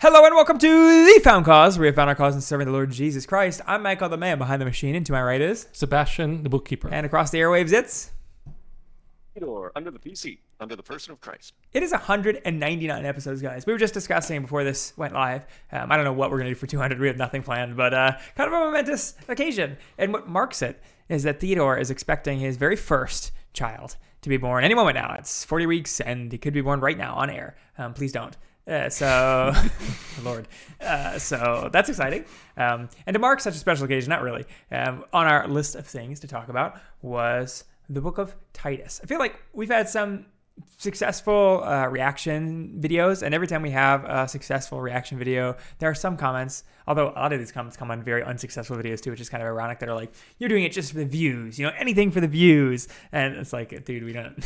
Hello 0.00 0.24
and 0.24 0.34
welcome 0.34 0.56
to 0.56 1.04
the 1.04 1.20
Found 1.24 1.44
Cause, 1.44 1.76
where 1.76 1.82
we 1.82 1.86
have 1.88 1.94
found 1.94 2.08
our 2.08 2.14
cause 2.14 2.34
in 2.34 2.40
serving 2.40 2.66
the 2.66 2.72
Lord 2.72 2.90
Jesus 2.90 3.26
Christ. 3.26 3.60
I'm 3.66 3.82
Michael, 3.82 4.08
the 4.08 4.16
man 4.16 4.38
behind 4.38 4.58
the 4.58 4.64
machine, 4.64 4.94
and 4.94 5.04
to 5.04 5.12
my 5.12 5.22
right 5.22 5.42
is, 5.42 5.68
Sebastian, 5.72 6.42
the 6.42 6.48
bookkeeper. 6.48 6.88
and 6.90 7.04
across 7.04 7.30
the 7.30 7.36
airwaves, 7.36 7.70
it's. 7.70 8.10
or 9.42 9.72
under 9.76 9.90
the 9.90 9.98
PC, 9.98 10.38
under 10.58 10.74
the 10.74 10.82
person 10.82 11.12
of 11.12 11.20
Christ. 11.20 11.52
It 11.74 11.82
is 11.82 11.92
199 11.92 13.04
episodes, 13.04 13.42
guys. 13.42 13.66
We 13.66 13.74
were 13.74 13.78
just 13.78 13.92
discussing 13.92 14.40
before 14.40 14.64
this 14.64 14.94
went 14.96 15.12
live. 15.12 15.44
Um, 15.70 15.92
I 15.92 15.96
don't 15.96 16.06
know 16.06 16.14
what 16.14 16.30
we're 16.30 16.38
going 16.38 16.48
to 16.48 16.54
do 16.54 16.58
for 16.58 16.66
200. 16.66 16.98
We 16.98 17.06
have 17.08 17.18
nothing 17.18 17.42
planned, 17.42 17.76
but 17.76 17.92
uh, 17.92 18.12
kind 18.36 18.48
of 18.48 18.54
a 18.54 18.64
momentous 18.64 19.16
occasion. 19.28 19.76
And 19.98 20.14
what 20.14 20.26
marks 20.26 20.62
it 20.62 20.82
is 21.10 21.24
that 21.24 21.40
Theodore 21.40 21.76
is 21.76 21.90
expecting 21.90 22.38
his 22.38 22.56
very 22.56 22.76
first 22.76 23.32
child 23.52 23.96
to 24.22 24.30
be 24.30 24.38
born 24.38 24.64
any 24.64 24.74
moment 24.74 24.94
now. 24.94 25.14
It's 25.18 25.44
40 25.44 25.66
weeks, 25.66 26.00
and 26.00 26.32
he 26.32 26.38
could 26.38 26.54
be 26.54 26.62
born 26.62 26.80
right 26.80 26.96
now 26.96 27.16
on 27.16 27.28
air. 27.28 27.54
Um, 27.76 27.92
please 27.92 28.12
don't. 28.12 28.34
Uh, 28.70 28.88
so, 28.88 29.52
Lord. 30.22 30.46
Uh, 30.80 31.18
so 31.18 31.68
that's 31.72 31.88
exciting. 31.88 32.24
Um, 32.56 32.88
and 33.04 33.14
to 33.14 33.18
mark 33.18 33.40
such 33.40 33.54
a 33.54 33.58
special 33.58 33.84
occasion, 33.84 34.10
not 34.10 34.22
really, 34.22 34.44
um, 34.70 35.04
on 35.12 35.26
our 35.26 35.48
list 35.48 35.74
of 35.74 35.86
things 35.86 36.20
to 36.20 36.28
talk 36.28 36.48
about 36.48 36.80
was 37.02 37.64
the 37.88 38.00
book 38.00 38.18
of 38.18 38.36
Titus. 38.52 39.00
I 39.02 39.06
feel 39.06 39.18
like 39.18 39.42
we've 39.52 39.70
had 39.70 39.88
some 39.88 40.26
successful 40.78 41.64
uh, 41.64 41.88
reaction 41.88 42.78
videos, 42.80 43.22
and 43.22 43.34
every 43.34 43.48
time 43.48 43.62
we 43.62 43.70
have 43.70 44.04
a 44.04 44.28
successful 44.28 44.80
reaction 44.80 45.18
video, 45.18 45.56
there 45.80 45.90
are 45.90 45.94
some 45.94 46.16
comments. 46.16 46.62
Although 46.86 47.08
a 47.08 47.18
lot 47.18 47.32
of 47.32 47.40
these 47.40 47.50
comments 47.50 47.76
come 47.76 47.90
on 47.90 48.02
very 48.02 48.22
unsuccessful 48.22 48.76
videos 48.76 49.00
too, 49.00 49.10
which 49.10 49.20
is 49.20 49.28
kind 49.28 49.42
of 49.42 49.48
ironic. 49.48 49.80
That 49.80 49.88
are 49.88 49.94
like, 49.94 50.12
"You're 50.38 50.48
doing 50.48 50.62
it 50.62 50.70
just 50.70 50.92
for 50.92 50.98
the 50.98 51.04
views, 51.04 51.58
you 51.58 51.66
know, 51.66 51.72
anything 51.76 52.12
for 52.12 52.20
the 52.20 52.28
views," 52.28 52.86
and 53.10 53.34
it's 53.34 53.52
like, 53.52 53.84
dude, 53.84 54.04
we 54.04 54.12
don't, 54.12 54.38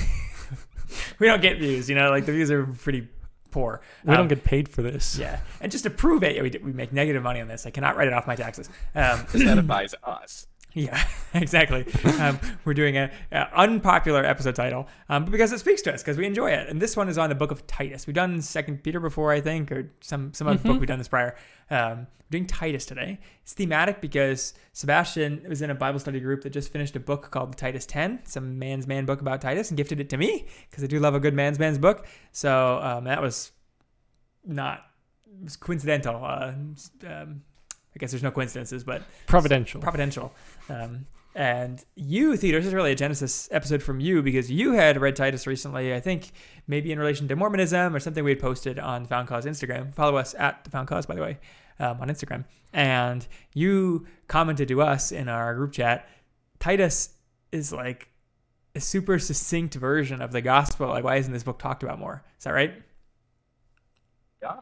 we 1.19 1.27
don't 1.27 1.43
get 1.43 1.59
views, 1.59 1.91
you 1.91 1.95
know, 1.95 2.09
like 2.11 2.25
the 2.25 2.33
views 2.33 2.51
are 2.51 2.67
pretty 2.67 3.09
poor. 3.55 3.81
we 4.05 4.11
Um, 4.11 4.17
don't 4.19 4.29
get 4.29 4.43
paid 4.45 4.69
for 4.69 4.83
this. 4.83 5.17
yeah, 5.25 5.39
and 5.61 5.71
just 5.73 5.85
to 5.85 5.91
prove 5.91 6.23
it, 6.25 6.43
we, 6.43 6.51
we 6.63 6.73
make 6.73 6.93
negative 6.93 7.23
money 7.23 7.41
on 7.41 7.49
this. 7.49 7.67
I 7.67 7.71
cannot 7.71 7.97
write 7.97 8.09
it 8.09 8.13
off 8.15 8.27
my 8.27 8.37
taxes. 8.37 8.69
Um, 8.95 9.25
That 9.33 9.67
buys 9.67 9.95
us. 10.03 10.47
Yeah, 10.75 11.07
exactly. 11.35 11.87
Um, 12.19 12.39
we're 12.65 12.75
doing 12.75 12.97
a, 12.97 13.11
a 13.31 13.49
unpopular 13.55 14.25
episode 14.25 14.57
title, 14.57 14.89
um, 15.09 15.25
but 15.25 15.31
because 15.31 15.53
it 15.53 15.61
speaks 15.61 15.83
to 15.83 15.95
us, 15.95 16.03
because 16.03 16.19
we 16.19 16.27
enjoy 16.27 16.51
it. 16.51 16.69
And 16.69 16.83
this 16.83 16.97
one 16.97 17.09
is 17.09 17.17
on 17.17 17.29
the 17.29 17.35
book 17.35 17.53
of 17.53 17.67
Titus. 17.67 18.07
We've 18.07 18.15
done 18.15 18.43
Second 18.43 18.83
Peter 18.83 18.99
before, 18.99 19.33
I 19.33 19.41
think, 19.41 19.71
or 19.71 19.93
some 20.01 20.33
some 20.35 20.49
other 20.49 20.59
book 20.59 20.81
we've 20.81 20.89
done 20.89 20.99
this 20.99 21.09
prior. 21.09 21.37
Um, 21.71 22.09
we're 22.19 22.39
doing 22.39 22.47
Titus 22.47 22.87
today. 22.87 23.21
It's 23.43 23.53
thematic 23.53 24.01
because 24.01 24.55
Sebastian 24.73 25.47
was 25.49 25.63
in 25.63 25.71
a 25.71 25.75
Bible 25.75 26.01
study 26.01 26.19
group 26.19 26.43
that 26.43 26.51
just 26.51 26.73
finished 26.73 26.97
a 26.97 27.01
book 27.01 27.31
called 27.31 27.57
Titus 27.57 27.87
10, 27.87 28.21
some 28.25 28.59
man's 28.59 28.87
man 28.87 29.07
book 29.07 29.21
about 29.21 29.41
Titus, 29.41 29.71
and 29.71 29.77
gifted 29.77 30.01
it 30.01 30.11
to 30.11 30.17
me 30.17 30.47
because 30.69 30.83
I 30.83 30.89
do 30.89 30.99
love 30.99 31.15
a 31.15 31.21
good 31.21 31.35
man's 31.35 31.59
man's 31.59 31.79
book. 31.79 32.07
So 32.33 32.81
um, 32.83 33.05
that 33.05 33.23
was 33.23 33.53
not 34.45 34.85
was 35.43 35.57
coincidental. 35.57 36.25
Uh, 36.25 36.53
um, 37.07 37.43
I 37.95 37.99
guess 37.99 38.11
there's 38.11 38.23
no 38.23 38.31
coincidences, 38.31 38.85
but 38.85 39.03
Providential. 39.27 39.81
providential. 39.81 40.33
Um, 40.69 41.07
and 41.37 41.85
you, 41.97 42.37
Theodore, 42.37 42.61
this 42.61 42.69
is 42.69 42.75
really 42.75 42.93
a 42.93 42.97
Genesis 42.97 43.49
episode 43.51 43.83
from 43.83 43.99
you 44.01 44.23
because 44.23 44.51
you 44.51 44.73
had 44.73 45.01
read 45.01 45.17
Titus 45.17 45.47
recently, 45.47 45.93
I 45.93 46.01
think 46.01 46.31
maybe 46.69 46.93
in 46.93 46.99
relation 46.99 47.27
to 47.29 47.37
Mormonism 47.37 47.95
or 47.95 48.01
something 48.01 48.23
we 48.23 48.31
had 48.31 48.41
posted 48.41 48.79
on 48.79 49.05
Found 49.07 49.27
Cause 49.29 49.45
Instagram. 49.45 49.93
Follow 49.95 50.17
us 50.17 50.35
at 50.39 50.63
the 50.65 50.71
Found 50.71 50.87
Cause, 50.87 51.07
by 51.07 51.15
the 51.17 51.23
way, 51.23 51.39
um, 51.81 52.01
on 52.01 52.09
Instagram. 52.09 52.45
And 52.73 53.27
you 53.53 54.07
commented 54.29 54.69
to 54.69 54.83
us 54.83 55.11
in 55.11 55.29
our 55.29 55.55
group 55.55 55.73
chat, 55.73 56.09
Titus 56.61 57.11
is 57.51 57.73
like 57.73 58.09
a 58.77 58.81
super 58.81 59.19
succinct 59.19 59.75
version 59.75 60.23
of 60.23 60.33
the 60.33 60.41
gospel. 60.41 60.89
Like, 60.89 61.05
why 61.05 61.17
isn't 61.17 61.33
this 61.33 61.43
book 61.45 61.59
talked 61.59 61.83
about 61.83 61.99
more? 61.99 62.23
Is 62.39 62.45
that 62.45 62.51
right? 62.51 62.75
Yeah. 64.43 64.61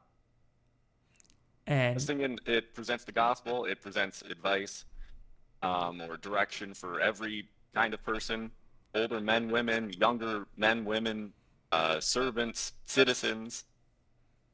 I 1.73 1.85
And 1.87 1.95
was 1.95 2.05
thinking 2.07 2.39
it 2.47 2.75
presents 2.75 3.05
the 3.05 3.13
gospel, 3.13 3.65
it 3.65 3.81
presents 3.81 4.23
advice 4.23 4.85
um, 5.63 6.01
or 6.03 6.17
direction 6.17 6.75
for 6.75 7.01
every 7.01 7.49
kind 7.75 7.95
of 7.95 8.03
person 8.03 8.51
older 8.95 9.21
men, 9.21 9.51
women, 9.51 9.93
younger 9.99 10.47
men, 10.57 10.85
women, 10.85 11.33
uh, 11.71 12.01
servants, 12.01 12.73
citizens. 12.85 13.65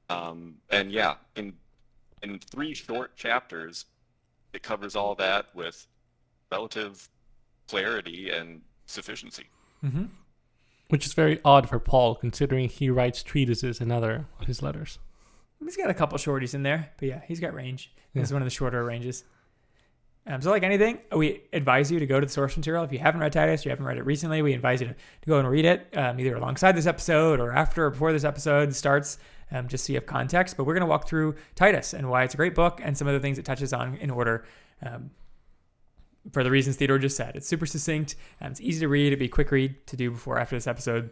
Um, 0.08 0.56
and 0.70 0.92
yeah, 0.92 1.14
in, 1.36 1.54
in 2.22 2.38
three 2.38 2.74
short 2.74 3.16
chapters, 3.16 3.86
it 4.52 4.62
covers 4.62 4.96
all 4.96 5.14
that 5.16 5.46
with 5.54 5.86
relative 6.50 7.08
clarity 7.68 8.30
and 8.30 8.62
sufficiency. 8.86 9.44
Mhm. 9.84 10.08
Which 10.88 11.04
is 11.04 11.12
very 11.12 11.40
odd 11.44 11.68
for 11.68 11.78
Paul, 11.78 12.14
considering 12.14 12.68
he 12.68 12.88
writes 12.88 13.22
treatises 13.22 13.80
in 13.80 13.90
other 13.90 14.26
of 14.40 14.46
his 14.46 14.62
letters. 14.62 14.98
He's 15.64 15.76
got 15.76 15.90
a 15.90 15.94
couple 15.94 16.16
shorties 16.18 16.54
in 16.54 16.62
there, 16.62 16.92
but 16.98 17.08
yeah, 17.08 17.20
he's 17.26 17.40
got 17.40 17.52
range. 17.54 17.92
This 18.14 18.28
is 18.28 18.32
one 18.32 18.42
of 18.42 18.46
the 18.46 18.50
shorter 18.50 18.84
ranges. 18.84 19.24
Um, 20.26 20.42
so, 20.42 20.50
like 20.50 20.62
anything, 20.62 20.98
we 21.14 21.42
advise 21.54 21.90
you 21.90 21.98
to 21.98 22.06
go 22.06 22.20
to 22.20 22.26
the 22.26 22.32
source 22.32 22.54
material. 22.56 22.84
If 22.84 22.92
you 22.92 22.98
haven't 22.98 23.20
read 23.20 23.32
Titus, 23.32 23.64
you 23.64 23.70
haven't 23.70 23.86
read 23.86 23.96
it 23.96 24.04
recently, 24.04 24.42
we 24.42 24.52
advise 24.52 24.80
you 24.80 24.88
to, 24.88 24.92
to 24.94 25.26
go 25.26 25.38
and 25.38 25.48
read 25.48 25.64
it 25.64 25.88
um, 25.96 26.20
either 26.20 26.36
alongside 26.36 26.72
this 26.72 26.86
episode 26.86 27.40
or 27.40 27.52
after 27.52 27.86
or 27.86 27.90
before 27.90 28.12
this 28.12 28.24
episode 28.24 28.74
starts, 28.74 29.18
um, 29.52 29.68
just 29.68 29.86
so 29.86 29.92
you 29.92 29.96
have 29.96 30.04
context. 30.04 30.58
But 30.58 30.64
we're 30.64 30.74
going 30.74 30.82
to 30.82 30.88
walk 30.88 31.08
through 31.08 31.36
Titus 31.54 31.94
and 31.94 32.10
why 32.10 32.24
it's 32.24 32.34
a 32.34 32.36
great 32.36 32.54
book 32.54 32.80
and 32.84 32.96
some 32.96 33.08
of 33.08 33.14
the 33.14 33.20
things 33.20 33.38
it 33.38 33.46
touches 33.46 33.72
on 33.72 33.94
in 33.96 34.10
order. 34.10 34.44
Um, 34.82 35.10
for 36.32 36.44
the 36.44 36.50
reasons 36.50 36.76
Theodore 36.76 36.98
just 36.98 37.16
said, 37.16 37.34
it's 37.34 37.48
super 37.48 37.64
succinct. 37.64 38.16
Um, 38.42 38.50
it's 38.50 38.60
easy 38.60 38.80
to 38.80 38.88
read. 38.88 39.06
It'd 39.06 39.18
be 39.18 39.26
a 39.26 39.28
quick 39.28 39.50
read 39.50 39.86
to 39.86 39.96
do 39.96 40.10
before 40.10 40.36
or 40.36 40.40
after 40.40 40.56
this 40.56 40.66
episode, 40.66 41.08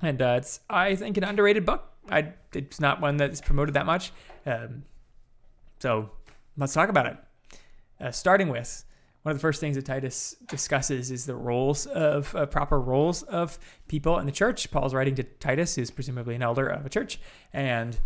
and 0.00 0.22
uh, 0.22 0.36
it's 0.38 0.60
I 0.70 0.94
think 0.94 1.18
an 1.18 1.24
underrated 1.24 1.66
book. 1.66 1.92
I 2.10 2.32
it's 2.54 2.80
not 2.80 3.00
one 3.00 3.16
that's 3.16 3.40
promoted 3.40 3.74
that 3.74 3.86
much. 3.86 4.12
Um, 4.46 4.84
so 5.80 6.10
let's 6.56 6.74
talk 6.74 6.88
about 6.88 7.06
it. 7.06 7.16
Uh, 8.00 8.10
starting 8.10 8.48
with 8.48 8.84
one 9.22 9.32
of 9.32 9.38
the 9.38 9.42
first 9.42 9.60
things 9.60 9.76
that 9.76 9.84
Titus 9.84 10.36
discusses 10.46 11.10
is 11.10 11.26
the 11.26 11.34
roles 11.34 11.86
of 11.86 12.34
uh, 12.34 12.46
proper 12.46 12.80
roles 12.80 13.22
of 13.24 13.58
people 13.88 14.18
in 14.18 14.26
the 14.26 14.32
church. 14.32 14.70
Paul's 14.70 14.94
writing 14.94 15.14
to 15.16 15.22
Titus, 15.22 15.74
who's 15.74 15.90
presumably 15.90 16.34
an 16.34 16.42
elder 16.42 16.66
of 16.66 16.86
a 16.86 16.88
church, 16.88 17.20
and 17.52 17.98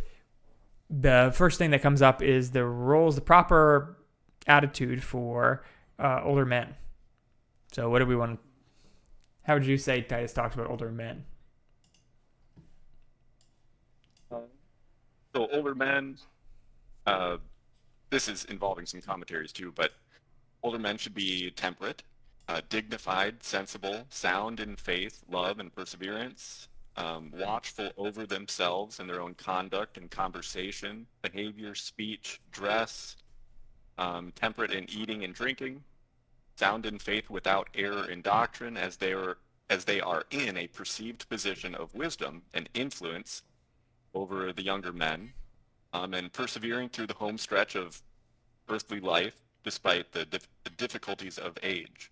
the 0.91 1.33
first 1.35 1.59
thing 1.59 1.71
that 1.71 1.83
comes 1.83 2.03
up 2.03 2.23
is 2.23 2.51
the 2.51 2.65
roles, 2.65 3.15
the 3.15 3.21
proper 3.21 3.97
attitude 4.47 5.03
for 5.03 5.65
uh, 5.99 6.21
older 6.25 6.45
men. 6.45 6.75
So, 7.73 7.89
what 7.89 8.01
do 8.01 8.07
we 8.07 8.17
want? 8.17 8.41
How 9.45 9.55
would 9.55 9.67
you 9.67 9.79
say 9.79 10.03
Titus 10.03 10.33
talks 10.33 10.55
about 10.55 10.71
older 10.71 10.91
men? 10.91 11.25
So 15.35 15.49
older 15.51 15.75
men, 15.75 16.19
uh, 17.07 17.39
this 18.11 18.29
is 18.29 18.45
involving 18.47 18.85
some 18.85 19.01
commentaries 19.01 19.53
too, 19.53 19.73
but 19.75 19.93
older 20.63 20.79
men 20.79 20.99
should 20.99 21.15
be 21.15 21.51
temperate, 21.51 22.03
uh, 22.49 22.61
dignified, 22.69 23.43
sensible, 23.43 24.05
sound 24.11 24.61
in 24.61 24.77
faith, 24.77 25.23
love, 25.31 25.59
and 25.59 25.75
perseverance, 25.75 26.69
um, 26.97 27.33
watchful 27.35 27.91
over 27.97 28.27
themselves 28.27 29.01
and 29.01 29.09
their 29.09 29.23
own 29.23 29.35
conduct 29.35 29.97
and 29.97 30.11
conversation, 30.11 31.07
behavior, 31.23 31.75
speech, 31.75 32.41
dress, 32.51 33.17
um, 33.97 34.33
temperate 34.33 34.73
in 34.73 34.89
eating 34.91 35.25
and 35.25 35.35
drinking, 35.35 35.83
sound 36.57 36.85
in 36.85 36.99
faith 36.99 37.31
without 37.31 37.69
error 37.75 38.11
in 38.11 38.21
doctrine, 38.21 38.77
as 38.77 38.99
they 38.99 39.13
are 39.15 39.39
as 39.71 39.87
they 39.87 40.03
are 40.03 40.25
in 40.31 40.59
a 40.59 40.67
perceived 40.67 41.27
position 41.31 41.75
of 41.75 41.95
wisdom 41.95 42.43
and 42.53 42.69
influence 42.75 43.43
over 44.15 44.53
the 44.53 44.63
younger 44.63 44.93
men, 44.93 45.33
um, 45.93 46.15
and 46.15 46.33
persevering 46.33 46.89
through 46.89 47.07
the 47.07 47.15
home 47.15 47.39
stretch 47.39 47.75
of 47.75 48.03
earthly 48.69 49.01
life 49.01 49.41
despite 49.65 50.13
the, 50.13 50.25
dif- 50.25 50.49
the 50.65 50.71
difficulties 50.71 51.39
of 51.39 51.57
age. 51.63 52.11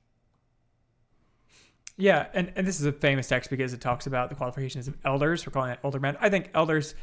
Yeah, 1.96 2.28
and, 2.32 2.52
and 2.56 2.66
this 2.66 2.80
is 2.80 2.86
a 2.86 2.92
famous 2.92 3.28
text 3.28 3.50
because 3.50 3.74
it 3.74 3.80
talks 3.80 4.06
about 4.06 4.30
the 4.30 4.34
qualifications 4.34 4.88
of 4.88 4.96
elders. 5.04 5.46
We're 5.46 5.52
calling 5.52 5.72
it 5.72 5.78
older 5.82 6.00
men. 6.00 6.16
I 6.20 6.30
think 6.30 6.50
elders 6.54 6.94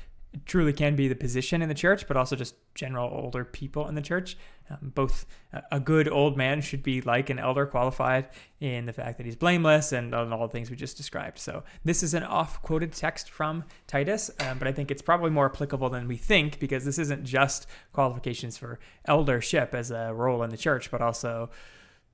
truly 0.45 0.73
can 0.73 0.95
be 0.95 1.07
the 1.07 1.15
position 1.15 1.61
in 1.61 1.69
the 1.69 1.75
church, 1.75 2.07
but 2.07 2.17
also 2.17 2.35
just 2.35 2.55
general 2.75 3.09
older 3.11 3.43
people 3.43 3.87
in 3.87 3.95
the 3.95 4.01
church. 4.01 4.37
Um, 4.69 4.91
both 4.93 5.25
a- 5.71 5.79
good 5.79 6.09
old 6.09 6.37
man 6.37 6.61
should 6.61 6.83
be 6.83 7.01
like 7.01 7.29
an 7.29 7.39
elder, 7.39 7.65
qualified 7.65 8.27
in 8.59 8.85
the 8.85 8.93
fact 8.93 9.17
that 9.17 9.25
he's 9.25 9.35
blameless 9.35 9.93
and 9.93 10.13
on 10.13 10.33
all 10.33 10.47
the 10.47 10.51
things 10.51 10.69
we 10.69 10.75
just 10.75 10.97
described. 10.97 11.39
So 11.39 11.63
this 11.85 12.03
is 12.03 12.13
an 12.13 12.23
off-quoted 12.23 12.91
text 12.91 13.29
from 13.29 13.63
Titus, 13.87 14.29
um, 14.41 14.57
but 14.59 14.67
I 14.67 14.73
think 14.73 14.91
it's 14.91 15.01
probably 15.01 15.31
more 15.31 15.45
applicable 15.45 15.89
than 15.89 16.07
we 16.07 16.17
think 16.17 16.59
because 16.59 16.83
this 16.83 16.99
isn't 16.99 17.23
just 17.23 17.67
qualifications 17.93 18.57
for 18.57 18.79
eldership 19.05 19.73
as 19.73 19.91
a 19.91 20.13
role 20.13 20.43
in 20.43 20.49
the 20.49 20.57
church, 20.57 20.91
but 20.91 21.01
also 21.01 21.49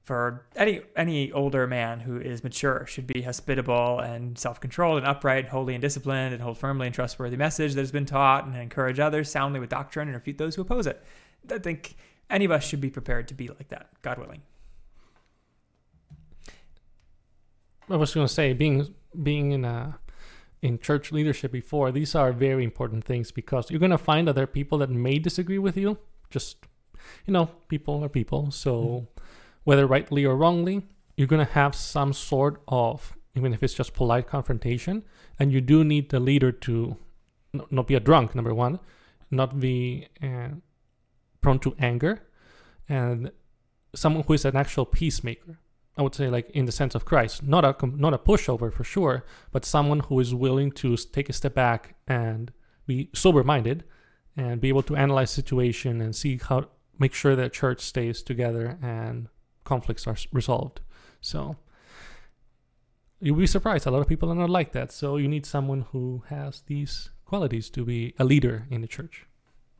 for 0.03 0.45
any 0.55 0.81
any 0.95 1.31
older 1.31 1.65
man 1.65 2.01
who 2.01 2.19
is 2.19 2.43
mature 2.43 2.85
should 2.85 3.07
be 3.07 3.21
hospitable 3.21 3.99
and 3.99 4.37
self-controlled 4.37 4.97
and 4.97 5.07
upright, 5.07 5.47
holy 5.47 5.73
and 5.73 5.81
disciplined, 5.81 6.33
and 6.33 6.43
hold 6.43 6.57
firmly 6.57 6.87
and 6.87 6.93
trustworthy 6.93 7.37
message 7.37 7.73
that 7.73 7.81
has 7.81 7.91
been 7.91 8.05
taught, 8.05 8.45
and 8.45 8.55
encourage 8.55 8.99
others 8.99 9.31
soundly 9.31 9.59
with 9.59 9.69
doctrine 9.69 10.07
and 10.07 10.15
refute 10.15 10.37
those 10.37 10.55
who 10.55 10.61
oppose 10.61 10.85
it. 10.87 11.03
I 11.49 11.57
think 11.57 11.95
any 12.29 12.45
of 12.45 12.51
us 12.51 12.65
should 12.65 12.81
be 12.81 12.89
prepared 12.89 13.27
to 13.29 13.33
be 13.33 13.47
like 13.47 13.69
that, 13.69 13.89
God 14.01 14.17
willing. 14.19 14.41
I 17.89 17.95
was 17.95 18.13
going 18.13 18.27
to 18.27 18.33
say, 18.33 18.53
being 18.53 18.93
being 19.21 19.51
in 19.51 19.65
a 19.65 19.99
in 20.61 20.79
church 20.79 21.11
leadership 21.11 21.51
before, 21.51 21.91
these 21.91 22.15
are 22.15 22.31
very 22.31 22.63
important 22.63 23.03
things 23.03 23.31
because 23.31 23.69
you're 23.69 23.79
going 23.79 23.91
to 23.91 23.97
find 23.97 24.27
that 24.27 24.33
there 24.33 24.45
are 24.45 24.47
people 24.47 24.77
that 24.77 24.89
may 24.89 25.19
disagree 25.19 25.59
with 25.59 25.75
you. 25.75 25.97
Just, 26.29 26.65
you 27.25 27.33
know, 27.33 27.49
people 27.67 28.03
are 28.03 28.09
people. 28.09 28.49
So, 28.49 28.73
mm-hmm. 28.73 29.05
Whether 29.63 29.85
rightly 29.87 30.25
or 30.25 30.35
wrongly, 30.35 30.83
you're 31.15 31.27
going 31.27 31.45
to 31.45 31.53
have 31.53 31.75
some 31.75 32.13
sort 32.13 32.61
of, 32.67 33.15
even 33.35 33.53
if 33.53 33.63
it's 33.63 33.73
just 33.73 33.93
polite 33.93 34.27
confrontation. 34.27 35.03
And 35.39 35.51
you 35.51 35.61
do 35.61 35.83
need 35.83 36.09
the 36.09 36.19
leader 36.19 36.51
to 36.51 36.97
not 37.69 37.87
be 37.87 37.95
a 37.95 37.99
drunk, 37.99 38.35
number 38.35 38.53
one, 38.53 38.79
not 39.29 39.59
be 39.59 40.07
uh, 40.21 40.49
prone 41.41 41.59
to 41.59 41.75
anger, 41.79 42.23
and 42.89 43.31
someone 43.95 44.23
who 44.23 44.33
is 44.33 44.45
an 44.45 44.55
actual 44.55 44.85
peacemaker. 44.85 45.59
I 45.95 46.01
would 46.01 46.15
say, 46.15 46.27
like 46.27 46.49
in 46.51 46.65
the 46.65 46.71
sense 46.71 46.95
of 46.95 47.05
Christ, 47.05 47.43
not 47.43 47.63
a 47.63 47.75
not 47.85 48.15
a 48.15 48.17
pushover 48.17 48.73
for 48.73 48.83
sure, 48.83 49.25
but 49.51 49.63
someone 49.63 49.99
who 49.99 50.19
is 50.19 50.33
willing 50.33 50.71
to 50.71 50.97
take 50.97 51.29
a 51.29 51.33
step 51.33 51.53
back 51.53 51.95
and 52.07 52.51
be 52.87 53.09
sober 53.13 53.43
minded, 53.43 53.83
and 54.35 54.59
be 54.59 54.69
able 54.69 54.81
to 54.83 54.95
analyze 54.95 55.29
situation 55.29 56.01
and 56.01 56.15
see 56.15 56.37
how 56.37 56.65
make 56.97 57.13
sure 57.13 57.35
that 57.35 57.53
church 57.53 57.81
stays 57.81 58.23
together 58.23 58.77
and 58.81 59.27
conflicts 59.63 60.07
are 60.07 60.17
resolved. 60.31 60.81
So 61.21 61.57
you'll 63.19 63.37
be 63.37 63.47
surprised. 63.47 63.87
A 63.87 63.91
lot 63.91 64.01
of 64.01 64.07
people 64.07 64.29
are 64.31 64.35
not 64.35 64.49
like 64.49 64.71
that. 64.73 64.91
So 64.91 65.17
you 65.17 65.27
need 65.27 65.45
someone 65.45 65.85
who 65.91 66.23
has 66.29 66.61
these 66.67 67.09
qualities 67.25 67.69
to 67.71 67.85
be 67.85 68.13
a 68.19 68.25
leader 68.25 68.67
in 68.69 68.81
the 68.81 68.87
church. 68.87 69.25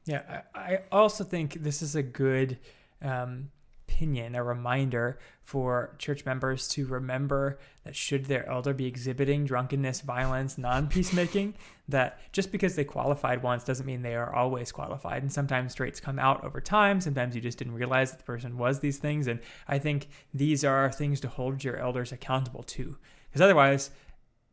Yeah, 0.05 0.41
I, 0.53 0.79
also 0.91 1.23
think 1.23 1.63
this 1.63 1.81
is 1.81 1.95
a 1.95 2.03
good 2.03 2.57
um, 3.01 3.51
opinion, 3.93 4.35
a 4.35 4.43
reminder 4.43 5.19
for 5.43 5.95
church 5.99 6.25
members 6.25 6.67
to 6.69 6.85
remember 6.87 7.59
that 7.83 7.95
should 7.95 8.25
their 8.25 8.47
elder 8.49 8.73
be 8.73 8.85
exhibiting 8.85 9.45
drunkenness, 9.45 10.01
violence, 10.01 10.57
non 10.57 10.87
peacemaking, 10.87 11.53
that 11.87 12.19
just 12.31 12.51
because 12.51 12.75
they 12.75 12.83
qualified 12.83 13.43
once 13.43 13.63
doesn't 13.63 13.85
mean 13.85 14.01
they 14.01 14.15
are 14.15 14.33
always 14.33 14.71
qualified. 14.71 15.21
And 15.21 15.31
sometimes 15.31 15.75
traits 15.75 15.99
come 15.99 16.17
out 16.17 16.43
over 16.43 16.59
time. 16.59 17.01
Sometimes 17.01 17.35
you 17.35 17.41
just 17.41 17.57
didn't 17.57 17.75
realize 17.75 18.11
that 18.11 18.17
the 18.17 18.23
person 18.23 18.57
was 18.57 18.79
these 18.79 18.97
things. 18.97 19.27
And 19.27 19.39
I 19.67 19.79
think 19.79 20.07
these 20.33 20.63
are 20.63 20.91
things 20.91 21.19
to 21.21 21.27
hold 21.27 21.63
your 21.63 21.77
elders 21.77 22.11
accountable 22.11 22.63
to. 22.63 22.97
Because 23.29 23.41
otherwise, 23.41 23.91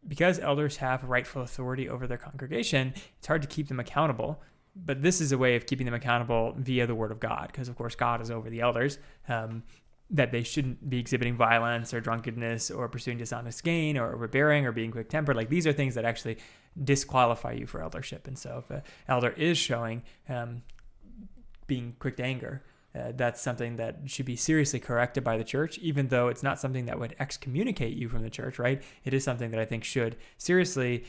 because 0.06 0.38
elders 0.38 0.78
have 0.78 1.04
rightful 1.04 1.42
authority 1.42 1.88
over 1.88 2.06
their 2.06 2.18
congregation, 2.18 2.94
it's 3.18 3.26
hard 3.26 3.42
to 3.42 3.48
keep 3.48 3.68
them 3.68 3.80
accountable. 3.80 4.42
But 4.76 5.02
this 5.02 5.20
is 5.20 5.32
a 5.32 5.38
way 5.38 5.56
of 5.56 5.66
keeping 5.66 5.84
them 5.84 5.94
accountable 5.94 6.54
via 6.56 6.86
the 6.86 6.94
word 6.94 7.10
of 7.10 7.20
God, 7.20 7.48
because 7.48 7.68
of 7.68 7.76
course 7.76 7.94
God 7.94 8.20
is 8.20 8.30
over 8.30 8.48
the 8.48 8.60
elders. 8.60 8.98
Um, 9.28 9.62
that 10.12 10.32
they 10.32 10.42
shouldn't 10.42 10.90
be 10.90 10.98
exhibiting 10.98 11.36
violence 11.36 11.94
or 11.94 12.00
drunkenness 12.00 12.70
or 12.70 12.88
pursuing 12.88 13.16
dishonest 13.16 13.62
gain 13.62 13.96
or 13.96 14.12
overbearing 14.12 14.66
or 14.66 14.72
being 14.72 14.90
quick 14.90 15.08
tempered. 15.08 15.36
Like 15.36 15.48
these 15.48 15.66
are 15.66 15.72
things 15.72 15.94
that 15.94 16.04
actually 16.04 16.38
disqualify 16.82 17.52
you 17.52 17.66
for 17.66 17.80
eldership. 17.80 18.26
And 18.26 18.36
so 18.36 18.64
if 18.64 18.70
an 18.70 18.82
elder 19.06 19.30
is 19.30 19.56
showing 19.56 20.02
um, 20.28 20.62
being 21.68 21.94
quick 22.00 22.16
to 22.16 22.24
anger, 22.24 22.64
uh, 22.92 23.12
that's 23.14 23.40
something 23.40 23.76
that 23.76 23.98
should 24.06 24.26
be 24.26 24.34
seriously 24.34 24.80
corrected 24.80 25.22
by 25.22 25.36
the 25.36 25.44
church, 25.44 25.78
even 25.78 26.08
though 26.08 26.26
it's 26.26 26.42
not 26.42 26.58
something 26.58 26.86
that 26.86 26.98
would 26.98 27.14
excommunicate 27.20 27.96
you 27.96 28.08
from 28.08 28.22
the 28.22 28.30
church, 28.30 28.58
right? 28.58 28.82
It 29.04 29.14
is 29.14 29.22
something 29.22 29.52
that 29.52 29.60
I 29.60 29.64
think 29.64 29.84
should 29.84 30.16
seriously 30.38 31.04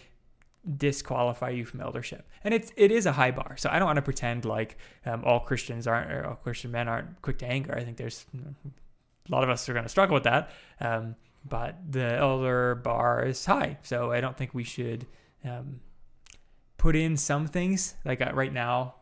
disqualify 0.78 1.50
you 1.50 1.66
from 1.66 1.82
eldership. 1.82 2.30
And 2.44 2.54
it's 2.54 2.72
it 2.78 2.92
is 2.92 3.06
a 3.06 3.12
high 3.12 3.32
bar. 3.32 3.58
So 3.58 3.70
I 3.72 3.80
don't 3.80 3.88
want 3.88 3.98
to 3.98 4.02
pretend 4.02 4.46
like 4.46 4.78
um, 5.06 5.24
all 5.26 5.40
Christians 5.40 5.88
aren't 5.88 6.12
or 6.12 6.28
all 6.28 6.36
Christian 6.36 6.72
men 6.72 6.88
aren't 6.88 7.22
quick 7.22 7.40
to 7.40 7.48
anger. 7.48 7.76
I 7.76 7.84
think 7.84 7.98
there's 7.98 8.26
a 8.36 9.32
lot 9.32 9.44
of 9.44 9.50
us 9.50 9.68
are 9.70 9.74
going 9.74 9.86
to 9.86 9.90
struggle 9.90 10.14
with 10.14 10.24
that. 10.24 10.52
Um, 10.80 11.16
but 11.44 11.78
the 11.90 12.16
elder 12.18 12.76
bar 12.76 13.26
is 13.26 13.44
high, 13.44 13.80
so 13.82 14.12
I 14.12 14.22
don't 14.22 14.38
think 14.38 14.54
we 14.54 14.64
should 14.64 15.08
um, 15.44 15.80
put 16.78 16.96
in 16.96 17.18
some 17.18 17.48
things 17.48 17.96
like 18.06 18.22
uh, 18.22 18.32
right 18.34 18.54
now. 18.54 18.96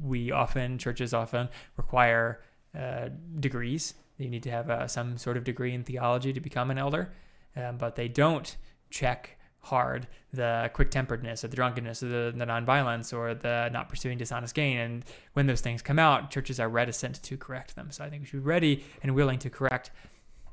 We 0.00 0.32
often 0.32 0.78
churches 0.78 1.14
often 1.14 1.48
require 1.76 2.42
uh, 2.78 3.10
degrees. 3.38 3.94
You 4.18 4.28
need 4.28 4.42
to 4.42 4.50
have 4.50 4.70
uh, 4.70 4.88
some 4.88 5.16
sort 5.16 5.36
of 5.36 5.44
degree 5.44 5.72
in 5.72 5.84
theology 5.84 6.32
to 6.32 6.40
become 6.40 6.70
an 6.70 6.78
elder, 6.78 7.12
um, 7.56 7.76
but 7.76 7.94
they 7.94 8.08
don't 8.08 8.56
check 8.90 9.38
hard 9.62 10.08
the 10.32 10.70
quick 10.74 10.90
temperedness 10.90 11.44
or 11.44 11.48
the 11.48 11.56
drunkenness 11.56 12.02
or 12.02 12.08
the, 12.08 12.34
the 12.36 12.44
nonviolence 12.44 13.16
or 13.16 13.34
the 13.34 13.68
not 13.72 13.88
pursuing 13.88 14.18
dishonest 14.18 14.54
gain. 14.54 14.78
And 14.78 15.04
when 15.34 15.46
those 15.46 15.60
things 15.60 15.82
come 15.82 15.98
out, 15.98 16.30
churches 16.30 16.58
are 16.58 16.68
reticent 16.68 17.22
to 17.22 17.36
correct 17.36 17.76
them. 17.76 17.90
So 17.90 18.04
I 18.04 18.10
think 18.10 18.22
we 18.22 18.26
should 18.26 18.42
be 18.42 18.48
ready 18.48 18.84
and 19.02 19.14
willing 19.14 19.38
to 19.40 19.50
correct 19.50 19.90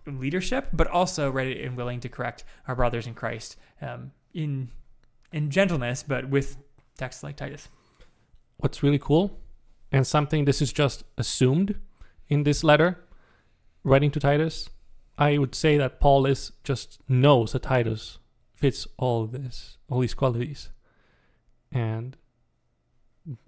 leadership, 0.06 0.67
but 0.73 0.88
also 0.88 1.29
ready 1.31 1.63
and 1.63 1.75
willing 1.75 2.00
to 2.01 2.09
correct 2.09 2.44
our 2.67 2.75
brothers 2.75 3.07
in 3.07 3.13
Christ 3.13 3.57
um, 3.81 4.11
in 4.33 4.69
in 5.31 5.50
gentleness, 5.51 6.03
but 6.03 6.29
with 6.29 6.57
texts 6.97 7.23
like 7.23 7.35
Titus. 7.35 7.69
What's 8.57 8.81
really 8.81 9.00
cool, 9.00 9.39
and 9.91 10.06
something 10.06 10.45
this 10.45 10.61
is 10.61 10.73
just 10.73 11.03
assumed 11.17 11.75
in 12.27 12.44
this 12.44 12.63
letter, 12.63 13.00
writing 13.83 14.11
to 14.11 14.19
Titus, 14.19 14.69
I 15.17 15.38
would 15.38 15.56
say 15.56 15.77
that 15.77 16.00
Paul 16.00 16.25
is 16.25 16.51
just 16.63 17.00
knows 17.07 17.51
that 17.51 17.63
Titus 17.63 18.19
fits 18.59 18.88
all 18.97 19.25
this, 19.25 19.77
all 19.89 20.00
these 20.01 20.13
qualities, 20.13 20.69
and 21.71 22.17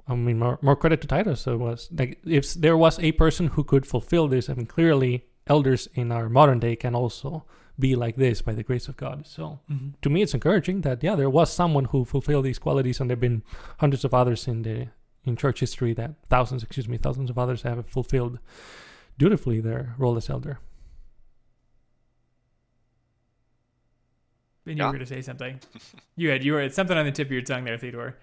I 0.07 0.15
mean 0.15 0.39
more, 0.39 0.57
more 0.61 0.75
credit 0.75 1.01
to 1.01 1.07
Titus. 1.07 1.47
It 1.47 1.59
was 1.59 1.89
like 1.91 2.19
if 2.25 2.53
there 2.53 2.77
was 2.77 2.99
a 2.99 3.11
person 3.13 3.47
who 3.47 3.63
could 3.63 3.85
fulfill 3.85 4.27
this, 4.27 4.49
I 4.49 4.53
mean 4.53 4.67
clearly 4.67 5.25
elders 5.47 5.87
in 5.93 6.11
our 6.11 6.29
modern 6.29 6.59
day 6.59 6.75
can 6.75 6.95
also 6.95 7.45
be 7.79 7.95
like 7.95 8.15
this 8.15 8.41
by 8.41 8.53
the 8.53 8.63
grace 8.63 8.87
of 8.87 8.95
God. 8.95 9.27
So 9.27 9.59
mm-hmm. 9.69 9.89
to 10.01 10.09
me, 10.09 10.21
it's 10.21 10.33
encouraging 10.33 10.81
that 10.81 11.03
yeah, 11.03 11.15
there 11.15 11.29
was 11.29 11.51
someone 11.51 11.85
who 11.85 12.05
fulfilled 12.05 12.45
these 12.45 12.59
qualities, 12.59 12.99
and 12.99 13.09
there've 13.09 13.19
been 13.19 13.43
hundreds 13.79 14.05
of 14.05 14.13
others 14.13 14.47
in 14.47 14.61
the 14.61 14.87
in 15.23 15.35
church 15.35 15.59
history 15.59 15.93
that 15.93 16.15
thousands, 16.29 16.63
excuse 16.63 16.87
me, 16.87 16.97
thousands 16.97 17.29
of 17.29 17.37
others 17.37 17.61
have 17.63 17.85
fulfilled 17.87 18.39
dutifully 19.17 19.59
their 19.59 19.95
role 19.97 20.17
as 20.17 20.29
elder. 20.29 20.59
And 24.65 24.77
you 24.77 24.81
Yeah. 24.83 24.87
were 24.87 24.93
going 24.93 24.99
to 25.05 25.05
say 25.05 25.21
something. 25.21 25.59
You 26.15 26.29
had 26.29 26.43
you 26.43 26.53
were 26.53 26.61
it's 26.61 26.75
something 26.75 26.97
on 26.97 27.05
the 27.05 27.11
tip 27.11 27.27
of 27.27 27.31
your 27.31 27.41
tongue 27.41 27.63
there, 27.63 27.77
Theodore. 27.77 28.17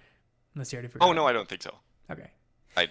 Unless 0.55 0.73
you 0.73 0.77
already 0.77 0.89
forgot. 0.89 1.09
Oh 1.09 1.13
no, 1.13 1.27
I 1.27 1.33
don't 1.33 1.49
think 1.49 1.63
so. 1.63 1.75
Okay. 2.11 2.31
I'm 2.77 2.89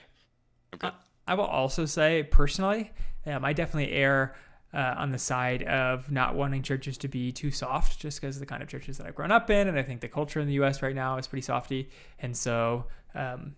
good. 0.80 0.92
I 1.28 1.34
will 1.34 1.46
also 1.46 1.86
say 1.86 2.24
personally, 2.24 2.92
um, 3.26 3.44
I 3.46 3.54
definitely 3.54 3.92
err 3.94 4.36
uh, 4.74 4.96
on 4.98 5.12
the 5.12 5.18
side 5.18 5.64
of 5.64 6.12
not 6.12 6.36
wanting 6.36 6.62
churches 6.62 6.98
to 7.00 7.08
be 7.08 7.32
too 7.32 7.52
soft, 7.52 8.00
just 8.00 8.20
because 8.22 8.40
the 8.40 8.46
kind 8.46 8.62
of 8.62 8.68
churches 8.70 8.98
that 8.98 9.08
I've 9.08 9.16
grown 9.16 9.32
up 9.32 9.50
in, 9.50 9.68
and 9.68 9.78
I 9.80 9.84
think 9.84 10.02
the 10.02 10.10
culture 10.10 10.40
in 10.42 10.48
the 10.48 10.54
U.S. 10.56 10.82
right 10.82 10.96
now 10.96 11.18
is 11.18 11.28
pretty 11.28 11.42
softy, 11.44 11.90
and 12.20 12.36
so. 12.36 12.86
Um, 13.16 13.56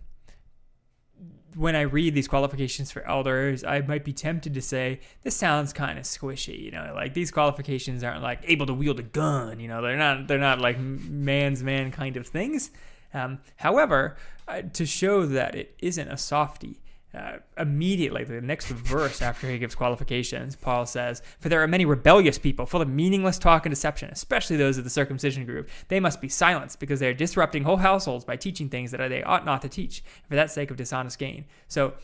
when 1.54 1.76
I 1.76 1.82
read 1.82 2.14
these 2.14 2.28
qualifications 2.28 2.90
for 2.90 3.06
elders, 3.06 3.64
I 3.64 3.80
might 3.80 4.04
be 4.04 4.12
tempted 4.12 4.54
to 4.54 4.62
say 4.62 5.00
this 5.22 5.36
sounds 5.36 5.72
kind 5.72 5.98
of 5.98 6.04
squishy. 6.04 6.58
You 6.60 6.70
know, 6.70 6.92
like 6.94 7.14
these 7.14 7.30
qualifications 7.30 8.04
aren't 8.04 8.22
like 8.22 8.40
able 8.44 8.66
to 8.66 8.74
wield 8.74 9.00
a 9.00 9.04
gun. 9.04 9.60
You 9.60 9.68
know, 9.68 9.82
they're 9.82 9.96
not 9.96 10.28
they're 10.28 10.38
not 10.38 10.60
like 10.60 10.78
man's 10.78 11.62
man 11.62 11.90
kind 11.90 12.16
of 12.16 12.26
things. 12.26 12.70
Um, 13.12 13.40
however, 13.56 14.16
uh, 14.46 14.62
to 14.74 14.86
show 14.86 15.26
that 15.26 15.54
it 15.54 15.74
isn't 15.80 16.08
a 16.08 16.16
softy, 16.16 16.80
uh, 17.12 17.38
immediately 17.58 18.24
the 18.24 18.40
next 18.40 18.68
verse 18.68 19.20
after 19.20 19.50
he 19.50 19.58
gives 19.58 19.74
qualifications, 19.74 20.56
Paul 20.56 20.86
says, 20.86 21.22
"For 21.40 21.48
there 21.48 21.62
are 21.62 21.68
many 21.68 21.84
rebellious 21.84 22.38
people, 22.38 22.66
full 22.66 22.82
of 22.82 22.88
meaningless 22.88 23.38
talk 23.38 23.66
and 23.66 23.72
deception, 23.72 24.10
especially 24.10 24.56
those 24.56 24.78
of 24.78 24.84
the 24.84 24.90
circumcision 24.90 25.44
group. 25.44 25.68
They 25.88 26.00
must 26.00 26.20
be 26.20 26.28
silenced 26.28 26.78
because 26.78 27.00
they 27.00 27.08
are 27.08 27.14
disrupting 27.14 27.64
whole 27.64 27.78
households 27.78 28.24
by 28.24 28.36
teaching 28.36 28.68
things 28.68 28.90
that 28.92 29.08
they 29.08 29.22
ought 29.22 29.44
not 29.44 29.62
to 29.62 29.68
teach, 29.68 30.04
for 30.28 30.36
that 30.36 30.50
sake 30.50 30.70
of 30.70 30.76
dishonest 30.76 31.18
gain." 31.18 31.46
So, 31.68 31.94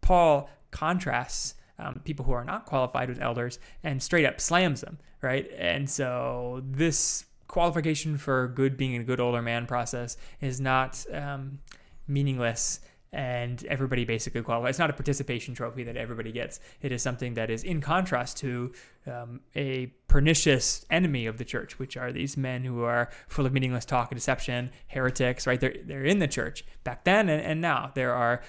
Paul 0.00 0.48
contrasts 0.70 1.54
um, 1.80 2.00
people 2.04 2.24
who 2.24 2.32
are 2.32 2.44
not 2.44 2.66
qualified 2.66 3.08
with 3.08 3.20
elders 3.20 3.58
and 3.82 4.02
straight 4.02 4.26
up 4.26 4.40
slams 4.40 4.82
them, 4.82 4.98
right? 5.22 5.50
And 5.56 5.88
so 5.88 6.62
this 6.64 7.24
qualification 7.48 8.16
for 8.16 8.48
good 8.48 8.76
being 8.76 8.96
a 8.96 9.04
good 9.04 9.20
older 9.20 9.42
man 9.42 9.66
process 9.66 10.16
is 10.40 10.60
not 10.60 11.04
um, 11.12 11.58
meaningless 12.06 12.80
and 13.12 13.64
everybody 13.66 14.04
basically 14.04 14.42
qualifies. 14.42 14.70
It's 14.70 14.78
not 14.78 14.90
a 14.90 14.94
participation 14.94 15.54
trophy 15.54 15.82
that 15.84 15.96
everybody 15.96 16.32
gets. 16.32 16.60
It 16.80 16.92
is 16.92 17.02
something 17.02 17.34
that 17.34 17.50
is 17.50 17.64
in 17.64 17.80
contrast 17.80 18.36
to 18.38 18.72
um, 19.06 19.40
a 19.56 19.86
pernicious 20.06 20.86
enemy 20.90 21.26
of 21.26 21.38
the 21.38 21.44
church, 21.44 21.78
which 21.78 21.96
are 21.96 22.12
these 22.12 22.36
men 22.36 22.64
who 22.64 22.82
are 22.84 23.10
full 23.26 23.46
of 23.46 23.52
meaningless 23.52 23.84
talk 23.84 24.10
and 24.12 24.16
deception, 24.16 24.70
heretics, 24.88 25.46
right? 25.46 25.60
They're, 25.60 25.76
they're 25.84 26.04
in 26.04 26.20
the 26.20 26.28
church 26.28 26.64
back 26.84 27.04
then 27.04 27.28
and, 27.28 27.42
and 27.42 27.60
now. 27.60 27.90
There 27.94 28.14
are 28.14 28.42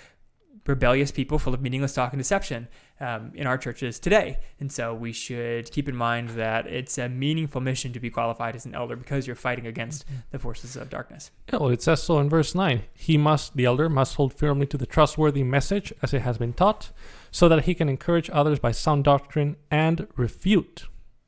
rebellious 0.65 1.12
people 1.12 1.39
full 1.39 1.53
of 1.53 1.62
meaningless 1.62 1.94
talk 1.94 2.13
and 2.13 2.20
deception 2.20 2.68
um, 3.00 3.32
in 3.34 3.48
our 3.48 3.58
churches 3.58 4.00
today. 4.00 4.38
And 4.60 4.72
so 4.72 4.94
we 4.94 5.12
should 5.12 5.72
keep 5.72 5.89
in 5.89 5.96
mind 5.96 6.30
that 6.32 6.68
it's 6.68 6.98
a 6.98 7.10
meaningful 7.10 7.62
mission 7.62 7.94
to 7.94 8.00
be 8.00 8.10
qualified 8.10 8.56
as 8.56 8.65
an 8.65 8.75
elder 8.75 8.96
because 8.96 9.25
you're 9.25 9.36
fighting 9.36 9.65
against 9.65 10.06
the 10.30 10.39
forces 10.39 10.75
of 10.75 10.89
darkness. 10.89 11.32
Yeah, 11.51 11.58
well, 11.58 11.70
it 11.70 11.82
says 11.82 12.03
so 12.03 12.20
in 12.20 12.30
verse 12.30 12.53
9. 12.53 12.84
He 12.94 13.18
must, 13.18 13.56
the 13.56 13.65
elder, 13.65 13.89
must 13.89 14.15
hold 14.15 14.34
firmly 14.34 14.68
to 14.68 14.77
the 14.77 14.86
trustworthy 14.86 15.44
message 15.44 15.91
as 16.03 16.13
it 16.13 16.22
has 16.22 16.38
been 16.38 16.53
taught, 16.53 16.91
so 17.32 17.50
that 17.50 17.65
he 17.65 17.74
can 17.74 17.89
encourage 17.89 18.30
others 18.32 18.60
by 18.60 18.72
sound 18.72 19.03
doctrine 19.03 19.56
and 19.72 20.08
refute 20.15 20.86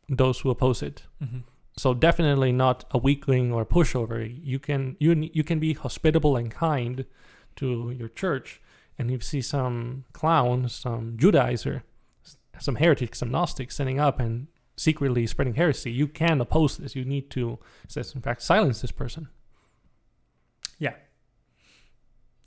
those 0.09 0.41
who 0.41 0.49
oppose 0.49 0.83
it. 0.83 1.03
Mm-hmm. 1.23 1.39
so 1.77 1.93
definitely 1.93 2.51
not 2.51 2.85
a 2.91 2.97
weakling 2.97 3.51
or 3.51 3.61
a 3.63 3.65
pushover. 3.65 4.19
You 4.43 4.59
can 4.59 4.95
you 4.99 5.29
you 5.33 5.43
can 5.43 5.59
be 5.59 5.73
hospitable 5.73 6.35
and 6.35 6.51
kind 6.51 7.05
to 7.55 7.95
your 7.97 8.09
church, 8.09 8.61
and 8.97 9.09
you 9.11 9.19
see 9.19 9.41
some 9.41 10.05
clown, 10.13 10.69
some 10.69 11.17
Judaizer, 11.17 11.81
some 12.59 12.75
heretics, 12.75 13.19
some 13.19 13.31
Gnostics 13.31 13.75
standing 13.75 13.99
up 13.99 14.19
and 14.19 14.47
secretly 14.75 15.27
spreading 15.27 15.55
heresy. 15.55 15.91
You 15.91 16.07
can 16.07 16.39
oppose 16.41 16.77
this. 16.77 16.95
You 16.95 17.05
need 17.05 17.29
to, 17.31 17.59
says 17.87 18.13
in 18.15 18.21
fact, 18.21 18.41
silence 18.41 18.81
this 18.81 18.91
person. 18.91 19.27
Yeah. 20.79 20.95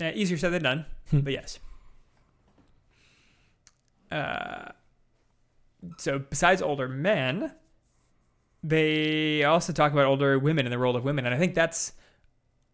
Uh, 0.00 0.11
easier 0.15 0.37
said 0.37 0.53
than 0.53 0.62
done, 0.62 0.87
Hmm. 1.11 1.21
but 1.21 1.33
yes. 1.33 1.59
Uh, 4.11 4.71
so 5.99 6.19
besides 6.19 6.62
older 6.62 6.88
men, 6.88 7.53
they 8.62 9.45
also 9.45 9.73
talk 9.73 9.93
about 9.93 10.07
older 10.07 10.38
women 10.38 10.67
and 10.67 10.73
the 10.73 10.79
role 10.79 10.97
of 10.97 11.05
women, 11.05 11.26
and 11.26 11.35
I 11.35 11.38
think 11.38 11.55
that's 11.55 11.93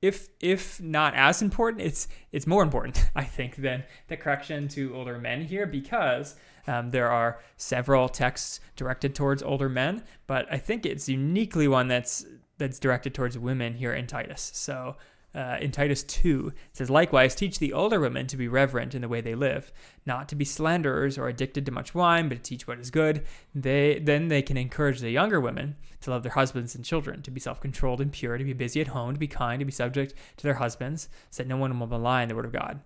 if 0.03 0.29
if 0.41 0.81
not 0.83 1.15
as 1.15 1.41
important, 1.41 1.81
it's 1.83 2.09
it's 2.33 2.47
more 2.47 2.63
important, 2.63 3.07
I 3.15 3.25
think, 3.25 3.57
than 3.57 3.85
the 4.09 4.17
correction 4.17 4.69
to 4.69 4.95
older 4.95 5.19
men 5.19 5.43
here 5.43 5.65
because 5.67 6.35
um, 6.67 6.91
there 6.91 7.11
are 7.11 7.41
several 7.57 8.09
texts 8.09 8.61
directed 8.77 9.15
towards 9.15 9.43
older 9.43 9.69
men, 9.69 10.03
but 10.27 10.47
I 10.51 10.59
think 10.59 10.85
it's 10.85 11.09
uniquely 11.09 11.69
one 11.69 11.89
that's 11.89 12.27
that's 12.59 12.79
directed 12.79 13.15
towards 13.15 13.39
women 13.39 13.75
here 13.75 13.95
in 13.95 14.07
Titus. 14.07 14.51
So 14.55 14.97
uh, 15.35 15.57
in 15.61 15.71
Titus 15.71 16.03
2, 16.03 16.53
it 16.55 16.77
says, 16.77 16.91
Likewise, 16.91 17.35
teach 17.35 17.59
the 17.59 17.73
older 17.73 17.99
women 17.99 18.27
to 18.27 18.37
be 18.37 18.49
reverent 18.49 18.95
in 18.95 19.01
the 19.01 19.09
way 19.09 19.21
they 19.21 19.35
live, 19.35 19.73
not 20.05 20.29
to 20.29 20.37
be 20.37 20.45
slanderers 20.45 21.17
or 21.17 21.29
addicted 21.29 21.65
to 21.67 21.73
much 21.73 21.95
wine, 21.95 22.29
but 22.29 22.37
to 22.37 22.43
teach 22.43 22.67
what 22.67 22.79
is 22.79 22.91
good. 22.91 23.25
They 23.55 23.99
Then 23.99 24.29
they 24.29 24.43
can 24.43 24.57
encourage 24.57 25.01
the 25.01 25.11
younger 25.11 25.41
women 25.41 25.77
to 26.03 26.11
love 26.11 26.23
their 26.23 26.33
husbands 26.33 26.75
and 26.75 26.85
children, 26.85 27.23
to 27.23 27.31
be 27.31 27.41
self 27.41 27.61
controlled 27.61 28.01
and 28.01 28.13
pure, 28.13 28.37
to 28.37 28.45
be 28.45 28.53
busy 28.53 28.81
at 28.81 28.89
home, 28.89 29.15
to 29.15 29.19
be 29.19 29.29
kind, 29.29 29.61
to 29.61 29.65
be 29.65 29.73
subject 29.73 30.15
to 30.37 30.43
their 30.43 30.55
husbands, 30.55 31.09
so 31.31 31.43
that 31.43 31.49
no 31.49 31.57
one 31.57 31.79
will 31.79 31.87
malign 31.87 32.29
the 32.29 32.35
word 32.35 32.45
of 32.45 32.53
God. 32.53 32.81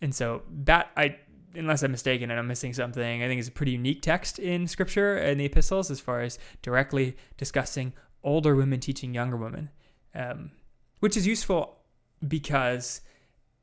And 0.00 0.14
so 0.14 0.42
that, 0.64 0.90
I 0.96 1.16
unless 1.56 1.82
I'm 1.82 1.90
mistaken 1.90 2.30
and 2.30 2.38
I'm 2.38 2.46
missing 2.46 2.74
something, 2.74 3.22
I 3.22 3.26
think 3.26 3.40
is 3.40 3.48
a 3.48 3.52
pretty 3.52 3.72
unique 3.72 4.02
text 4.02 4.38
in 4.38 4.68
Scripture 4.68 5.16
and 5.16 5.40
the 5.40 5.46
epistles 5.46 5.90
as 5.90 5.98
far 5.98 6.20
as 6.20 6.38
directly 6.62 7.16
discussing 7.38 7.92
older 8.22 8.54
women 8.54 8.78
teaching 8.78 9.14
younger 9.14 9.36
women. 9.36 9.70
Um, 10.14 10.50
which 11.00 11.16
is 11.16 11.26
useful 11.26 11.78
because 12.26 13.00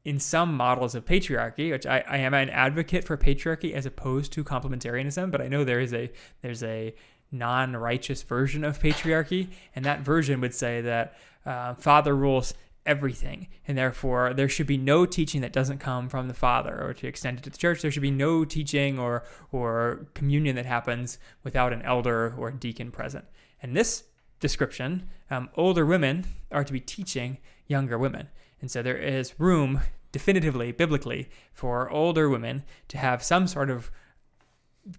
in 0.05 0.19
some 0.19 0.55
models 0.55 0.95
of 0.95 1.05
patriarchy, 1.05 1.71
which 1.71 1.85
I, 1.85 2.03
I 2.07 2.17
am 2.17 2.33
an 2.33 2.49
advocate 2.49 3.05
for 3.05 3.17
patriarchy 3.17 3.73
as 3.73 3.85
opposed 3.85 4.33
to 4.33 4.43
complementarianism, 4.43 5.31
but 5.31 5.41
I 5.41 5.47
know 5.47 5.63
there 5.63 5.79
is 5.79 5.93
a 5.93 6.11
there's 6.41 6.63
a 6.63 6.93
non-righteous 7.31 8.23
version 8.23 8.63
of 8.63 8.79
patriarchy, 8.79 9.49
and 9.75 9.85
that 9.85 10.01
version 10.01 10.41
would 10.41 10.53
say 10.53 10.81
that 10.81 11.15
uh, 11.45 11.73
father 11.75 12.15
rules 12.15 12.53
everything, 12.85 13.47
and 13.65 13.77
therefore 13.77 14.33
there 14.33 14.49
should 14.49 14.67
be 14.67 14.77
no 14.77 15.05
teaching 15.05 15.41
that 15.41 15.53
doesn't 15.53 15.79
come 15.79 16.09
from 16.09 16.27
the 16.27 16.33
father, 16.33 16.79
or 16.83 16.93
to 16.93 17.07
extend 17.07 17.39
it 17.39 17.43
to 17.43 17.49
the 17.49 17.57
church, 17.57 17.81
there 17.81 17.89
should 17.89 18.01
be 18.01 18.11
no 18.11 18.43
teaching 18.43 18.99
or 18.99 19.23
or 19.51 20.07
communion 20.13 20.55
that 20.57 20.65
happens 20.65 21.17
without 21.43 21.71
an 21.71 21.81
elder 21.83 22.35
or 22.37 22.49
a 22.49 22.53
deacon 22.53 22.91
present. 22.91 23.25
And 23.61 23.75
this 23.75 24.03
description, 24.43 25.07
um, 25.31 25.50
older 25.55 25.85
women 25.85 26.25
are 26.51 26.65
to 26.65 26.73
be 26.73 26.81
teaching 26.81 27.38
younger 27.65 27.97
women. 27.97 28.27
And 28.62 28.69
so 28.69 28.83
there 28.83 28.97
is 28.97 29.39
room, 29.39 29.79
definitively, 30.12 30.73
biblically, 30.73 31.29
for 31.53 31.89
older 31.89 32.27
women 32.29 32.63
to 32.89 32.97
have 32.97 33.23
some 33.23 33.47
sort 33.47 33.69
of 33.69 33.89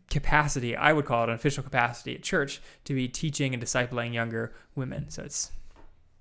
capacity, 0.08 0.74
I 0.74 0.94
would 0.94 1.04
call 1.04 1.24
it 1.24 1.28
an 1.28 1.34
official 1.34 1.62
capacity 1.62 2.14
at 2.14 2.22
church, 2.22 2.62
to 2.84 2.94
be 2.94 3.06
teaching 3.06 3.52
and 3.52 3.62
discipling 3.62 4.14
younger 4.14 4.54
women. 4.74 5.10
So 5.10 5.22
it's 5.24 5.52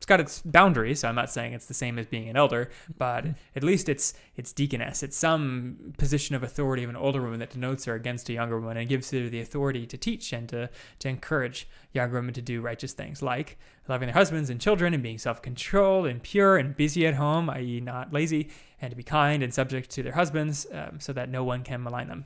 it's 0.03 0.05
got 0.09 0.19
its 0.19 0.41
boundaries. 0.41 0.99
So 0.99 1.07
I'm 1.07 1.15
not 1.15 1.29
saying 1.29 1.53
it's 1.53 1.67
the 1.67 1.73
same 1.73 1.97
as 1.97 2.05
being 2.05 2.27
an 2.27 2.35
elder, 2.35 2.69
but 2.97 3.25
at 3.55 3.63
least 3.63 3.87
it's 3.87 4.13
it's 4.35 4.51
deaconess. 4.51 5.01
It's 5.01 5.15
some 5.15 5.93
position 5.97 6.35
of 6.35 6.43
authority 6.43 6.83
of 6.83 6.89
an 6.89 6.97
older 6.97 7.21
woman 7.21 7.39
that 7.39 7.51
denotes 7.51 7.85
her 7.85 7.95
against 7.95 8.27
a 8.27 8.33
younger 8.33 8.59
woman 8.59 8.75
and 8.75 8.89
gives 8.89 9.11
her 9.11 9.29
the 9.29 9.39
authority 9.39 9.85
to 9.87 9.97
teach 9.97 10.33
and 10.33 10.49
to 10.49 10.69
to 10.99 11.07
encourage 11.07 11.69
younger 11.93 12.15
women 12.15 12.33
to 12.33 12.41
do 12.41 12.59
righteous 12.59 12.91
things 12.91 13.21
like 13.21 13.57
loving 13.87 14.07
their 14.07 14.13
husbands 14.13 14.49
and 14.49 14.59
children 14.59 14.93
and 14.93 15.01
being 15.01 15.17
self-controlled 15.17 16.05
and 16.05 16.21
pure 16.21 16.57
and 16.57 16.75
busy 16.75 17.07
at 17.07 17.13
home, 17.13 17.49
i.e., 17.51 17.79
not 17.79 18.11
lazy, 18.11 18.49
and 18.81 18.91
to 18.91 18.97
be 18.97 19.03
kind 19.03 19.41
and 19.41 19.53
subject 19.53 19.89
to 19.89 20.03
their 20.03 20.13
husbands, 20.13 20.67
um, 20.73 20.99
so 20.99 21.13
that 21.13 21.29
no 21.29 21.45
one 21.45 21.63
can 21.63 21.81
malign 21.81 22.09
them. 22.09 22.25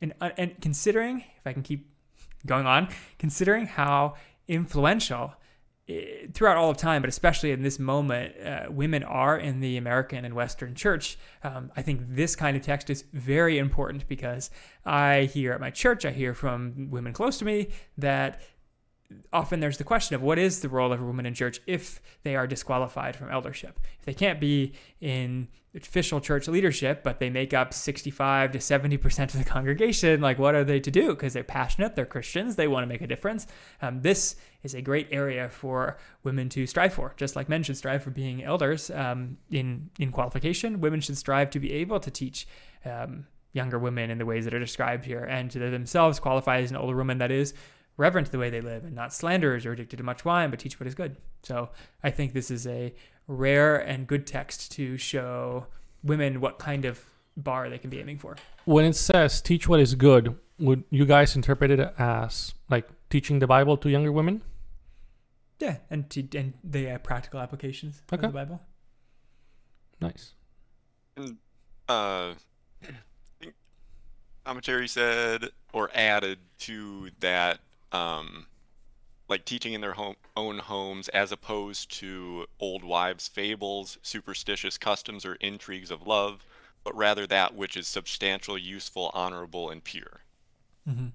And 0.00 0.12
uh, 0.20 0.30
and 0.36 0.60
considering, 0.60 1.18
if 1.38 1.46
I 1.46 1.52
can 1.52 1.62
keep 1.62 1.88
going 2.44 2.66
on, 2.66 2.88
considering 3.16 3.66
how 3.66 4.16
influential 4.48 5.34
throughout 6.32 6.56
all 6.56 6.70
of 6.70 6.78
time, 6.78 7.02
but 7.02 7.08
especially 7.08 7.52
in 7.52 7.62
this 7.62 7.78
moment, 7.78 8.34
uh, 8.40 8.66
women 8.70 9.02
are 9.02 9.36
in 9.36 9.60
the 9.60 9.76
American 9.76 10.24
and 10.24 10.34
Western 10.34 10.74
church. 10.74 11.18
Um, 11.42 11.70
I 11.76 11.82
think 11.82 12.00
this 12.08 12.34
kind 12.34 12.56
of 12.56 12.62
text 12.62 12.88
is 12.88 13.04
very 13.12 13.58
important 13.58 14.08
because 14.08 14.50
I 14.86 15.24
hear 15.24 15.52
at 15.52 15.60
my 15.60 15.70
church, 15.70 16.06
I 16.06 16.12
hear 16.12 16.34
from 16.34 16.88
women 16.90 17.12
close 17.12 17.36
to 17.38 17.44
me 17.44 17.68
that 17.98 18.40
often 19.32 19.60
there's 19.60 19.78
the 19.78 19.84
question 19.84 20.14
of 20.14 20.22
what 20.22 20.38
is 20.38 20.60
the 20.60 20.68
role 20.68 20.92
of 20.92 21.00
a 21.00 21.04
woman 21.04 21.26
in 21.26 21.34
church 21.34 21.60
if 21.66 22.00
they 22.22 22.34
are 22.34 22.46
disqualified 22.46 23.14
from 23.14 23.30
eldership. 23.30 23.78
If 24.00 24.06
they 24.06 24.14
can't 24.14 24.40
be 24.40 24.72
in 25.00 25.48
official 25.74 26.20
church 26.20 26.48
leadership, 26.48 27.02
but 27.02 27.18
they 27.18 27.30
make 27.30 27.52
up 27.52 27.74
65 27.74 28.52
to 28.52 28.58
70% 28.58 29.34
of 29.34 29.38
the 29.38 29.44
congregation, 29.44 30.20
like 30.20 30.38
what 30.38 30.54
are 30.54 30.64
they 30.64 30.80
to 30.80 30.90
do? 30.90 31.08
Because 31.08 31.32
they're 31.32 31.44
passionate, 31.44 31.96
they're 31.96 32.06
Christians, 32.06 32.56
they 32.56 32.68
want 32.68 32.84
to 32.84 32.88
make 32.88 33.02
a 33.02 33.06
difference. 33.06 33.46
Um, 33.82 34.00
this 34.02 34.36
is 34.64 34.74
a 34.74 34.82
great 34.82 35.08
area 35.12 35.48
for 35.48 35.96
women 36.24 36.48
to 36.48 36.66
strive 36.66 36.92
for. 36.92 37.14
Just 37.16 37.36
like 37.36 37.48
men 37.48 37.62
should 37.62 37.76
strive 37.76 38.02
for 38.02 38.10
being 38.10 38.42
elders 38.42 38.90
um, 38.90 39.36
in, 39.50 39.90
in 39.98 40.10
qualification, 40.10 40.80
women 40.80 41.00
should 41.00 41.16
strive 41.16 41.50
to 41.50 41.60
be 41.60 41.72
able 41.72 42.00
to 42.00 42.10
teach. 42.10 42.48
Um, 42.84 43.26
younger 43.54 43.78
women 43.78 44.10
in 44.10 44.18
the 44.18 44.26
ways 44.26 44.44
that 44.44 44.52
are 44.52 44.58
described 44.58 45.04
here 45.04 45.24
and 45.24 45.50
to 45.50 45.58
themselves 45.58 46.18
qualify 46.18 46.58
as 46.58 46.70
an 46.70 46.76
older 46.76 46.96
woman 46.96 47.18
that 47.18 47.30
is 47.30 47.54
reverent 47.96 48.26
to 48.26 48.32
the 48.32 48.38
way 48.38 48.50
they 48.50 48.60
live 48.60 48.84
and 48.84 48.94
not 48.94 49.14
slanderers 49.14 49.64
or 49.64 49.72
addicted 49.72 49.96
to 49.96 50.02
much 50.02 50.24
wine, 50.24 50.50
but 50.50 50.58
teach 50.58 50.78
what 50.80 50.86
is 50.86 50.94
good. 50.94 51.16
So 51.42 51.70
I 52.02 52.10
think 52.10 52.32
this 52.32 52.50
is 52.50 52.66
a 52.66 52.92
rare 53.26 53.76
and 53.76 54.06
good 54.06 54.26
text 54.26 54.72
to 54.72 54.96
show 54.96 55.66
women 56.02 56.40
what 56.40 56.58
kind 56.58 56.84
of 56.84 57.00
bar 57.36 57.70
they 57.70 57.78
can 57.78 57.90
be 57.90 58.00
aiming 58.00 58.18
for. 58.18 58.36
When 58.64 58.84
it 58.84 58.96
says 58.96 59.40
teach 59.40 59.68
what 59.68 59.80
is 59.80 59.94
good, 59.94 60.36
would 60.58 60.84
you 60.90 61.06
guys 61.06 61.36
interpret 61.36 61.70
it 61.70 61.80
as 61.98 62.54
like 62.68 62.88
teaching 63.10 63.38
the 63.38 63.46
Bible 63.46 63.76
to 63.78 63.88
younger 63.88 64.12
women? 64.12 64.42
Yeah, 65.60 65.78
and 65.90 66.10
to, 66.10 66.26
and 66.36 66.54
the 66.62 66.90
uh, 66.90 66.98
practical 66.98 67.40
applications 67.40 68.02
Okay. 68.12 68.26
of 68.26 68.32
the 68.32 68.38
Bible. 68.38 68.60
Nice. 70.00 70.32
Uh, 71.16 71.24
I 71.88 72.34
think 73.40 73.54
commentary 74.44 74.88
said 74.88 75.50
or 75.72 75.90
added 75.94 76.38
to 76.60 77.10
that, 77.20 77.60
um, 77.92 78.46
like 79.28 79.44
teaching 79.44 79.72
in 79.72 79.80
their 79.80 79.92
home, 79.92 80.16
own 80.36 80.58
homes 80.58 81.08
as 81.08 81.30
opposed 81.32 81.90
to 81.98 82.46
old 82.58 82.82
wives' 82.84 83.28
fables, 83.28 83.98
superstitious 84.02 84.76
customs, 84.76 85.24
or 85.24 85.36
intrigues 85.36 85.90
of 85.90 86.06
love, 86.06 86.44
but 86.82 86.94
rather 86.96 87.26
that 87.26 87.54
which 87.54 87.76
is 87.76 87.86
substantial, 87.86 88.58
useful, 88.58 89.10
honorable, 89.14 89.70
and 89.70 89.84
pure. 89.84 90.20
Mm-hmm. 90.88 91.06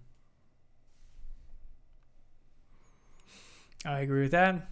I 3.85 3.99
agree 3.99 4.21
with 4.21 4.31
that. 4.31 4.67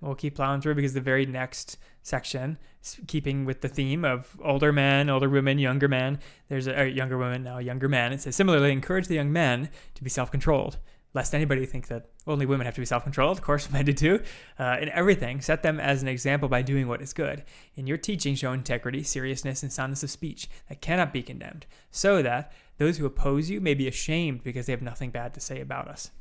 We'll 0.00 0.14
keep 0.14 0.36
plowing 0.36 0.60
through 0.60 0.76
because 0.76 0.94
the 0.94 1.00
very 1.00 1.26
next 1.26 1.76
section, 2.02 2.58
keeping 3.06 3.44
with 3.44 3.60
the 3.62 3.68
theme 3.68 4.04
of 4.04 4.36
older 4.42 4.72
men, 4.72 5.10
older 5.10 5.28
women, 5.28 5.58
younger 5.58 5.88
men, 5.88 6.20
there's 6.48 6.68
a, 6.68 6.88
younger 6.88 7.18
women 7.18 7.42
now, 7.42 7.58
a 7.58 7.62
younger 7.62 7.88
men. 7.88 8.12
It 8.12 8.20
says 8.20 8.36
similarly, 8.36 8.70
encourage 8.70 9.08
the 9.08 9.16
young 9.16 9.32
men 9.32 9.70
to 9.94 10.04
be 10.04 10.10
self-controlled, 10.10 10.78
lest 11.14 11.34
anybody 11.34 11.66
think 11.66 11.88
that 11.88 12.10
only 12.28 12.46
women 12.46 12.64
have 12.64 12.76
to 12.76 12.80
be 12.80 12.86
self-controlled. 12.86 13.38
Of 13.38 13.42
course, 13.42 13.70
men 13.72 13.86
do 13.86 13.92
too. 13.92 14.22
Uh, 14.56 14.76
in 14.80 14.88
everything, 14.90 15.40
set 15.40 15.64
them 15.64 15.80
as 15.80 16.00
an 16.00 16.08
example 16.08 16.48
by 16.48 16.62
doing 16.62 16.86
what 16.86 17.02
is 17.02 17.12
good. 17.12 17.42
In 17.74 17.88
your 17.88 17.98
teaching, 17.98 18.36
show 18.36 18.52
integrity, 18.52 19.02
seriousness, 19.02 19.64
and 19.64 19.72
soundness 19.72 20.04
of 20.04 20.10
speech 20.10 20.48
that 20.68 20.80
cannot 20.80 21.12
be 21.12 21.24
condemned, 21.24 21.66
so 21.90 22.22
that 22.22 22.52
those 22.78 22.98
who 22.98 23.06
oppose 23.06 23.50
you 23.50 23.60
may 23.60 23.74
be 23.74 23.88
ashamed 23.88 24.44
because 24.44 24.66
they 24.66 24.72
have 24.72 24.82
nothing 24.82 25.10
bad 25.10 25.34
to 25.34 25.40
say 25.40 25.60
about 25.60 25.88
us. 25.88 26.12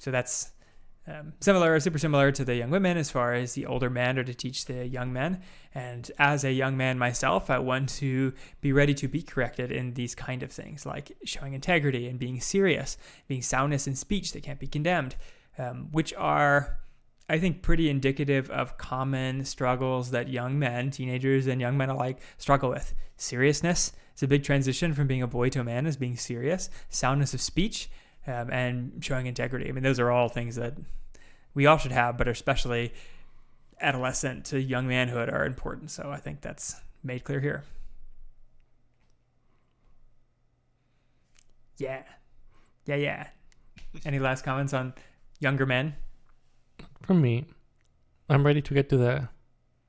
So 0.00 0.10
that's 0.10 0.52
um, 1.06 1.34
similar, 1.40 1.78
super 1.78 1.98
similar 1.98 2.32
to 2.32 2.44
the 2.44 2.54
young 2.54 2.70
women 2.70 2.96
as 2.96 3.10
far 3.10 3.34
as 3.34 3.52
the 3.52 3.66
older 3.66 3.90
men 3.90 4.18
are 4.18 4.24
to 4.24 4.34
teach 4.34 4.64
the 4.64 4.86
young 4.86 5.12
men. 5.12 5.42
And 5.74 6.10
as 6.18 6.42
a 6.42 6.52
young 6.52 6.76
man 6.76 6.98
myself, 6.98 7.50
I 7.50 7.58
want 7.58 7.90
to 8.00 8.32
be 8.62 8.72
ready 8.72 8.94
to 8.94 9.08
be 9.08 9.22
corrected 9.22 9.70
in 9.70 9.92
these 9.92 10.14
kind 10.14 10.42
of 10.42 10.50
things, 10.50 10.86
like 10.86 11.12
showing 11.24 11.52
integrity 11.52 12.08
and 12.08 12.18
being 12.18 12.40
serious, 12.40 12.96
being 13.28 13.42
soundness 13.42 13.86
in 13.86 13.94
speech 13.94 14.32
that 14.32 14.42
can't 14.42 14.58
be 14.58 14.66
condemned, 14.66 15.16
um, 15.58 15.88
which 15.92 16.14
are, 16.14 16.78
I 17.28 17.38
think, 17.38 17.60
pretty 17.60 17.90
indicative 17.90 18.50
of 18.50 18.78
common 18.78 19.44
struggles 19.44 20.12
that 20.12 20.28
young 20.28 20.58
men, 20.58 20.90
teenagers, 20.90 21.46
and 21.46 21.60
young 21.60 21.76
men 21.76 21.90
alike 21.90 22.20
struggle 22.38 22.70
with. 22.70 22.94
Seriousness. 23.18 23.92
It's 24.12 24.22
a 24.22 24.28
big 24.28 24.44
transition 24.44 24.94
from 24.94 25.06
being 25.06 25.22
a 25.22 25.26
boy 25.26 25.50
to 25.50 25.60
a 25.60 25.64
man, 25.64 25.86
is 25.86 25.98
being 25.98 26.16
serious. 26.16 26.70
Soundness 26.88 27.34
of 27.34 27.40
speech 27.42 27.90
um, 28.26 28.50
and 28.50 29.04
showing 29.04 29.26
integrity. 29.26 29.68
I 29.68 29.72
mean, 29.72 29.82
those 29.82 30.00
are 30.00 30.10
all 30.10 30.28
things 30.28 30.56
that 30.56 30.74
we 31.54 31.66
all 31.66 31.78
should 31.78 31.92
have, 31.92 32.16
but 32.16 32.28
especially 32.28 32.92
adolescent 33.80 34.44
to 34.46 34.60
young 34.60 34.86
manhood 34.86 35.28
are 35.28 35.46
important. 35.46 35.90
So 35.90 36.10
I 36.10 36.18
think 36.18 36.40
that's 36.40 36.80
made 37.02 37.24
clear 37.24 37.40
here. 37.40 37.64
Yeah. 41.78 42.02
Yeah, 42.86 42.96
yeah. 42.96 43.26
Any 44.04 44.18
last 44.18 44.44
comments 44.44 44.74
on 44.74 44.92
younger 45.40 45.66
men? 45.66 45.96
For 47.02 47.14
me, 47.14 47.46
I'm 48.28 48.44
ready 48.44 48.60
to 48.62 48.74
get 48.74 48.88
to 48.90 48.96
the 48.96 49.28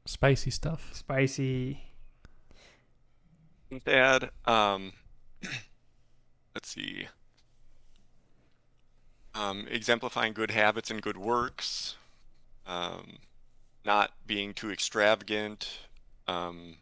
spicy 0.06 0.52
stuff. 0.52 0.90
Spicy. 0.94 1.84
Dad, 3.86 4.32
um, 4.46 4.94
let's 6.56 6.70
see. 6.70 7.08
Um, 9.34 9.66
exemplifying 9.70 10.34
good 10.34 10.52
habits 10.52 10.92
and 10.92 11.02
good 11.02 11.18
works, 11.18 11.96
um, 12.68 13.20
not 13.86 14.12
being 14.28 14.54
too 14.54 14.70
extravagant, 14.70 15.80
um, 16.28 16.76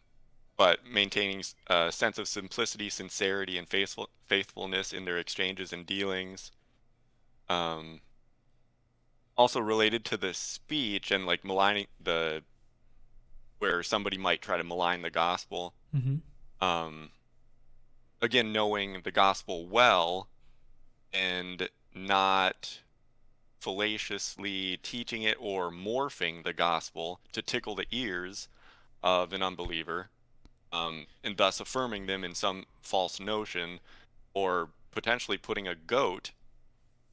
but 0.56 0.80
maintaining 0.84 1.44
a 1.68 1.92
sense 1.92 2.18
of 2.18 2.26
simplicity, 2.26 2.90
sincerity, 2.90 3.56
and 3.56 3.68
faithful 3.68 4.10
faithfulness 4.26 4.92
in 4.92 5.04
their 5.04 5.18
exchanges 5.18 5.72
and 5.72 5.86
dealings. 5.86 6.50
Um, 7.48 8.00
also 9.36 9.60
related 9.60 10.04
to 10.06 10.16
the 10.16 10.34
speech 10.34 11.10
and 11.10 11.24
like 11.24 11.44
maligning 11.44 11.86
the 12.02 12.42
where 13.58 13.82
somebody 13.82 14.18
might 14.18 14.42
try 14.42 14.56
to 14.56 14.64
malign 14.64 15.02
the 15.02 15.10
gospel. 15.10 15.74
Mm-hmm. 15.94 16.66
Um, 16.66 17.10
again, 18.20 18.52
knowing 18.52 19.00
the 19.02 19.10
gospel 19.10 19.66
well 19.66 20.28
and 21.12 21.68
not 21.94 22.80
fallaciously 23.60 24.78
teaching 24.82 25.22
it 25.22 25.36
or 25.38 25.70
morphing 25.70 26.42
the 26.44 26.52
gospel 26.52 27.20
to 27.32 27.42
tickle 27.42 27.74
the 27.74 27.86
ears 27.90 28.48
of 29.02 29.32
an 29.32 29.42
unbeliever, 29.42 30.08
um, 30.72 31.06
and 31.22 31.36
thus 31.36 31.60
affirming 31.60 32.06
them 32.06 32.24
in 32.24 32.34
some 32.34 32.64
false 32.80 33.20
notion 33.20 33.80
or 34.34 34.70
potentially 34.92 35.36
putting 35.36 35.68
a 35.68 35.74
goat 35.74 36.32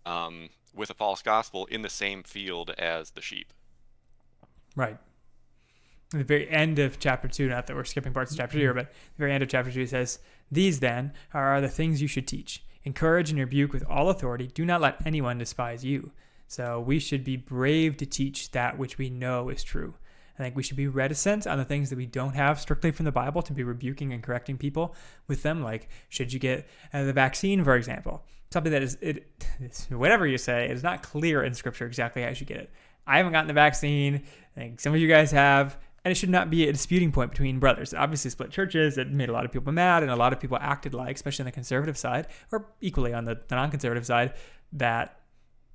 um, 0.06 0.50
with 0.74 0.90
a 0.90 0.94
false 0.94 1.22
gospel 1.22 1.66
in 1.66 1.82
the 1.82 1.90
same 1.90 2.24
field 2.24 2.72
as 2.78 3.12
the 3.12 3.22
sheep. 3.22 3.52
Right. 4.76 4.98
At 6.14 6.20
the 6.20 6.24
very 6.24 6.50
end 6.50 6.80
of 6.80 7.00
chapter 7.00 7.28
two, 7.28 7.50
not 7.50 7.68
that 7.68 7.76
we're 7.76 7.84
skipping 7.84 8.14
parts 8.14 8.32
of 8.32 8.38
chapter 8.38 8.54
two 8.54 8.60
here, 8.60 8.74
but 8.74 8.92
the 8.92 9.20
very 9.20 9.34
end 9.34 9.44
of 9.44 9.50
chapter 9.50 9.72
two 9.72 9.86
says, 9.86 10.20
These 10.50 10.80
then 10.80 11.12
are 11.34 11.60
the 11.60 11.68
things 11.68 12.02
you 12.02 12.08
should 12.08 12.28
teach. 12.28 12.64
Encourage 12.88 13.30
and 13.32 13.38
rebuke 13.38 13.74
with 13.74 13.84
all 13.90 14.10
authority. 14.10 14.48
Do 14.48 14.64
not 14.64 14.80
let 14.80 15.06
anyone 15.06 15.38
despise 15.38 15.84
you. 15.84 16.12
So 16.48 16.80
we 16.80 17.00
should 17.00 17.26
be 17.26 17.36
brave 17.36 17.98
to 17.98 18.06
teach 18.06 18.52
that 18.52 18.78
which 18.78 18.98
we 18.98 19.10
know 19.10 19.50
is 19.50 19.62
true. 19.62 19.96
I 20.40 20.44
think 20.44 20.56
we 20.56 20.64
should 20.64 20.78
be 20.78 20.88
reticent 20.88 21.46
on 21.46 21.58
the 21.58 21.66
things 21.66 21.90
that 21.90 21.98
we 21.98 22.06
don't 22.06 22.34
have 22.36 22.62
strictly 22.62 22.92
from 22.92 23.04
the 23.04 23.12
Bible 23.12 23.42
to 23.42 23.52
be 23.52 23.64
rebuking 23.64 24.14
and 24.14 24.24
correcting 24.24 24.58
people 24.58 24.96
with 25.28 25.44
them. 25.44 25.62
Like, 25.62 25.90
should 26.08 26.32
you 26.32 26.40
get 26.40 26.66
uh, 26.94 27.04
the 27.04 27.12
vaccine, 27.12 27.62
for 27.62 27.76
example? 27.76 28.24
Something 28.52 28.72
that 28.72 28.84
is, 28.84 28.98
it, 29.02 29.28
whatever 29.90 30.26
you 30.26 30.38
say, 30.38 30.70
it 30.70 30.72
is 30.72 30.82
not 30.82 31.04
clear 31.04 31.44
in 31.44 31.54
Scripture 31.54 31.88
exactly 31.88 32.22
how 32.22 32.30
you 32.30 32.36
should 32.36 32.48
get 32.48 32.62
it. 32.62 32.72
I 33.06 33.18
haven't 33.18 33.34
gotten 33.34 33.50
the 33.50 33.54
vaccine. 33.54 34.24
I 34.56 34.60
think 34.62 34.80
some 34.80 34.94
of 34.94 35.02
you 35.02 35.10
guys 35.10 35.32
have 35.32 35.78
and 36.08 36.14
it 36.14 36.16
should 36.16 36.30
not 36.30 36.50
be 36.50 36.70
a 36.70 36.72
disputing 36.72 37.12
point 37.12 37.32
between 37.32 37.60
brothers. 37.60 37.92
It 37.92 37.98
obviously 37.98 38.32
split 38.32 38.50
churches. 38.50 38.98
It 38.98 39.12
made 39.12 39.28
a 39.28 39.34
lot 39.34 39.44
of 39.44 39.52
people 39.52 39.74
mad, 39.74 40.04
and 40.04 40.10
a 40.10 40.16
lot 40.16 40.32
of 40.32 40.40
people 40.40 40.58
acted 40.62 40.94
like, 40.94 41.18
especially 41.18 41.44
on 41.44 41.48
the 41.48 41.52
conservative 41.52 41.98
side, 41.98 42.28
or 42.50 42.66
equally 42.80 43.14
on 43.14 43.26
the, 43.26 43.42
the 43.50 43.56
non-conservative 43.56 44.06
side, 44.06 44.34
that 44.72 45.20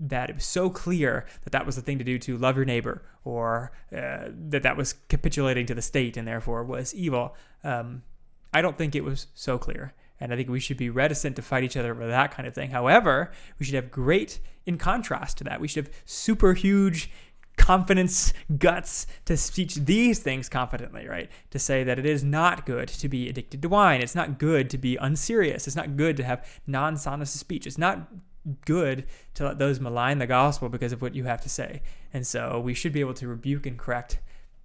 that 0.00 0.30
it 0.30 0.36
was 0.36 0.46
so 0.46 0.70
clear 0.70 1.26
that 1.42 1.50
that 1.50 1.66
was 1.66 1.76
the 1.76 1.82
thing 1.82 1.98
to 1.98 2.04
do 2.04 2.18
to 2.18 2.38
love 2.38 2.56
your 2.56 2.64
neighbor, 2.64 3.02
or 3.24 3.72
uh, 3.94 4.28
that 4.48 4.62
that 4.62 4.74
was 4.74 4.94
capitulating 5.10 5.66
to 5.66 5.74
the 5.74 5.82
state 5.82 6.16
and 6.16 6.26
therefore 6.26 6.64
was 6.64 6.94
evil. 6.94 7.36
Um, 7.62 8.02
I 8.54 8.62
don't 8.62 8.78
think 8.78 8.94
it 8.94 9.04
was 9.04 9.26
so 9.34 9.58
clear. 9.58 9.92
And 10.18 10.32
I 10.32 10.36
think 10.36 10.48
we 10.48 10.60
should 10.60 10.78
be 10.78 10.88
reticent 10.88 11.36
to 11.36 11.42
fight 11.42 11.64
each 11.64 11.76
other 11.76 11.90
over 11.90 12.06
that 12.06 12.30
kind 12.30 12.48
of 12.48 12.54
thing. 12.54 12.70
However, 12.70 13.32
we 13.58 13.66
should 13.66 13.74
have 13.74 13.90
great, 13.90 14.40
in 14.64 14.78
contrast 14.78 15.36
to 15.38 15.44
that, 15.44 15.60
we 15.60 15.68
should 15.68 15.86
have 15.86 15.94
super 16.06 16.54
huge 16.54 17.10
confidence, 17.62 18.32
guts 18.58 19.06
to 19.24 19.36
teach 19.36 19.76
these 19.76 20.18
things 20.18 20.48
confidently, 20.48 21.06
right? 21.06 21.30
To 21.50 21.58
say 21.58 21.84
that 21.84 21.98
it 21.98 22.04
is 22.04 22.24
not 22.24 22.66
good 22.66 22.88
to 22.88 23.08
be 23.08 23.28
addicted 23.28 23.62
to 23.62 23.68
wine. 23.68 24.00
It's 24.00 24.16
not 24.16 24.38
good 24.38 24.68
to 24.70 24.78
be 24.78 24.96
unserious. 24.96 25.68
It's 25.68 25.76
not 25.76 25.96
good 25.96 26.16
to 26.16 26.24
have 26.24 26.44
non 26.66 26.96
speech. 26.96 27.66
It's 27.66 27.78
not 27.78 28.08
good 28.64 29.06
to 29.34 29.44
let 29.44 29.58
those 29.58 29.78
malign 29.78 30.18
the 30.18 30.26
gospel 30.26 30.68
because 30.68 30.92
of 30.92 31.00
what 31.00 31.14
you 31.14 31.24
have 31.24 31.40
to 31.42 31.48
say. 31.48 31.82
And 32.12 32.26
so 32.26 32.58
we 32.58 32.74
should 32.74 32.92
be 32.92 33.00
able 33.00 33.14
to 33.14 33.28
rebuke 33.28 33.66
and 33.66 33.78
correct 33.78 34.18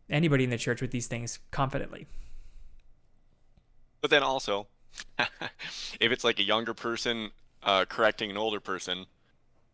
anybody 0.10 0.44
in 0.44 0.50
the 0.50 0.58
church 0.58 0.82
with 0.82 0.90
these 0.90 1.08
things 1.08 1.38
confidently. 1.52 2.08
But 4.02 4.10
then 4.10 4.24
also, 4.24 4.68
if 5.20 6.12
it's 6.12 6.24
like 6.24 6.40
a 6.40 6.44
younger 6.44 6.74
person 6.74 7.30
uh, 7.62 7.86
correcting 7.86 8.32
an 8.32 8.38
older 8.38 8.60
person, 8.60 9.06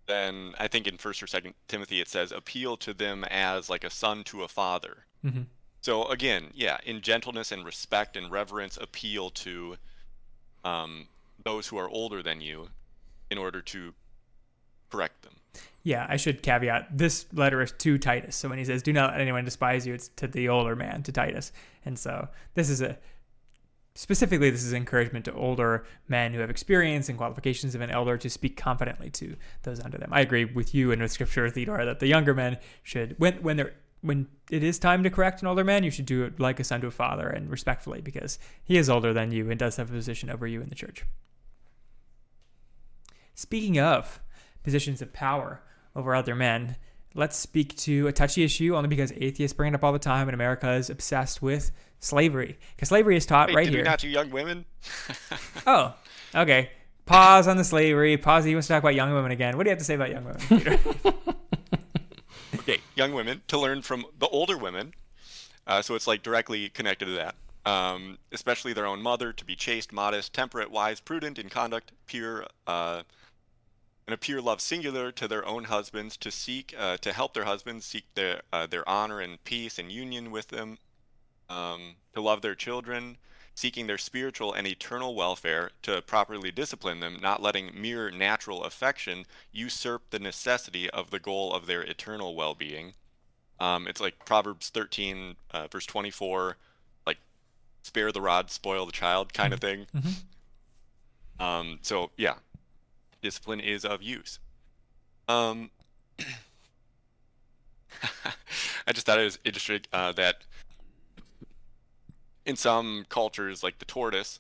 then 0.08 0.54
I 0.60 0.68
think 0.68 0.88
in 0.88 0.98
First 0.98 1.24
or 1.24 1.28
Second 1.28 1.54
Timothy 1.68 2.02
it 2.02 2.08
says 2.08 2.32
appeal 2.32 2.78
to 2.78 2.94
them 2.94 3.24
as 3.26 3.70
like 3.70 3.84
a 3.84 3.90
son 3.90 4.24
to 4.26 4.44
a 4.44 4.48
father. 4.48 5.06
Mm-hmm. 5.26 5.44
So 5.82 6.06
again, 6.06 6.52
yeah, 6.54 6.78
in 6.86 7.02
gentleness 7.02 7.52
and 7.52 7.66
respect 7.66 8.16
and 8.16 8.32
reverence, 8.32 8.78
appeal 8.78 9.30
to 9.32 9.76
um, 10.64 11.08
those 11.44 11.68
who 11.68 11.78
are 11.78 11.90
older 11.90 12.24
than 12.24 12.40
you, 12.40 12.70
in 13.30 13.38
order 13.38 13.62
to 13.62 13.94
correct 14.90 15.24
them. 15.24 15.34
Yeah, 15.84 16.06
I 16.08 16.16
should 16.16 16.42
caveat 16.42 16.98
this 16.98 17.26
letter 17.34 17.62
is 17.62 17.74
to 17.80 17.98
Titus. 17.98 18.36
So 18.36 18.48
when 18.48 18.58
he 18.58 18.66
says, 18.66 18.82
"Do 18.82 18.94
not 18.94 19.12
let 19.12 19.22
anyone 19.22 19.44
despise 19.44 19.86
you," 19.86 19.94
it's 19.94 20.08
to 20.16 20.28
the 20.28 20.48
older 20.48 20.76
man, 20.76 21.04
to 21.04 21.12
Titus. 21.12 21.52
And 21.84 22.00
so 22.00 22.30
this 22.54 22.70
is 22.70 22.82
a 22.82 22.98
specifically 23.96 24.50
this 24.50 24.64
is 24.64 24.74
encouragement 24.74 25.26
to 25.26 25.34
older 25.34 25.86
men 26.08 26.34
who 26.34 26.40
have 26.40 26.50
experience 26.50 27.10
and 27.10 27.18
qualifications 27.18 27.76
of 27.76 27.82
an 27.82 27.92
elder 27.92 28.18
to 28.18 28.30
speak 28.30 28.58
confidently 28.58 29.10
to 29.12 29.36
those 29.64 29.80
under 29.80 29.98
them. 29.98 30.10
I 30.12 30.22
agree 30.22 30.46
with 30.46 30.74
you 30.74 30.92
and 30.92 31.02
with 31.02 31.12
scripture, 31.12 31.50
Theodore, 31.50 31.86
that 31.86 32.00
the 32.00 32.08
younger 32.08 32.34
men 32.34 32.58
should 32.82 33.16
when 33.20 33.42
when 33.44 33.58
they're 33.58 33.74
when 34.02 34.28
it 34.52 34.64
is 34.64 34.78
time 34.78 35.02
to 35.04 35.10
correct 35.10 35.42
an 35.42 35.48
older 35.48 35.64
man, 35.64 35.84
you 35.84 35.92
should 35.92 36.06
do 36.06 36.26
it 36.26 36.38
like 36.38 36.60
a 36.60 36.64
son 36.64 36.82
to 36.82 36.88
a 36.88 36.92
father 36.92 37.30
and 37.30 37.50
respectfully 37.50 38.02
because 38.02 38.38
he 38.64 38.78
is 38.78 38.90
older 38.90 39.14
than 39.14 39.32
you 39.32 39.50
and 39.50 39.58
does 39.58 39.78
have 39.78 39.90
a 39.90 39.94
position 39.94 40.30
over 40.30 40.46
you 40.46 40.62
in 40.62 40.68
the 40.68 40.76
church. 40.76 41.06
Speaking 43.34 43.80
of 43.80 44.22
positions 44.62 45.02
of 45.02 45.14
power 45.14 45.62
over 45.96 46.14
other 46.14 46.36
men, 46.36 46.76
let's 47.16 47.38
speak 47.38 47.76
to 47.78 48.08
a 48.08 48.12
touchy 48.12 48.44
issue 48.44 48.76
only 48.76 48.90
because 48.90 49.12
atheists 49.14 49.56
bring 49.56 49.74
it 49.74 49.76
up 49.76 49.84
all 49.84 49.94
the 49.94 50.00
time 50.00 50.28
and 50.28 50.36
America 50.36 50.72
is 50.74 50.90
obsessed 50.90 51.42
with 51.42 51.72
slavery. 52.00 52.58
Because 52.76 52.90
slavery 52.90 53.16
is 53.16 53.26
taught 53.26 53.50
Wait, 53.50 53.56
right 53.56 53.66
did 53.66 53.74
here. 53.74 53.84
we 53.84 53.90
not 53.90 54.00
do 54.00 54.08
young 54.08 54.30
women? 54.32 54.66
oh, 55.68 55.96
okay. 56.36 56.72
Pause 57.06 57.48
on 57.50 57.58
the 57.58 57.64
slavery. 57.64 58.18
Pause. 58.18 58.46
He 58.46 58.56
wants 58.56 58.68
to 58.68 58.74
talk 58.74 58.84
about 58.84 58.96
young 58.96 59.14
women 59.14 59.32
again. 59.32 59.58
What 59.58 59.64
do 59.64 59.70
you 59.70 59.72
have 59.72 59.80
to 59.80 59.86
say 59.86 59.96
about 59.96 60.10
young 60.10 60.24
women, 60.24 60.42
Peter? 60.48 60.80
okay, 62.56 62.80
young 62.96 63.14
women 63.14 63.42
to 63.48 63.60
learn 63.60 63.82
from 63.82 64.06
the 64.20 64.28
older 64.28 64.58
women. 64.58 64.94
Uh, 65.68 65.82
so 65.82 65.96
it's 65.96 66.08
like 66.08 66.24
directly 66.24 66.70
connected 66.70 67.06
to 67.06 67.12
that. 67.12 67.36
Um, 67.66 68.18
especially 68.34 68.74
their 68.74 68.86
own 68.86 69.02
mother, 69.02 69.32
to 69.32 69.46
be 69.46 69.56
chaste, 69.56 69.94
modest, 69.94 70.34
temperate, 70.34 70.70
wise, 70.70 71.00
prudent 71.00 71.40
in 71.40 71.50
conduct, 71.50 71.94
pure, 72.08 72.46
uh, 72.68 73.04
and 74.06 74.14
a 74.14 74.18
pure 74.18 74.42
love 74.42 74.62
singular 74.62 75.12
to 75.12 75.28
their 75.28 75.46
own 75.46 75.66
husbands, 75.66 76.18
to 76.18 76.32
seek, 76.32 76.74
uh, 76.78 76.98
to 76.98 77.14
help 77.14 77.34
their 77.34 77.46
husbands 77.46 77.86
seek 77.86 78.06
their 78.16 78.42
uh, 78.52 78.68
their 78.68 78.88
honor 78.88 79.20
and 79.22 79.44
peace 79.44 79.80
and 79.80 79.92
union 79.92 80.32
with 80.32 80.50
them, 80.50 80.78
um, 81.50 81.96
to 82.14 82.22
love 82.22 82.42
their 82.42 82.56
children, 82.56 83.18
seeking 83.56 83.88
their 83.88 83.98
spiritual 83.98 84.54
and 84.54 84.68
eternal 84.68 85.16
welfare, 85.16 85.72
to 85.84 86.02
properly 86.02 86.52
discipline 86.52 87.00
them, 87.00 87.18
not 87.22 87.42
letting 87.42 87.72
mere 87.80 88.12
natural 88.12 88.64
affection 88.64 89.26
usurp 89.52 90.10
the 90.10 90.20
necessity 90.20 90.90
of 90.90 91.12
the 91.12 91.20
goal 91.20 91.54
of 91.54 91.66
their 91.66 91.82
eternal 91.82 92.36
well-being. 92.36 92.94
Um, 93.60 93.88
it's 93.88 94.02
like 94.02 94.26
Proverbs 94.26 94.70
13, 94.70 95.36
uh, 95.52 95.68
verse 95.68 95.86
24, 95.86 96.58
like 97.06 97.20
spare 97.84 98.12
the 98.12 98.20
rod, 98.20 98.52
spoil 98.52 98.86
the 98.86 98.92
child 98.92 99.34
kind 99.34 99.54
of 99.54 99.60
thing. 99.60 99.88
Mhm. 99.96 100.14
Um, 101.40 101.80
so 101.82 102.12
yeah, 102.18 102.36
discipline 103.24 103.60
is 103.60 103.84
of 103.84 104.04
use. 104.04 104.38
Um, 105.28 105.72
I 108.86 108.94
just 108.94 109.08
thought 109.08 109.18
it 109.18 109.24
was 109.24 109.40
interesting 109.44 109.82
uh, 109.92 110.12
that 110.12 110.44
in 112.46 112.56
some 112.56 113.06
cultures, 113.10 113.64
like 113.64 113.80
the 113.80 113.86
tortoise, 113.86 114.40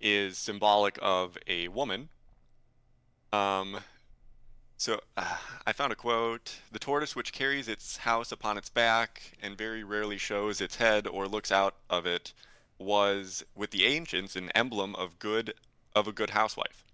is 0.00 0.36
symbolic 0.36 0.98
of 1.00 1.38
a 1.46 1.68
woman. 1.68 2.08
Um, 3.32 3.78
so 4.76 5.00
uh, 5.16 5.36
I 5.66 5.72
found 5.72 5.92
a 5.92 5.96
quote: 5.96 6.56
"The 6.72 6.80
tortoise, 6.80 7.14
which 7.14 7.32
carries 7.32 7.68
its 7.68 7.98
house 7.98 8.32
upon 8.32 8.58
its 8.58 8.68
back 8.68 9.38
and 9.40 9.56
very 9.56 9.84
rarely 9.84 10.18
shows 10.18 10.60
its 10.60 10.76
head 10.76 11.06
or 11.06 11.28
looks 11.28 11.52
out 11.52 11.76
of 11.88 12.04
it, 12.04 12.32
was 12.78 13.44
with 13.54 13.70
the 13.70 13.86
ancients 13.86 14.34
an 14.34 14.50
emblem 14.50 14.96
of 14.96 15.20
good 15.20 15.54
of 15.94 16.08
a 16.08 16.12
good 16.12 16.30
housewife." 16.30 16.84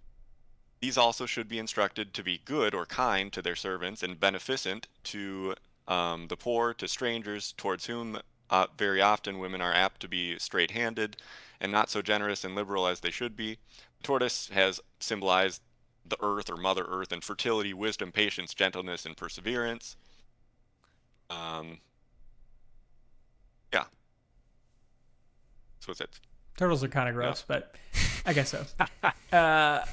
These 0.80 0.96
also 0.96 1.26
should 1.26 1.48
be 1.48 1.58
instructed 1.58 2.14
to 2.14 2.22
be 2.22 2.40
good 2.44 2.74
or 2.74 2.86
kind 2.86 3.32
to 3.32 3.42
their 3.42 3.56
servants 3.56 4.02
and 4.02 4.18
beneficent 4.18 4.86
to 5.04 5.54
um, 5.88 6.28
the 6.28 6.36
poor, 6.36 6.74
to 6.74 6.86
strangers, 6.86 7.52
towards 7.56 7.86
whom 7.86 8.20
uh, 8.50 8.66
very 8.76 9.02
often 9.02 9.38
women 9.38 9.60
are 9.60 9.72
apt 9.72 10.00
to 10.00 10.08
be 10.08 10.38
straight 10.38 10.70
handed 10.70 11.16
and 11.60 11.72
not 11.72 11.90
so 11.90 12.00
generous 12.00 12.44
and 12.44 12.54
liberal 12.54 12.86
as 12.86 13.00
they 13.00 13.10
should 13.10 13.36
be. 13.36 13.58
The 13.98 14.04
tortoise 14.04 14.48
has 14.52 14.80
symbolized 15.00 15.62
the 16.06 16.16
earth 16.20 16.48
or 16.48 16.56
Mother 16.56 16.86
Earth 16.88 17.12
and 17.12 17.22
fertility, 17.22 17.74
wisdom, 17.74 18.12
patience, 18.12 18.54
gentleness, 18.54 19.04
and 19.04 19.16
perseverance. 19.16 19.96
Um, 21.28 21.78
yeah. 23.72 23.84
So 25.80 25.86
what's 25.86 25.98
that? 25.98 26.18
Turtles 26.56 26.82
are 26.82 26.88
kind 26.88 27.08
of 27.08 27.14
gross, 27.14 27.44
but 27.46 27.74
I 28.24 28.32
guess 28.32 28.50
so. 28.50 28.64
uh, 29.36 29.84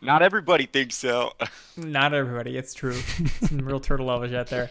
Not 0.00 0.22
everybody 0.22 0.66
thinks 0.66 0.96
so. 0.96 1.32
not 1.76 2.14
everybody. 2.14 2.56
It's 2.56 2.74
true. 2.74 2.94
Some 3.42 3.58
real 3.58 3.80
turtle 3.80 4.06
lovers 4.06 4.32
out 4.32 4.48
there. 4.48 4.70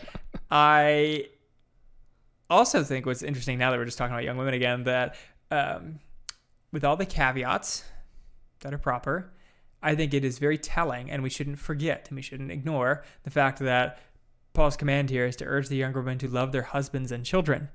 I 0.50 1.28
also 2.50 2.84
think 2.84 3.06
what's 3.06 3.24
interesting 3.24 3.58
now 3.58 3.72
that 3.72 3.78
we're 3.78 3.86
just 3.86 3.98
talking 3.98 4.14
about 4.14 4.24
young 4.24 4.38
women 4.38 4.54
again 4.54 4.84
that 4.84 5.16
um, 5.52 6.00
with 6.72 6.84
all 6.84 6.96
the 6.96 7.06
caveats 7.06 7.84
that 8.62 8.74
are 8.74 8.78
proper, 8.78 9.32
I 9.82 9.96
think 9.96 10.14
it 10.14 10.24
is 10.24 10.40
very 10.40 10.58
telling, 10.58 11.12
and 11.12 11.22
we 11.22 11.30
shouldn't 11.30 11.60
forget 11.60 12.08
and 12.10 12.16
we 12.16 12.22
shouldn't 12.22 12.52
ignore 12.52 13.04
the 13.24 13.30
fact 13.30 13.60
that 13.60 14.00
Paul's 14.54 14.78
command 14.78 15.10
here 15.10 15.26
is 15.26 15.36
to 15.38 15.46
urge 15.46 15.68
the 15.68 15.76
younger 15.76 16.00
women 16.00 16.18
to 16.20 16.28
love 16.28 16.52
their 16.52 16.64
husbands 16.64 17.12
and 17.12 17.24
children 17.24 17.70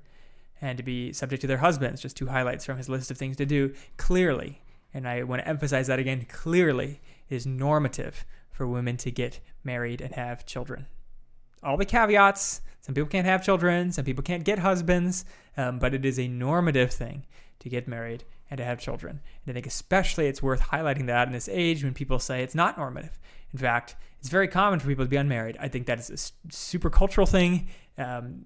and 0.59 0.77
to 0.77 0.83
be 0.83 1.13
subject 1.13 1.41
to 1.41 1.47
their 1.47 1.57
husbands. 1.57 2.01
Just 2.01 2.17
two 2.17 2.27
highlights 2.27 2.65
from 2.65 2.77
his 2.77 2.89
list 2.89 3.09
of 3.11 3.17
things 3.17 3.37
to 3.37 3.45
do 3.45 3.73
clearly. 3.97 4.61
And 4.93 5.07
I 5.07 5.23
want 5.23 5.41
to 5.41 5.47
emphasize 5.47 5.87
that 5.87 5.99
again 5.99 6.25
clearly 6.29 6.99
is 7.33 7.45
normative 7.45 8.25
for 8.51 8.67
women 8.67 8.97
to 8.97 9.11
get 9.11 9.39
married 9.63 9.99
and 9.99 10.13
have 10.13 10.45
children. 10.45 10.85
All 11.63 11.77
the 11.77 11.85
caveats 11.85 12.61
some 12.83 12.93
people 12.93 13.09
can't 13.09 13.25
have 13.25 13.45
children, 13.45 13.93
some 13.93 14.03
people 14.03 14.23
can't 14.23 14.43
get 14.43 14.59
husbands, 14.59 15.23
um, 15.55 15.79
but 15.79 15.93
it 15.93 16.03
is 16.03 16.19
a 16.19 16.27
normative 16.27 16.91
thing 16.91 17.25
to 17.59 17.69
get 17.69 17.87
married 17.87 18.25
and 18.51 18.57
to 18.57 18.65
have 18.65 18.77
children. 18.77 19.21
And 19.45 19.51
I 19.51 19.53
think 19.53 19.65
especially 19.65 20.27
it's 20.27 20.43
worth 20.43 20.59
highlighting 20.59 21.07
that 21.07 21.27
in 21.27 21.33
this 21.33 21.47
age 21.47 21.81
when 21.81 21.93
people 21.93 22.19
say 22.19 22.43
it's 22.43 22.55
not 22.55 22.77
normative. 22.77 23.17
In 23.53 23.59
fact, 23.59 23.95
it's 24.19 24.27
very 24.27 24.49
common 24.49 24.79
for 24.79 24.87
people 24.87 25.05
to 25.05 25.09
be 25.09 25.15
unmarried. 25.15 25.55
I 25.61 25.69
think 25.69 25.85
that 25.85 25.97
is 25.97 26.09
a 26.09 26.51
super 26.53 26.89
cultural 26.89 27.25
thing. 27.25 27.69
Um, 27.97 28.45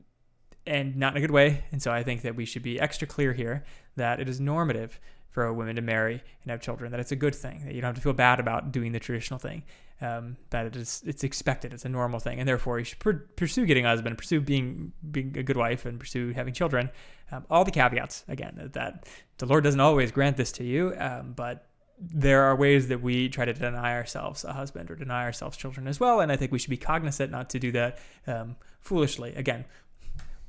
and 0.68 0.98
not 0.98 1.14
in 1.14 1.18
a 1.18 1.22
good 1.22 1.32
way. 1.32 1.64
And 1.72 1.82
so 1.82 1.92
I 1.92 2.04
think 2.04 2.22
that 2.24 2.36
we 2.36 2.44
should 2.44 2.62
be 2.62 2.78
extra 2.78 3.08
clear 3.08 3.32
here 3.32 3.64
that 3.96 4.20
it 4.20 4.28
is 4.28 4.42
normative 4.42 5.00
for 5.38 5.54
women 5.54 5.76
to 5.76 5.84
marry 5.84 6.24
and 6.42 6.50
have 6.50 6.62
children. 6.62 6.90
That 6.90 7.00
it's 7.00 7.12
a 7.12 7.16
good 7.16 7.36
thing. 7.36 7.62
That 7.64 7.76
you 7.76 7.82
don't 7.82 7.90
have 7.90 7.96
to 7.96 8.02
feel 8.02 8.12
bad 8.14 8.40
about 8.40 8.72
doing 8.72 8.92
the 8.92 9.00
traditional 9.00 9.38
thing. 9.38 9.62
Um, 10.02 10.36
that 10.50 10.66
it 10.66 10.76
is 10.76 11.04
it's 11.06 11.24
expected. 11.24 11.74
It's 11.74 11.86
a 11.86 11.90
normal 11.90 12.20
thing, 12.20 12.40
and 12.40 12.50
therefore 12.50 12.80
you 12.80 12.86
should 12.86 12.98
pr- 12.98 13.24
pursue 13.36 13.68
getting 13.68 13.86
a 13.86 13.90
husband, 13.90 14.18
pursue 14.18 14.42
being 14.42 14.94
being 15.12 15.38
a 15.38 15.44
good 15.44 15.56
wife, 15.56 15.86
and 15.86 16.00
pursue 16.00 16.32
having 16.32 16.56
children. 16.56 16.90
Um, 17.32 17.46
all 17.52 17.64
the 17.64 17.70
caveats 17.70 18.26
again 18.28 18.72
that 18.74 19.08
the 19.38 19.46
Lord 19.46 19.64
doesn't 19.64 19.80
always 19.80 20.12
grant 20.12 20.38
this 20.38 20.52
to 20.54 20.64
you, 20.64 20.96
um, 20.98 21.34
but 21.34 21.68
there 22.00 22.42
are 22.42 22.56
ways 22.56 22.88
that 22.88 23.04
we 23.04 23.30
try 23.30 23.46
to 23.46 23.54
deny 23.54 23.94
ourselves 23.94 24.44
a 24.44 24.54
husband 24.54 24.90
or 24.90 24.96
deny 24.96 25.24
ourselves 25.24 25.56
children 25.56 25.88
as 25.88 26.00
well. 26.00 26.20
And 26.20 26.32
I 26.32 26.36
think 26.36 26.52
we 26.52 26.58
should 26.58 26.72
be 26.72 26.78
cognizant 26.78 27.32
not 27.32 27.52
to 27.52 27.60
do 27.60 27.72
that 27.74 28.00
um, 28.26 28.56
foolishly. 28.82 29.36
Again, 29.36 29.66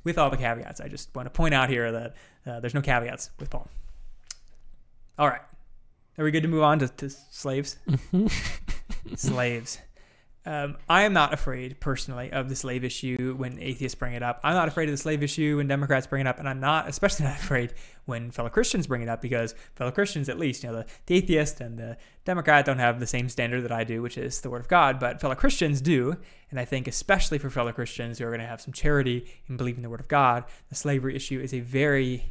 with 0.03 0.17
all 0.17 0.31
the 0.31 0.37
caveats. 0.37 0.81
I 0.81 0.87
just 0.87 1.13
want 1.13 1.27
to 1.27 1.29
point 1.29 1.53
out 1.53 1.69
here 1.69 1.91
that 1.91 2.15
uh, 2.47 2.59
there's 2.59 2.73
no 2.73 2.81
caveats 2.81 3.29
with 3.39 3.51
Paul. 3.51 3.69
All 5.19 5.27
right. 5.27 5.41
Are 6.17 6.23
we 6.23 6.31
good 6.31 6.43
to 6.43 6.47
move 6.47 6.63
on 6.63 6.79
to, 6.79 6.87
to 6.87 7.09
slaves? 7.09 7.75
slaves. 9.17 9.77
Um, 10.45 10.77
I 10.87 11.01
am 11.01 11.11
not 11.11 11.33
afraid, 11.33 11.81
personally, 11.81 12.31
of 12.31 12.47
the 12.47 12.55
slave 12.55 12.85
issue 12.85 13.35
when 13.35 13.59
atheists 13.59 13.95
bring 13.95 14.13
it 14.13 14.23
up. 14.23 14.39
I'm 14.45 14.53
not 14.53 14.69
afraid 14.69 14.87
of 14.87 14.93
the 14.93 14.97
slave 14.97 15.21
issue 15.21 15.57
when 15.57 15.67
Democrats 15.67 16.07
bring 16.07 16.21
it 16.21 16.27
up, 16.27 16.39
and 16.39 16.47
I'm 16.47 16.61
not, 16.61 16.87
especially 16.87 17.25
not 17.25 17.35
afraid 17.35 17.73
when 18.05 18.31
fellow 18.31 18.47
Christians 18.47 18.87
bring 18.87 19.01
it 19.01 19.09
up 19.09 19.21
because 19.21 19.55
fellow 19.75 19.91
Christians, 19.91 20.29
at 20.29 20.39
least, 20.39 20.63
you 20.63 20.69
know, 20.69 20.77
the, 20.77 20.85
the 21.07 21.15
atheist 21.15 21.59
and 21.59 21.77
the 21.77 21.97
Democrat 22.23 22.63
don't 22.63 22.79
have 22.79 23.01
the 23.01 23.05
same 23.05 23.27
standard 23.27 23.63
that 23.63 23.73
I 23.73 23.83
do, 23.83 24.01
which 24.01 24.17
is 24.17 24.39
the 24.39 24.49
Word 24.49 24.61
of 24.61 24.69
God, 24.69 25.01
but 25.01 25.19
fellow 25.19 25.35
Christians 25.35 25.81
do. 25.81 26.15
And 26.49 26.61
I 26.61 26.63
think, 26.63 26.87
especially 26.87 27.39
for 27.39 27.49
fellow 27.49 27.73
Christians 27.73 28.19
who 28.19 28.25
are 28.25 28.29
going 28.29 28.39
to 28.39 28.47
have 28.47 28.61
some 28.61 28.71
charity 28.71 29.29
in 29.49 29.57
believing 29.57 29.83
the 29.83 29.89
Word 29.89 29.99
of 29.99 30.07
God, 30.07 30.45
the 30.69 30.75
slavery 30.75 31.13
issue 31.13 31.41
is 31.41 31.53
a 31.53 31.59
very 31.59 32.23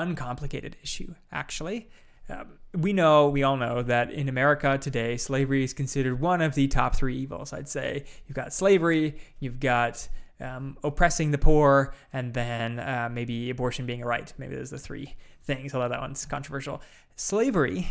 uncomplicated 0.00 0.76
issue, 0.82 1.14
actually. 1.32 1.88
Um, 2.28 2.58
we 2.74 2.92
know, 2.92 3.28
we 3.28 3.42
all 3.42 3.56
know 3.56 3.82
that 3.82 4.10
in 4.10 4.28
America 4.28 4.78
today, 4.78 5.16
slavery 5.16 5.62
is 5.62 5.72
considered 5.72 6.20
one 6.20 6.42
of 6.42 6.54
the 6.54 6.66
top 6.68 6.96
three 6.96 7.16
evils. 7.16 7.52
I'd 7.52 7.68
say 7.68 8.04
you've 8.26 8.34
got 8.34 8.52
slavery, 8.52 9.16
you've 9.38 9.60
got 9.60 10.08
um, 10.40 10.76
oppressing 10.82 11.30
the 11.30 11.38
poor, 11.38 11.94
and 12.12 12.34
then 12.34 12.80
uh, 12.80 13.08
maybe 13.10 13.50
abortion 13.50 13.86
being 13.86 14.02
a 14.02 14.06
right. 14.06 14.32
Maybe 14.38 14.56
those 14.56 14.72
are 14.72 14.76
the 14.76 14.82
three 14.82 15.14
things, 15.42 15.74
although 15.74 15.88
that 15.88 16.00
one's 16.00 16.26
controversial. 16.26 16.82
Slavery 17.14 17.86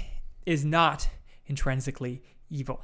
is 0.45 0.65
not 0.65 1.07
intrinsically 1.47 2.21
evil. 2.49 2.81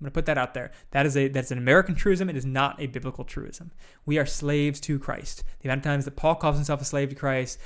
I'm 0.00 0.04
going 0.04 0.12
to 0.12 0.14
put 0.14 0.26
that 0.26 0.38
out 0.38 0.54
there. 0.54 0.72
That 0.92 1.04
is 1.04 1.14
a 1.14 1.28
that's 1.28 1.50
an 1.50 1.58
American 1.58 1.94
truism. 1.94 2.30
It 2.30 2.36
is 2.36 2.46
not 2.46 2.80
a 2.80 2.86
biblical 2.86 3.22
truism. 3.22 3.70
We 4.06 4.18
are 4.18 4.24
slaves 4.24 4.80
to 4.80 4.98
Christ. 4.98 5.44
The 5.60 5.68
amount 5.68 5.80
of 5.80 5.84
times 5.84 6.06
that 6.06 6.16
Paul 6.16 6.36
calls 6.36 6.56
himself 6.56 6.80
a 6.80 6.86
slave 6.86 7.10
to 7.10 7.14
Christ, 7.14 7.58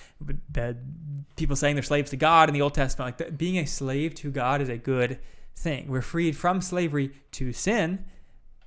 people 1.36 1.54
saying 1.54 1.76
they're 1.76 1.84
slaves 1.84 2.10
to 2.10 2.16
God 2.16 2.48
in 2.48 2.54
the 2.54 2.62
Old 2.62 2.74
Testament, 2.74 3.20
like 3.20 3.38
being 3.38 3.56
a 3.58 3.66
slave 3.66 4.16
to 4.16 4.32
God 4.32 4.60
is 4.60 4.68
a 4.68 4.76
good 4.76 5.20
thing. 5.54 5.86
We're 5.86 6.02
freed 6.02 6.36
from 6.36 6.60
slavery 6.60 7.12
to 7.32 7.52
sin, 7.52 8.04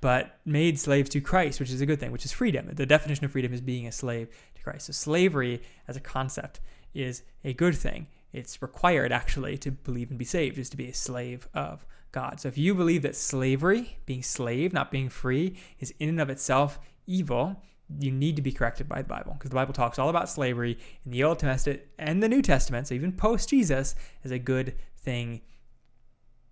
but 0.00 0.38
made 0.46 0.78
slaves 0.78 1.10
to 1.10 1.20
Christ, 1.20 1.60
which 1.60 1.70
is 1.70 1.82
a 1.82 1.86
good 1.86 2.00
thing, 2.00 2.10
which 2.10 2.24
is 2.24 2.32
freedom. 2.32 2.70
The 2.72 2.86
definition 2.86 3.26
of 3.26 3.32
freedom 3.32 3.52
is 3.52 3.60
being 3.60 3.86
a 3.86 3.92
slave 3.92 4.28
to 4.54 4.62
Christ. 4.62 4.86
So 4.86 4.94
slavery 4.94 5.60
as 5.86 5.94
a 5.96 6.00
concept 6.00 6.60
is 6.94 7.22
a 7.44 7.52
good 7.52 7.76
thing. 7.76 8.06
It's 8.32 8.62
required 8.62 9.12
actually 9.12 9.58
to 9.58 9.70
believe 9.70 10.08
and 10.08 10.18
be 10.18 10.24
saved, 10.24 10.56
is 10.56 10.70
to 10.70 10.76
be 10.78 10.88
a 10.88 10.94
slave 10.94 11.48
of 11.52 11.84
God. 12.12 12.40
So 12.40 12.48
if 12.48 12.58
you 12.58 12.74
believe 12.74 13.02
that 13.02 13.16
slavery, 13.16 13.98
being 14.06 14.22
slave, 14.22 14.72
not 14.72 14.90
being 14.90 15.08
free, 15.08 15.56
is 15.78 15.92
in 15.98 16.08
and 16.08 16.20
of 16.20 16.30
itself 16.30 16.78
evil, 17.06 17.62
you 17.98 18.10
need 18.10 18.36
to 18.36 18.42
be 18.42 18.52
corrected 18.52 18.88
by 18.88 19.02
the 19.02 19.08
Bible 19.08 19.32
because 19.32 19.50
the 19.50 19.56
Bible 19.56 19.72
talks 19.72 19.98
all 19.98 20.08
about 20.08 20.28
slavery 20.28 20.78
in 21.04 21.10
the 21.10 21.24
Old 21.24 21.38
Testament 21.38 21.82
and 21.98 22.22
the 22.22 22.28
New 22.28 22.42
Testament, 22.42 22.86
so 22.86 22.94
even 22.94 23.12
post 23.12 23.48
Jesus, 23.48 23.94
as 24.24 24.30
a 24.30 24.38
good 24.38 24.74
thing 24.98 25.40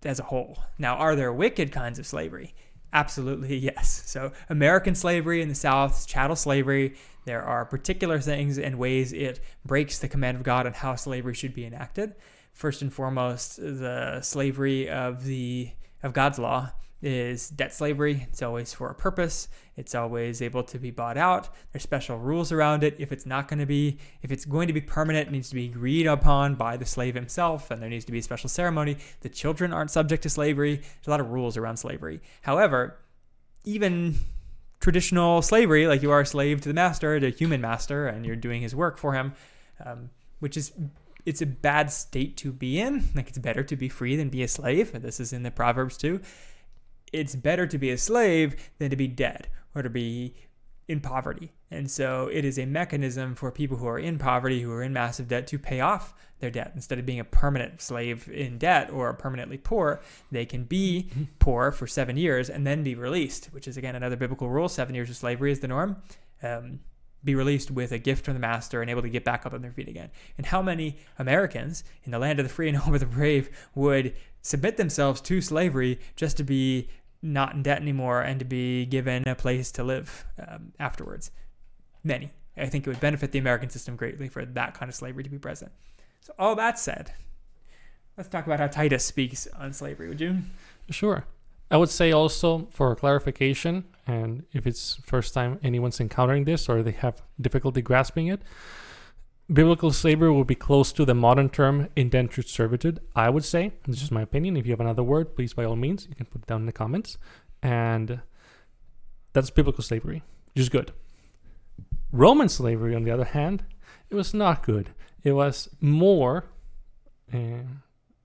as 0.03 0.19
a 0.19 0.23
whole. 0.23 0.57
Now, 0.77 0.95
are 0.95 1.15
there 1.15 1.33
wicked 1.33 1.71
kinds 1.71 1.99
of 1.99 2.07
slavery? 2.07 2.55
Absolutely, 2.93 3.57
yes. 3.57 4.03
So, 4.05 4.31
American 4.49 4.95
slavery 4.95 5.41
in 5.41 5.49
the 5.49 5.55
South, 5.55 6.07
chattel 6.07 6.35
slavery, 6.35 6.95
there 7.25 7.43
are 7.43 7.65
particular 7.65 8.19
things 8.19 8.57
and 8.57 8.79
ways 8.79 9.11
it 9.11 9.39
breaks 9.65 9.99
the 9.99 10.07
command 10.07 10.37
of 10.37 10.43
God 10.43 10.65
on 10.65 10.73
how 10.73 10.95
slavery 10.95 11.33
should 11.33 11.53
be 11.53 11.65
enacted 11.65 12.15
first 12.57 12.81
and 12.81 12.91
foremost, 12.91 13.57
the 13.57 14.19
slavery 14.21 14.89
of 14.89 15.23
the 15.23 15.69
of 16.03 16.13
God's 16.13 16.39
law 16.39 16.71
is 17.01 17.49
debt 17.49 17.71
slavery. 17.71 18.25
It's 18.29 18.41
always 18.41 18.73
for 18.73 18.89
a 18.89 18.95
purpose. 18.95 19.47
It's 19.75 19.93
always 19.93 20.41
able 20.41 20.63
to 20.63 20.79
be 20.79 20.89
bought 20.89 21.17
out. 21.17 21.49
There's 21.71 21.83
special 21.83 22.17
rules 22.17 22.51
around 22.51 22.83
it. 22.83 22.95
If 22.97 23.11
it's 23.11 23.27
not 23.27 23.47
going 23.47 23.59
to 23.59 23.67
be, 23.67 23.99
if 24.23 24.31
it's 24.31 24.45
going 24.45 24.67
to 24.67 24.73
be 24.73 24.81
permanent, 24.81 25.27
it 25.27 25.31
needs 25.31 25.49
to 25.49 25.55
be 25.55 25.65
agreed 25.65 26.07
upon 26.07 26.55
by 26.55 26.77
the 26.77 26.85
slave 26.85 27.13
himself, 27.13 27.69
and 27.69 27.79
there 27.81 27.89
needs 27.89 28.05
to 28.05 28.11
be 28.11 28.17
a 28.17 28.23
special 28.23 28.49
ceremony. 28.49 28.97
The 29.21 29.29
children 29.29 29.71
aren't 29.71 29.91
subject 29.91 30.23
to 30.23 30.29
slavery. 30.29 30.77
There's 30.77 31.07
a 31.07 31.11
lot 31.11 31.19
of 31.19 31.29
rules 31.29 31.57
around 31.57 31.77
slavery. 31.77 32.21
However, 32.41 32.97
even 33.63 34.15
traditional 34.79 35.43
slavery, 35.43 35.85
like 35.85 36.01
you 36.01 36.09
are 36.11 36.21
a 36.21 36.25
slave 36.25 36.61
to 36.61 36.69
the 36.69 36.73
master, 36.73 37.19
to 37.19 37.27
a 37.27 37.29
human 37.29 37.61
master, 37.61 38.07
and 38.07 38.25
you're 38.25 38.35
doing 38.35 38.63
his 38.63 38.73
work 38.73 38.97
for 38.97 39.13
him, 39.13 39.33
um, 39.85 40.09
which 40.39 40.57
is 40.57 40.73
it's 41.27 41.41
a 41.41 41.45
bad 41.45 41.91
state 41.91 42.37
to 42.37 42.53
be 42.53 42.79
in. 42.79 43.03
Like 43.15 43.27
it's 43.27 43.37
better 43.37 43.63
to 43.63 43.75
be 43.75 43.89
free 43.89 44.15
than 44.15 44.29
be 44.29 44.43
a 44.43 44.47
slave. 44.47 44.93
This 45.01 45.19
is 45.19 45.33
in 45.33 45.43
the 45.43 45.51
Proverbs 45.51 45.97
too. 45.97 46.21
It's 47.11 47.35
better 47.35 47.67
to 47.67 47.77
be 47.77 47.89
a 47.89 47.97
slave 47.97 48.55
than 48.79 48.89
to 48.91 48.95
be 48.95 49.07
dead 49.07 49.49
or 49.75 49.81
to 49.81 49.89
be 49.89 50.35
in 50.87 51.01
poverty. 51.01 51.51
And 51.69 51.91
so 51.91 52.29
it 52.31 52.45
is 52.45 52.57
a 52.57 52.65
mechanism 52.65 53.35
for 53.35 53.51
people 53.51 53.77
who 53.77 53.87
are 53.87 53.99
in 53.99 54.17
poverty, 54.17 54.61
who 54.61 54.71
are 54.71 54.83
in 54.83 54.93
massive 54.93 55.27
debt, 55.27 55.47
to 55.47 55.59
pay 55.59 55.81
off 55.81 56.13
their 56.39 56.51
debt. 56.51 56.71
Instead 56.75 56.99
of 56.99 57.05
being 57.05 57.19
a 57.19 57.25
permanent 57.25 57.81
slave 57.81 58.29
in 58.29 58.57
debt 58.57 58.89
or 58.91 59.11
permanently 59.13 59.57
poor, 59.57 59.99
they 60.31 60.45
can 60.45 60.63
be 60.63 61.09
poor 61.39 61.71
for 61.71 61.87
seven 61.87 62.15
years 62.15 62.49
and 62.49 62.65
then 62.65 62.83
be 62.83 62.95
released, 62.95 63.47
which 63.47 63.67
is 63.67 63.75
again 63.75 63.95
another 63.95 64.15
biblical 64.15 64.49
rule. 64.49 64.69
Seven 64.69 64.95
years 64.95 65.09
of 65.09 65.17
slavery 65.17 65.51
is 65.51 65.59
the 65.59 65.67
norm. 65.67 65.97
Um, 66.41 66.79
be 67.27 67.35
released 67.35 67.69
with 67.69 67.91
a 67.91 67.99
gift 67.99 68.25
from 68.25 68.33
the 68.33 68.39
master 68.39 68.81
and 68.81 68.89
able 68.89 69.03
to 69.03 69.09
get 69.09 69.23
back 69.23 69.45
up 69.45 69.53
on 69.53 69.61
their 69.61 69.71
feet 69.71 69.87
again. 69.87 70.09
And 70.37 70.47
how 70.47 70.61
many 70.63 70.97
Americans 71.19 71.83
in 72.05 72.11
the 72.11 72.17
land 72.17 72.39
of 72.39 72.45
the 72.45 72.51
free 72.51 72.67
and 72.67 72.77
home 72.79 72.95
of 72.95 72.99
the 72.99 73.05
brave 73.05 73.49
would 73.75 74.15
submit 74.41 74.77
themselves 74.77 75.21
to 75.21 75.41
slavery 75.41 75.99
just 76.15 76.37
to 76.37 76.43
be 76.43 76.89
not 77.21 77.53
in 77.53 77.61
debt 77.61 77.81
anymore 77.81 78.21
and 78.21 78.39
to 78.39 78.45
be 78.45 78.85
given 78.85 79.27
a 79.27 79.35
place 79.35 79.71
to 79.73 79.83
live 79.83 80.25
um, 80.47 80.71
afterwards? 80.79 81.29
Many. 82.03 82.31
I 82.55 82.65
think 82.65 82.87
it 82.87 82.89
would 82.89 82.99
benefit 82.99 83.31
the 83.31 83.39
American 83.39 83.69
system 83.69 83.95
greatly 83.95 84.29
for 84.29 84.43
that 84.43 84.73
kind 84.73 84.89
of 84.89 84.95
slavery 84.95 85.23
to 85.23 85.29
be 85.29 85.37
present. 85.37 85.71
So, 86.21 86.33
all 86.39 86.55
that 86.55 86.79
said, 86.79 87.11
let's 88.15 88.29
talk 88.29 88.47
about 88.47 88.59
how 88.59 88.67
Titus 88.67 89.05
speaks 89.05 89.47
on 89.47 89.73
slavery. 89.73 90.09
Would 90.09 90.21
you? 90.21 90.39
Sure. 90.89 91.25
I 91.69 91.77
would 91.77 91.89
say 91.89 92.11
also 92.11 92.67
for 92.71 92.95
clarification, 92.95 93.83
and 94.07 94.43
if 94.53 94.65
it's 94.65 94.99
first 95.05 95.33
time 95.33 95.59
anyone's 95.61 95.99
encountering 95.99 96.45
this 96.45 96.69
or 96.69 96.81
they 96.81 96.91
have 96.91 97.21
difficulty 97.39 97.81
grasping 97.81 98.27
it, 98.27 98.41
biblical 99.51 99.91
slavery 99.91 100.31
will 100.31 100.45
be 100.45 100.55
close 100.55 100.93
to 100.93 101.03
the 101.03 101.13
modern 101.13 101.49
term 101.49 101.89
indentured 101.95 102.47
servitude. 102.47 103.01
I 103.15 103.29
would 103.29 103.43
say 103.43 103.73
this 103.85 104.01
is 104.01 104.09
my 104.09 104.21
opinion. 104.21 104.55
If 104.55 104.65
you 104.65 104.71
have 104.71 104.79
another 104.79 105.03
word, 105.03 105.35
please 105.35 105.53
by 105.53 105.65
all 105.65 105.75
means 105.75 106.07
you 106.07 106.15
can 106.15 106.25
put 106.25 106.41
it 106.41 106.47
down 106.47 106.61
in 106.61 106.65
the 106.65 106.71
comments. 106.71 107.17
And 107.61 108.21
that's 109.33 109.49
biblical 109.49 109.83
slavery, 109.83 110.23
which 110.53 110.61
is 110.61 110.69
good. 110.69 110.93
Roman 112.11 112.47
slavery, 112.47 112.95
on 112.95 113.03
the 113.03 113.11
other 113.11 113.25
hand, 113.25 113.65
it 114.09 114.15
was 114.15 114.33
not 114.33 114.63
good. 114.63 114.91
It 115.23 115.33
was 115.33 115.69
more. 115.81 116.45
Uh, 117.33 117.67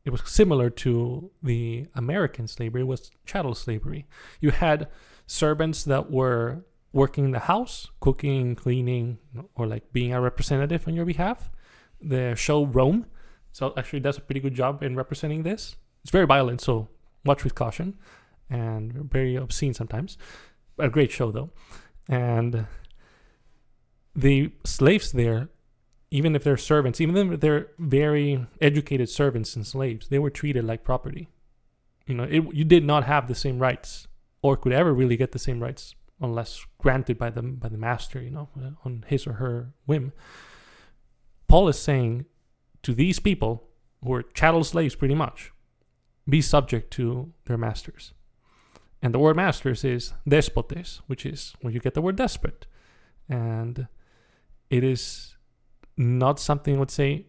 it 0.05 0.11
was 0.11 0.23
similar 0.27 0.71
to 0.71 1.31
the 1.42 1.87
American 1.95 2.49
slavery, 2.49 2.83
it 2.83 2.87
was 2.87 3.11
chattel 3.25 3.55
slavery. 3.55 4.07
You 4.40 4.51
had 4.51 4.88
servants 5.27 5.85
that 5.85 6.11
were 6.11 6.65
working 6.93 7.25
in 7.25 7.31
the 7.31 7.41
house, 7.41 7.89
cooking, 8.01 8.55
cleaning, 8.55 9.19
or 9.55 9.67
like 9.67 9.93
being 9.93 10.13
a 10.13 10.21
representative 10.21 10.87
on 10.87 10.95
your 10.95 11.05
behalf. 11.05 11.51
The 12.01 12.35
show 12.35 12.67
Rome, 12.67 13.07
so 13.53 13.73
actually 13.77 14.01
does 14.01 14.19
a 14.19 14.21
pretty 14.21 14.41
good 14.41 14.55
job 14.55 14.83
in 14.83 14.97
representing 14.97 15.43
this. 15.43 15.77
It's 16.03 16.11
very 16.11 16.27
violent, 16.27 16.61
so 16.61 16.89
watch 17.25 17.45
with 17.45 17.55
caution, 17.55 17.99
and 18.51 19.11
very 19.11 19.37
obscene 19.37 19.75
sometimes. 19.75 20.19
A 20.79 20.89
great 20.89 21.11
show 21.11 21.31
though, 21.31 21.51
and 22.09 22.67
the 24.15 24.53
slaves 24.65 25.13
there 25.13 25.49
even 26.13 26.37
if 26.37 26.45
they're 26.45 26.59
servants, 26.59 27.01
even 27.01 27.33
if 27.33 27.41
they're 27.41 27.69
very 27.79 28.47
educated 28.61 29.09
servants 29.09 29.57
and 29.57 29.67
slaves, 29.67 30.09
they 30.09 30.19
were 30.19 30.29
treated 30.29 30.63
like 30.63 30.85
property. 30.85 31.27
You 32.07 32.15
know, 32.15 32.25
it, 32.25 32.55
you 32.55 32.67
did 32.67 32.85
not 32.85 33.05
have 33.05 33.29
the 33.29 33.35
same 33.35 33.59
rights, 33.59 34.07
or 34.42 34.57
could 34.57 34.72
ever 34.72 34.92
really 34.92 35.16
get 35.16 35.33
the 35.33 35.38
same 35.38 35.62
rights 35.62 35.94
unless 36.20 36.66
granted 36.78 37.18
by 37.18 37.31
the 37.31 37.42
by 37.42 37.68
the 37.68 37.78
master. 37.78 38.20
You 38.20 38.31
know, 38.31 38.48
uh, 38.61 38.70
on 38.85 39.05
his 39.07 39.26
or 39.26 39.35
her 39.35 39.72
whim. 39.87 40.12
Paul 41.48 41.68
is 41.68 41.78
saying 41.78 42.26
to 42.83 42.94
these 42.94 43.18
people 43.18 43.68
who 44.02 44.12
are 44.14 44.22
chattel 44.22 44.64
slaves, 44.64 44.94
pretty 44.94 45.14
much, 45.14 45.52
be 46.28 46.40
subject 46.40 46.90
to 46.94 47.33
their 47.44 47.59
masters. 47.59 48.12
And 49.02 49.12
the 49.12 49.18
word 49.18 49.37
masters 49.37 49.85
is 49.85 50.12
despotes, 50.26 51.02
which 51.09 51.26
is 51.26 51.55
where 51.61 51.72
you 51.72 51.81
get 51.81 51.94
the 51.94 52.02
word 52.02 52.16
despot. 52.16 52.66
And 53.28 53.88
it 54.70 54.85
is 54.85 55.37
not 55.96 56.38
something 56.40 56.76
I 56.76 56.78
would 56.78 56.90
say 56.90 57.26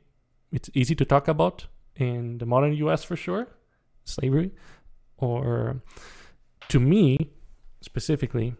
it's 0.52 0.69
easy 0.73 0.95
to 0.95 1.06
talk 1.06 1.28
about 1.28 1.65
in 1.95 2.38
the 2.38 2.45
modern 2.45 2.73
US 2.73 3.04
for 3.04 3.15
sure, 3.15 3.47
slavery. 4.06 4.52
Or 5.17 5.82
to 6.69 6.80
me 6.80 7.32
specifically, 7.82 8.56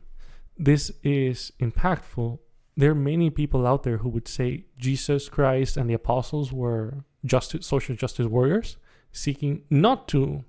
this 0.58 0.92
is 1.04 1.52
impactful. 1.60 2.40
There 2.76 2.92
are 2.92 2.96
many 2.96 3.30
people 3.30 3.66
out 3.66 3.84
there 3.84 3.98
who 3.98 4.10
would 4.10 4.28
say 4.28 4.66
Jesus 4.78 5.30
Christ 5.30 5.78
and 5.78 5.90
the 5.90 5.94
apostles 5.94 6.52
were 6.52 7.06
justice, 7.26 7.66
social 7.66 7.96
justice 7.96 8.28
warriors, 8.28 8.78
seeking 9.12 9.64
not 9.70 10.08
to 10.10 10.44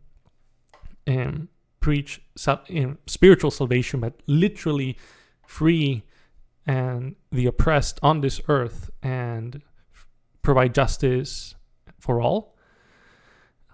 um, 1.06 1.48
preach 1.80 2.22
um, 2.46 2.98
spiritual 3.06 3.50
salvation, 3.50 4.00
but 4.00 4.20
literally 4.26 4.96
free 5.46 6.02
and 6.66 7.14
the 7.30 7.46
oppressed 7.46 7.98
on 8.02 8.20
this 8.20 8.40
earth 8.48 8.90
and 9.02 9.60
provide 10.42 10.74
justice 10.74 11.54
for 11.98 12.20
all. 12.20 12.56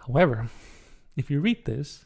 However, 0.06 0.48
if 1.16 1.30
you 1.30 1.40
read 1.40 1.64
this, 1.66 2.04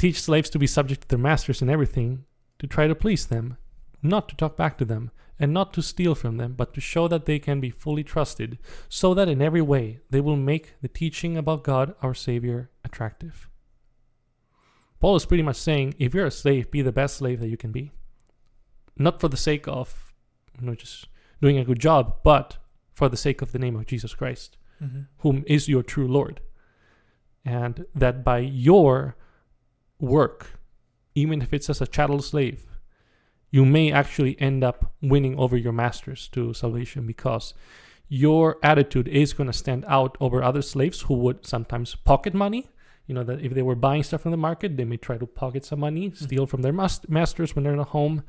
teach 0.00 0.20
slaves 0.20 0.50
to 0.50 0.58
be 0.58 0.66
subject 0.66 1.02
to 1.02 1.08
their 1.08 1.18
masters 1.18 1.62
in 1.62 1.70
everything, 1.70 2.24
to 2.58 2.66
try 2.66 2.86
to 2.86 2.94
please 2.94 3.26
them, 3.26 3.56
not 4.02 4.28
to 4.28 4.36
talk 4.36 4.56
back 4.56 4.78
to 4.78 4.84
them, 4.84 5.10
and 5.38 5.52
not 5.52 5.72
to 5.72 5.82
steal 5.82 6.14
from 6.14 6.36
them, 6.36 6.54
but 6.54 6.74
to 6.74 6.80
show 6.80 7.08
that 7.08 7.26
they 7.26 7.38
can 7.38 7.60
be 7.60 7.70
fully 7.70 8.04
trusted, 8.04 8.58
so 8.88 9.14
that 9.14 9.28
in 9.28 9.40
every 9.40 9.62
way 9.62 10.00
they 10.10 10.20
will 10.20 10.36
make 10.36 10.74
the 10.82 10.88
teaching 10.88 11.36
about 11.36 11.64
God, 11.64 11.94
our 12.02 12.14
Savior, 12.14 12.70
attractive. 12.84 13.48
Paul 14.98 15.16
is 15.16 15.24
pretty 15.24 15.42
much 15.42 15.56
saying 15.56 15.94
if 15.98 16.14
you're 16.14 16.26
a 16.26 16.30
slave, 16.30 16.70
be 16.70 16.82
the 16.82 16.92
best 16.92 17.16
slave 17.16 17.40
that 17.40 17.48
you 17.48 17.56
can 17.56 17.72
be 17.72 17.92
not 19.00 19.18
for 19.18 19.28
the 19.28 19.36
sake 19.36 19.66
of 19.66 20.12
you 20.60 20.66
know 20.66 20.74
just 20.74 21.08
doing 21.40 21.58
a 21.58 21.64
good 21.64 21.80
job, 21.80 22.16
but 22.22 22.58
for 22.92 23.08
the 23.08 23.16
sake 23.16 23.40
of 23.40 23.52
the 23.52 23.58
name 23.58 23.74
of 23.76 23.86
Jesus 23.86 24.14
Christ, 24.14 24.58
mm-hmm. 24.80 25.02
whom 25.18 25.42
is 25.46 25.68
your 25.68 25.82
true 25.82 26.06
Lord. 26.06 26.42
And 27.44 27.86
that 27.94 28.22
by 28.22 28.38
your 28.40 29.16
work, 30.00 30.58
even 31.14 31.42
if 31.42 31.52
it's 31.52 31.70
as 31.70 31.80
a 31.80 31.86
chattel 31.86 32.22
slave, 32.22 32.66
you 33.50 33.64
may 33.64 33.92
actually 33.92 34.40
end 34.40 34.62
up 34.62 34.92
winning 35.02 35.38
over 35.38 35.56
your 35.56 35.72
masters 35.72 36.28
to 36.28 36.54
salvation 36.54 37.06
because 37.06 37.54
your 38.08 38.58
attitude 38.62 39.08
is 39.08 39.32
going 39.32 39.46
to 39.46 39.52
stand 39.52 39.84
out 39.86 40.16
over 40.20 40.42
other 40.42 40.62
slaves 40.62 41.02
who 41.02 41.14
would 41.14 41.46
sometimes 41.46 41.94
pocket 41.94 42.34
money. 42.34 42.68
You 43.06 43.14
know, 43.14 43.24
that 43.24 43.40
if 43.40 43.54
they 43.54 43.62
were 43.62 43.74
buying 43.74 44.04
stuff 44.04 44.20
from 44.20 44.30
the 44.30 44.36
market, 44.36 44.76
they 44.76 44.84
may 44.84 44.96
try 44.96 45.18
to 45.18 45.26
pocket 45.26 45.64
some 45.64 45.80
money, 45.80 46.10
mm-hmm. 46.10 46.24
steal 46.24 46.46
from 46.46 46.62
their 46.62 46.72
mas- 46.72 47.08
masters 47.08 47.56
when 47.56 47.64
they're 47.64 47.74
not 47.74 47.88
home, 47.88 48.22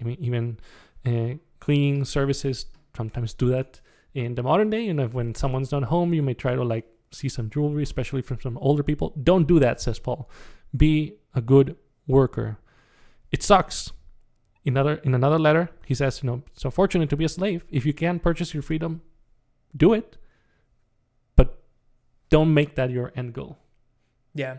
I 0.00 0.04
mean, 0.04 0.18
even 0.20 0.58
uh, 1.06 1.38
cleaning 1.60 2.04
services 2.04 2.66
sometimes 2.96 3.34
do 3.34 3.48
that 3.50 3.80
in 4.14 4.34
the 4.34 4.42
modern 4.42 4.70
day. 4.70 4.82
You 4.82 4.94
know, 4.94 5.06
when 5.08 5.34
someone's 5.34 5.72
not 5.72 5.84
home, 5.84 6.12
you 6.14 6.22
may 6.22 6.34
try 6.34 6.54
to 6.54 6.64
like 6.64 6.86
see 7.12 7.28
some 7.28 7.50
jewelry, 7.50 7.82
especially 7.82 8.22
from 8.22 8.40
some 8.40 8.58
older 8.58 8.82
people. 8.82 9.14
Don't 9.22 9.46
do 9.46 9.58
that, 9.60 9.80
says 9.80 9.98
Paul. 9.98 10.28
Be 10.74 11.14
a 11.34 11.40
good 11.40 11.76
worker. 12.06 12.58
It 13.30 13.42
sucks. 13.42 13.92
In 14.64 14.72
another 14.72 14.94
in 15.04 15.14
another 15.14 15.38
letter, 15.38 15.70
he 15.86 15.94
says, 15.94 16.22
you 16.22 16.28
know, 16.28 16.42
it's 16.52 16.64
unfortunate 16.64 17.08
to 17.10 17.16
be 17.16 17.24
a 17.24 17.28
slave. 17.28 17.64
If 17.70 17.86
you 17.86 17.92
can 17.92 18.18
purchase 18.18 18.52
your 18.52 18.64
freedom, 18.64 19.02
do 19.76 19.92
it. 19.92 20.16
But 21.36 21.62
don't 22.30 22.52
make 22.52 22.74
that 22.74 22.90
your 22.90 23.12
end 23.14 23.32
goal. 23.32 23.58
Yeah. 24.34 24.56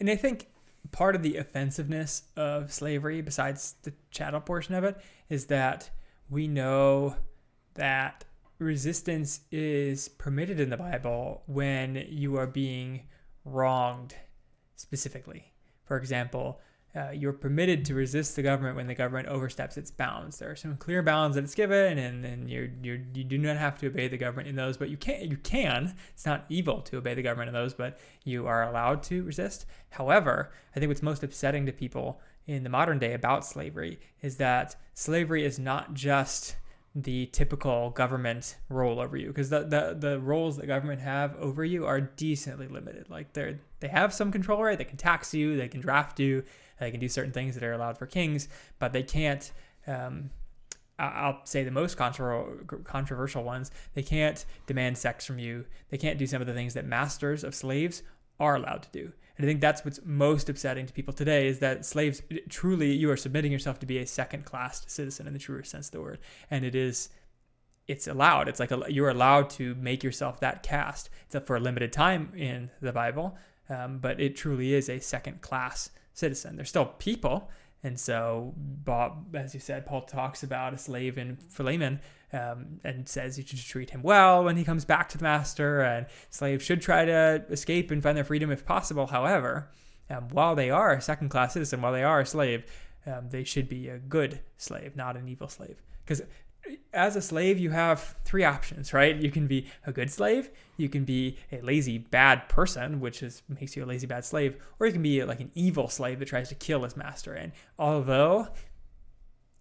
And 0.00 0.08
I 0.08 0.16
think 0.16 0.48
part 0.90 1.14
of 1.16 1.22
the 1.22 1.36
offensiveness 1.36 2.22
of 2.36 2.72
slavery, 2.72 3.20
besides 3.20 3.74
the 3.82 3.92
chattel 4.10 4.40
portion 4.40 4.74
of 4.74 4.84
it, 4.84 4.96
is 5.28 5.46
that 5.46 5.90
we 6.30 6.48
know 6.48 7.16
that 7.74 8.24
resistance 8.58 9.40
is 9.50 10.08
permitted 10.08 10.60
in 10.60 10.70
the 10.70 10.76
Bible 10.76 11.42
when 11.46 12.06
you 12.08 12.36
are 12.36 12.46
being 12.46 13.02
wronged 13.44 14.14
specifically. 14.76 15.52
For 15.84 15.96
example, 15.96 16.60
uh, 16.96 17.10
you're 17.10 17.32
permitted 17.32 17.84
to 17.84 17.94
resist 17.94 18.36
the 18.36 18.42
government 18.42 18.74
when 18.74 18.86
the 18.86 18.94
government 18.94 19.28
oversteps 19.28 19.76
its 19.76 19.90
bounds. 19.90 20.38
There 20.38 20.50
are 20.50 20.56
some 20.56 20.76
clear 20.76 21.02
bounds 21.02 21.34
that 21.34 21.44
it's 21.44 21.54
given, 21.54 21.98
and, 21.98 22.48
you 22.48 22.72
you 22.82 23.04
you 23.12 23.24
do 23.24 23.36
not 23.36 23.58
have 23.58 23.78
to 23.80 23.88
obey 23.88 24.08
the 24.08 24.16
government 24.16 24.48
in 24.48 24.56
those, 24.56 24.78
but 24.78 24.88
you 24.88 24.96
can 24.96 25.30
you 25.30 25.36
can. 25.36 25.94
It's 26.14 26.24
not 26.24 26.46
evil 26.48 26.80
to 26.82 26.96
obey 26.96 27.12
the 27.12 27.22
government 27.22 27.48
in 27.48 27.54
those, 27.54 27.74
but 27.74 27.98
you 28.24 28.46
are 28.46 28.62
allowed 28.68 29.02
to 29.04 29.22
resist. 29.24 29.66
However, 29.90 30.52
I 30.74 30.80
think 30.80 30.88
what's 30.88 31.02
most 31.02 31.22
upsetting 31.22 31.66
to 31.66 31.72
people 31.72 32.20
in 32.46 32.62
the 32.62 32.70
modern 32.70 32.98
day 32.98 33.12
about 33.12 33.44
slavery 33.44 33.98
is 34.22 34.36
that 34.36 34.76
slavery 34.94 35.44
is 35.44 35.58
not 35.58 35.92
just 35.92 36.56
the 36.98 37.26
typical 37.26 37.90
government 37.90 38.56
role 38.70 38.98
over 39.00 39.18
you 39.18 39.28
because 39.28 39.50
the, 39.50 39.60
the 39.60 39.94
the 39.98 40.18
roles 40.18 40.56
that 40.56 40.66
government 40.66 40.98
have 40.98 41.36
over 41.36 41.62
you 41.62 41.84
are 41.84 42.00
decently 42.00 42.66
limited 42.66 43.10
like 43.10 43.34
they're 43.34 43.60
they 43.80 43.88
have 43.88 44.14
some 44.14 44.32
control 44.32 44.62
right 44.62 44.78
they 44.78 44.84
can 44.84 44.96
tax 44.96 45.34
you 45.34 45.58
they 45.58 45.68
can 45.68 45.78
draft 45.78 46.18
you 46.18 46.42
they 46.78 46.90
can 46.90 47.00
do 47.00 47.08
certain 47.08 47.32
things 47.32 47.54
that 47.54 47.64
are 47.64 47.72
allowed 47.72 47.98
for 47.98 48.06
kings, 48.06 48.48
but 48.78 48.92
they 48.92 49.02
can't. 49.02 49.50
Um, 49.86 50.30
I'll 50.98 51.40
say 51.44 51.62
the 51.62 51.70
most 51.70 51.98
controversial 51.98 53.44
ones. 53.44 53.70
They 53.92 54.02
can't 54.02 54.46
demand 54.66 54.96
sex 54.96 55.26
from 55.26 55.38
you. 55.38 55.66
They 55.90 55.98
can't 55.98 56.18
do 56.18 56.26
some 56.26 56.40
of 56.40 56.46
the 56.46 56.54
things 56.54 56.72
that 56.72 56.86
masters 56.86 57.44
of 57.44 57.54
slaves 57.54 58.02
are 58.40 58.56
allowed 58.56 58.82
to 58.84 58.88
do. 58.92 59.12
And 59.36 59.44
I 59.44 59.48
think 59.48 59.60
that's 59.60 59.84
what's 59.84 60.00
most 60.04 60.48
upsetting 60.48 60.86
to 60.86 60.92
people 60.92 61.12
today 61.12 61.46
is 61.46 61.58
that 61.58 61.84
slaves 61.84 62.22
truly 62.48 62.92
you 62.92 63.10
are 63.10 63.16
submitting 63.16 63.52
yourself 63.52 63.78
to 63.80 63.86
be 63.86 63.98
a 63.98 64.06
second 64.06 64.44
class 64.44 64.84
citizen 64.86 65.26
in 65.26 65.32
the 65.32 65.38
truest 65.38 65.70
sense 65.70 65.88
of 65.88 65.92
the 65.92 66.00
word. 66.00 66.18
And 66.50 66.64
it 66.64 66.74
is 66.74 67.10
it's 67.86 68.06
allowed. 68.06 68.48
It's 68.48 68.58
like 68.58 68.72
a, 68.72 68.82
you're 68.88 69.10
allowed 69.10 69.50
to 69.50 69.74
make 69.76 70.02
yourself 70.02 70.40
that 70.40 70.62
caste. 70.62 71.10
It's 71.26 71.34
up 71.34 71.46
for 71.46 71.56
a 71.56 71.60
limited 71.60 71.92
time 71.92 72.32
in 72.36 72.70
the 72.80 72.92
Bible, 72.92 73.36
um, 73.68 73.98
but 73.98 74.20
it 74.20 74.34
truly 74.36 74.74
is 74.74 74.88
a 74.88 74.98
second 74.98 75.40
class 75.40 75.90
citizen. 76.12 76.56
They're 76.56 76.64
still 76.64 76.86
people. 76.86 77.48
And 77.86 78.00
so, 78.00 78.52
Bob, 78.56 79.36
as 79.36 79.54
you 79.54 79.60
said, 79.60 79.86
Paul 79.86 80.02
talks 80.02 80.42
about 80.42 80.74
a 80.74 80.78
slave 80.78 81.18
in 81.18 81.36
Philemon 81.36 82.00
um, 82.32 82.80
and 82.82 83.08
says 83.08 83.38
you 83.38 83.44
should 83.46 83.60
treat 83.60 83.90
him 83.90 84.02
well 84.02 84.42
when 84.42 84.56
he 84.56 84.64
comes 84.64 84.84
back 84.84 85.08
to 85.10 85.18
the 85.18 85.22
master, 85.22 85.82
and 85.82 86.06
slaves 86.28 86.64
should 86.64 86.82
try 86.82 87.04
to 87.04 87.44
escape 87.48 87.92
and 87.92 88.02
find 88.02 88.16
their 88.16 88.24
freedom 88.24 88.50
if 88.50 88.66
possible. 88.66 89.06
However, 89.06 89.70
um, 90.10 90.26
while 90.30 90.56
they 90.56 90.68
are 90.68 90.94
a 90.94 91.00
second 91.00 91.28
class 91.28 91.52
citizen, 91.52 91.80
while 91.80 91.92
they 91.92 92.02
are 92.02 92.18
a 92.18 92.26
slave, 92.26 92.64
um, 93.06 93.28
they 93.30 93.44
should 93.44 93.68
be 93.68 93.88
a 93.88 93.98
good 93.98 94.40
slave, 94.56 94.96
not 94.96 95.16
an 95.16 95.28
evil 95.28 95.46
slave. 95.46 95.80
Because 96.04 96.22
as 96.92 97.16
a 97.16 97.22
slave, 97.22 97.58
you 97.58 97.70
have 97.70 98.16
three 98.24 98.44
options, 98.44 98.92
right? 98.92 99.14
You 99.16 99.30
can 99.30 99.46
be 99.46 99.66
a 99.86 99.92
good 99.92 100.10
slave, 100.10 100.50
you 100.76 100.88
can 100.88 101.04
be 101.04 101.36
a 101.52 101.60
lazy 101.60 101.98
bad 101.98 102.48
person, 102.48 103.00
which 103.00 103.22
is 103.22 103.42
makes 103.48 103.76
you 103.76 103.84
a 103.84 103.86
lazy 103.86 104.06
bad 104.06 104.24
slave, 104.24 104.56
or 104.78 104.86
you 104.86 104.92
can 104.92 105.02
be 105.02 105.22
like 105.24 105.40
an 105.40 105.50
evil 105.54 105.88
slave 105.88 106.18
that 106.18 106.28
tries 106.28 106.48
to 106.48 106.54
kill 106.54 106.84
his 106.84 106.96
master. 106.96 107.32
And 107.32 107.52
although 107.78 108.48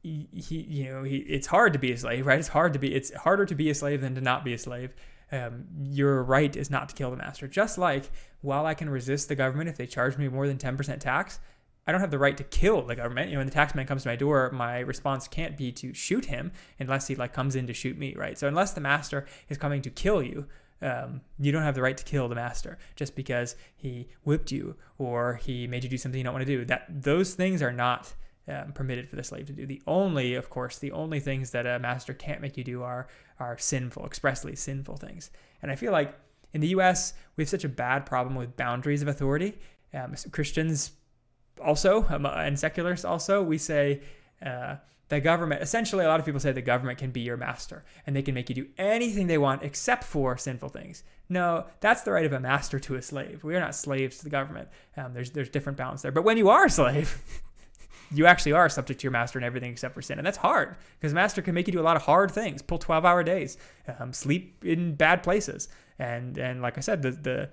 he, 0.01 0.27
he 0.33 0.61
you 0.61 0.89
know, 0.91 1.03
he, 1.03 1.17
it's 1.17 1.47
hard 1.47 1.73
to 1.73 1.79
be 1.79 1.91
a 1.91 1.97
slave, 1.97 2.25
right? 2.25 2.39
It's 2.39 2.49
hard 2.49 2.73
to 2.73 2.79
be. 2.79 2.93
It's 2.93 3.13
harder 3.13 3.45
to 3.45 3.55
be 3.55 3.69
a 3.69 3.75
slave 3.75 4.01
than 4.01 4.15
to 4.15 4.21
not 4.21 4.45
be 4.45 4.53
a 4.53 4.57
slave. 4.57 4.93
Um, 5.31 5.65
your 5.81 6.23
right 6.23 6.55
is 6.55 6.69
not 6.69 6.89
to 6.89 6.95
kill 6.95 7.09
the 7.09 7.17
master. 7.17 7.47
Just 7.47 7.77
like 7.79 8.11
while 8.41 8.67
I 8.67 8.75
can 8.75 8.89
resist 8.89 9.27
the 9.27 9.35
government 9.35 9.69
if 9.69 9.77
they 9.77 9.87
charge 9.87 10.17
me 10.17 10.27
more 10.27 10.47
than 10.47 10.57
10% 10.57 10.99
tax, 10.99 11.39
I 11.87 11.91
don't 11.91 12.01
have 12.01 12.11
the 12.11 12.19
right 12.19 12.35
to 12.37 12.43
kill 12.43 12.81
the 12.81 12.95
government. 12.95 13.29
You 13.29 13.35
know, 13.35 13.39
when 13.39 13.47
the 13.47 13.53
taxman 13.53 13.87
comes 13.87 14.03
to 14.03 14.09
my 14.09 14.15
door, 14.15 14.49
my 14.51 14.79
response 14.79 15.27
can't 15.27 15.55
be 15.55 15.71
to 15.73 15.93
shoot 15.93 16.25
him 16.25 16.51
unless 16.79 17.07
he 17.07 17.15
like 17.15 17.33
comes 17.33 17.55
in 17.55 17.67
to 17.67 17.73
shoot 17.73 17.97
me, 17.97 18.15
right? 18.15 18.37
So 18.37 18.47
unless 18.47 18.73
the 18.73 18.81
master 18.81 19.25
is 19.49 19.57
coming 19.57 19.81
to 19.83 19.89
kill 19.89 20.23
you, 20.23 20.47
um, 20.81 21.21
you 21.39 21.51
don't 21.51 21.63
have 21.63 21.75
the 21.75 21.81
right 21.81 21.95
to 21.95 22.03
kill 22.03 22.27
the 22.27 22.35
master 22.35 22.77
just 22.95 23.15
because 23.15 23.55
he 23.75 24.07
whipped 24.23 24.51
you 24.51 24.75
or 24.97 25.35
he 25.35 25.67
made 25.67 25.83
you 25.83 25.89
do 25.89 25.97
something 25.97 26.17
you 26.17 26.23
don't 26.23 26.33
want 26.33 26.45
to 26.45 26.57
do. 26.57 26.65
That 26.65 26.85
those 26.89 27.33
things 27.35 27.61
are 27.61 27.71
not 27.71 28.13
um, 28.47 28.73
permitted 28.73 29.07
for 29.07 29.15
the 29.15 29.23
slave 29.23 29.47
to 29.47 29.53
do. 29.53 29.65
The 29.65 29.81
only, 29.87 30.35
of 30.35 30.49
course, 30.49 30.77
the 30.77 30.91
only 30.91 31.19
things 31.19 31.51
that 31.51 31.65
a 31.65 31.79
master 31.79 32.13
can't 32.13 32.41
make 32.41 32.57
you 32.57 32.63
do 32.63 32.83
are 32.83 33.07
are 33.39 33.57
sinful, 33.57 34.05
expressly 34.05 34.55
sinful 34.55 34.97
things. 34.97 35.31
And 35.61 35.71
I 35.71 35.75
feel 35.75 35.91
like 35.91 36.15
in 36.53 36.61
the 36.61 36.69
U.S. 36.69 37.13
we 37.35 37.43
have 37.43 37.49
such 37.49 37.63
a 37.63 37.69
bad 37.69 38.05
problem 38.05 38.35
with 38.35 38.55
boundaries 38.55 39.01
of 39.01 39.07
authority. 39.07 39.57
Um, 39.93 40.15
Christians 40.31 40.91
also 41.63 42.05
um, 42.09 42.25
and 42.25 42.59
secularists 42.59 43.05
also 43.05 43.41
we 43.41 43.57
say 43.57 44.01
uh, 44.45 44.75
the 45.09 45.19
government 45.19 45.61
essentially 45.61 46.03
a 46.03 46.07
lot 46.07 46.19
of 46.19 46.25
people 46.25 46.39
say 46.39 46.51
the 46.51 46.61
government 46.61 46.97
can 46.97 47.11
be 47.11 47.21
your 47.21 47.37
master 47.37 47.83
and 48.05 48.15
they 48.15 48.21
can 48.21 48.33
make 48.33 48.49
you 48.49 48.55
do 48.55 48.67
anything 48.77 49.27
they 49.27 49.37
want 49.37 49.63
except 49.63 50.03
for 50.03 50.37
sinful 50.37 50.69
things. 50.69 51.03
No 51.29 51.65
that's 51.79 52.01
the 52.01 52.11
right 52.11 52.25
of 52.25 52.33
a 52.33 52.39
master 52.39 52.79
to 52.79 52.95
a 52.95 53.01
slave. 53.01 53.43
We 53.43 53.55
are 53.55 53.59
not 53.59 53.75
slaves 53.75 54.17
to 54.17 54.23
the 54.23 54.29
government. 54.29 54.69
Um, 54.97 55.13
there's 55.13 55.31
there's 55.31 55.49
different 55.49 55.77
balance 55.77 56.01
there. 56.01 56.11
But 56.11 56.23
when 56.23 56.37
you 56.37 56.49
are 56.49 56.65
a 56.65 56.69
slave 56.69 57.21
you 58.11 58.25
actually 58.25 58.53
are 58.53 58.69
subject 58.69 58.99
to 59.01 59.03
your 59.05 59.11
master 59.11 59.37
and 59.37 59.45
everything 59.45 59.71
except 59.71 59.93
for 59.93 60.01
sin. 60.01 60.17
And 60.17 60.25
that's 60.25 60.37
hard 60.37 60.75
because 60.99 61.13
master 61.13 61.41
can 61.41 61.53
make 61.53 61.67
you 61.67 61.73
do 61.73 61.81
a 61.81 61.83
lot 61.83 61.95
of 61.95 62.03
hard 62.03 62.31
things 62.31 62.61
pull 62.61 62.79
12 62.79 63.05
hour 63.05 63.23
days 63.23 63.57
um, 63.99 64.11
sleep 64.11 64.63
in 64.65 64.95
bad 64.95 65.21
places. 65.21 65.69
And 65.99 66.37
and 66.37 66.61
like 66.61 66.77
i 66.77 66.81
said 66.81 67.01
the 67.03 67.11
the 67.11 67.49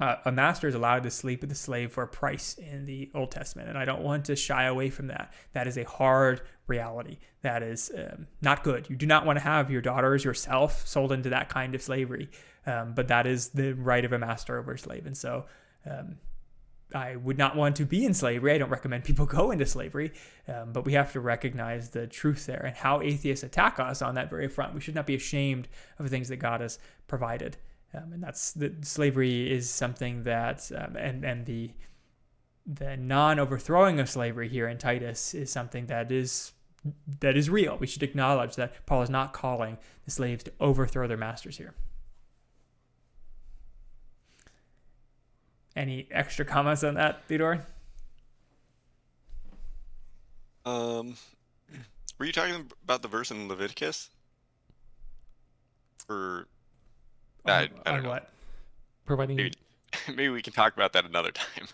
uh, 0.00 0.16
a 0.24 0.32
master 0.32 0.68
is 0.68 0.74
allowed 0.74 1.02
to 1.02 1.10
sleep 1.10 1.40
with 1.40 1.50
a 1.50 1.56
slave 1.56 1.92
for 1.92 2.02
a 2.02 2.08
price 2.08 2.54
in 2.54 2.86
the 2.86 3.10
Old 3.14 3.30
Testament, 3.30 3.68
and 3.68 3.76
I 3.76 3.84
don't 3.84 4.02
want 4.02 4.26
to 4.26 4.36
shy 4.36 4.64
away 4.64 4.90
from 4.90 5.08
that. 5.08 5.32
That 5.52 5.66
is 5.66 5.76
a 5.76 5.84
hard 5.84 6.42
reality. 6.66 7.18
That 7.42 7.62
is 7.62 7.90
um, 7.96 8.28
not 8.40 8.62
good. 8.62 8.88
You 8.88 8.96
do 8.96 9.06
not 9.06 9.26
want 9.26 9.38
to 9.38 9.44
have 9.44 9.70
your 9.70 9.80
daughters 9.80 10.24
yourself 10.24 10.86
sold 10.86 11.10
into 11.10 11.30
that 11.30 11.48
kind 11.48 11.74
of 11.74 11.82
slavery, 11.82 12.30
um, 12.66 12.92
but 12.94 13.08
that 13.08 13.26
is 13.26 13.48
the 13.48 13.72
right 13.72 14.04
of 14.04 14.12
a 14.12 14.18
master 14.18 14.58
over 14.58 14.72
a 14.72 14.78
slave, 14.78 15.06
and 15.06 15.16
so. 15.16 15.46
Um, 15.88 16.16
I 16.94 17.16
would 17.16 17.36
not 17.36 17.54
want 17.54 17.76
to 17.76 17.84
be 17.84 18.06
in 18.06 18.14
slavery. 18.14 18.52
I 18.52 18.56
don't 18.56 18.70
recommend 18.70 19.04
people 19.04 19.26
go 19.26 19.50
into 19.50 19.66
slavery, 19.66 20.12
um, 20.48 20.72
but 20.72 20.86
we 20.86 20.94
have 20.94 21.12
to 21.12 21.20
recognize 21.20 21.90
the 21.90 22.06
truth 22.06 22.46
there 22.46 22.64
and 22.64 22.74
how 22.74 23.02
atheists 23.02 23.44
attack 23.44 23.78
us 23.78 24.00
on 24.00 24.14
that 24.14 24.30
very 24.30 24.48
front. 24.48 24.74
We 24.74 24.80
should 24.80 24.94
not 24.94 25.06
be 25.06 25.14
ashamed 25.14 25.68
of 25.98 26.06
the 26.06 26.10
things 26.10 26.28
that 26.28 26.36
God 26.36 26.62
has 26.62 26.78
provided. 27.06 27.58
Um, 27.94 28.12
and 28.12 28.22
that's 28.22 28.52
the 28.52 28.74
slavery 28.82 29.50
is 29.50 29.70
something 29.70 30.24
that 30.24 30.70
um, 30.76 30.96
and 30.96 31.24
and 31.24 31.46
the 31.46 31.70
the 32.66 32.96
non-overthrowing 32.98 33.98
of 33.98 34.10
slavery 34.10 34.48
here 34.48 34.68
in 34.68 34.76
Titus 34.76 35.32
is 35.32 35.50
something 35.50 35.86
that 35.86 36.12
is 36.12 36.52
that 37.20 37.36
is 37.36 37.48
real. 37.48 37.78
We 37.78 37.86
should 37.86 38.02
acknowledge 38.02 38.56
that 38.56 38.86
Paul 38.86 39.02
is 39.02 39.10
not 39.10 39.32
calling 39.32 39.78
the 40.04 40.10
slaves 40.10 40.44
to 40.44 40.52
overthrow 40.60 41.08
their 41.08 41.16
masters 41.16 41.56
here. 41.56 41.74
Any 45.74 46.08
extra 46.10 46.44
comments 46.44 46.84
on 46.84 46.94
that, 46.94 47.26
Theodore? 47.26 47.66
Um, 50.66 51.16
were 52.18 52.26
you 52.26 52.32
talking 52.32 52.68
about 52.82 53.00
the 53.00 53.08
verse 53.08 53.30
in 53.30 53.48
Leviticus? 53.48 54.10
Or 56.08 56.48
I, 57.46 57.62
I 57.62 57.66
don't 57.66 57.86
on 57.86 58.02
know. 58.02 58.08
what? 58.10 58.30
Providing 59.06 59.36
Maybe, 59.36 59.52
maybe 60.08 60.28
we 60.28 60.42
can 60.42 60.52
talk 60.52 60.74
about 60.74 60.92
that 60.92 61.04
another 61.04 61.30
time. 61.30 61.66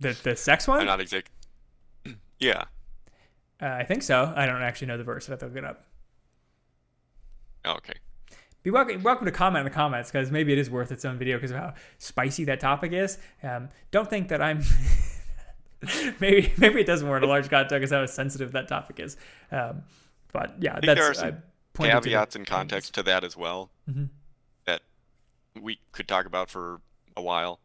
The 0.00 0.16
the 0.22 0.36
sex 0.36 0.66
one? 0.68 0.80
I'm 0.80 0.86
not 0.86 1.00
exact. 1.00 1.30
Yeah. 2.38 2.64
Uh, 3.62 3.66
I 3.68 3.84
think 3.84 4.02
so. 4.02 4.30
I 4.36 4.44
don't 4.44 4.60
actually 4.60 4.88
know 4.88 4.98
the 4.98 5.04
verse. 5.04 5.26
I 5.28 5.32
have 5.32 5.38
to 5.40 5.46
look 5.46 5.56
it 5.56 5.64
up. 5.64 5.86
Okay. 7.66 7.94
Be 8.62 8.70
welcome, 8.70 9.02
welcome 9.02 9.24
to 9.24 9.32
comment 9.32 9.60
in 9.66 9.72
the 9.72 9.74
comments 9.74 10.10
because 10.10 10.30
maybe 10.30 10.52
it 10.52 10.58
is 10.58 10.68
worth 10.68 10.92
its 10.92 11.04
own 11.06 11.16
video 11.16 11.36
because 11.38 11.52
of 11.52 11.56
how 11.56 11.74
spicy 11.98 12.44
that 12.44 12.60
topic 12.60 12.92
is. 12.92 13.16
Um, 13.42 13.68
don't 13.90 14.10
think 14.10 14.28
that 14.28 14.42
I'm. 14.42 14.62
maybe 16.20 16.52
maybe 16.58 16.80
it 16.80 16.86
doesn't 16.86 17.06
warrant 17.06 17.24
a 17.24 17.28
large 17.28 17.48
context 17.48 17.70
because 17.74 17.90
how 17.90 18.04
sensitive 18.06 18.52
that 18.52 18.68
topic 18.68 18.98
is. 19.00 19.16
Um, 19.52 19.82
but 20.32 20.56
yeah, 20.60 20.78
that's 20.82 21.00
there 21.00 21.10
are 21.10 21.14
some 21.14 21.28
I 21.28 21.34
pointed 21.72 21.94
to 21.94 22.00
the- 22.00 22.10
Caveats 22.10 22.36
and 22.36 22.46
context 22.46 22.94
to 22.94 23.02
that 23.04 23.24
as 23.24 23.36
well 23.36 23.70
Mhm. 23.90 24.08
We 25.60 25.80
could 25.92 26.08
talk 26.08 26.26
about 26.26 26.50
for 26.50 26.80
a 27.16 27.22
while. 27.22 27.60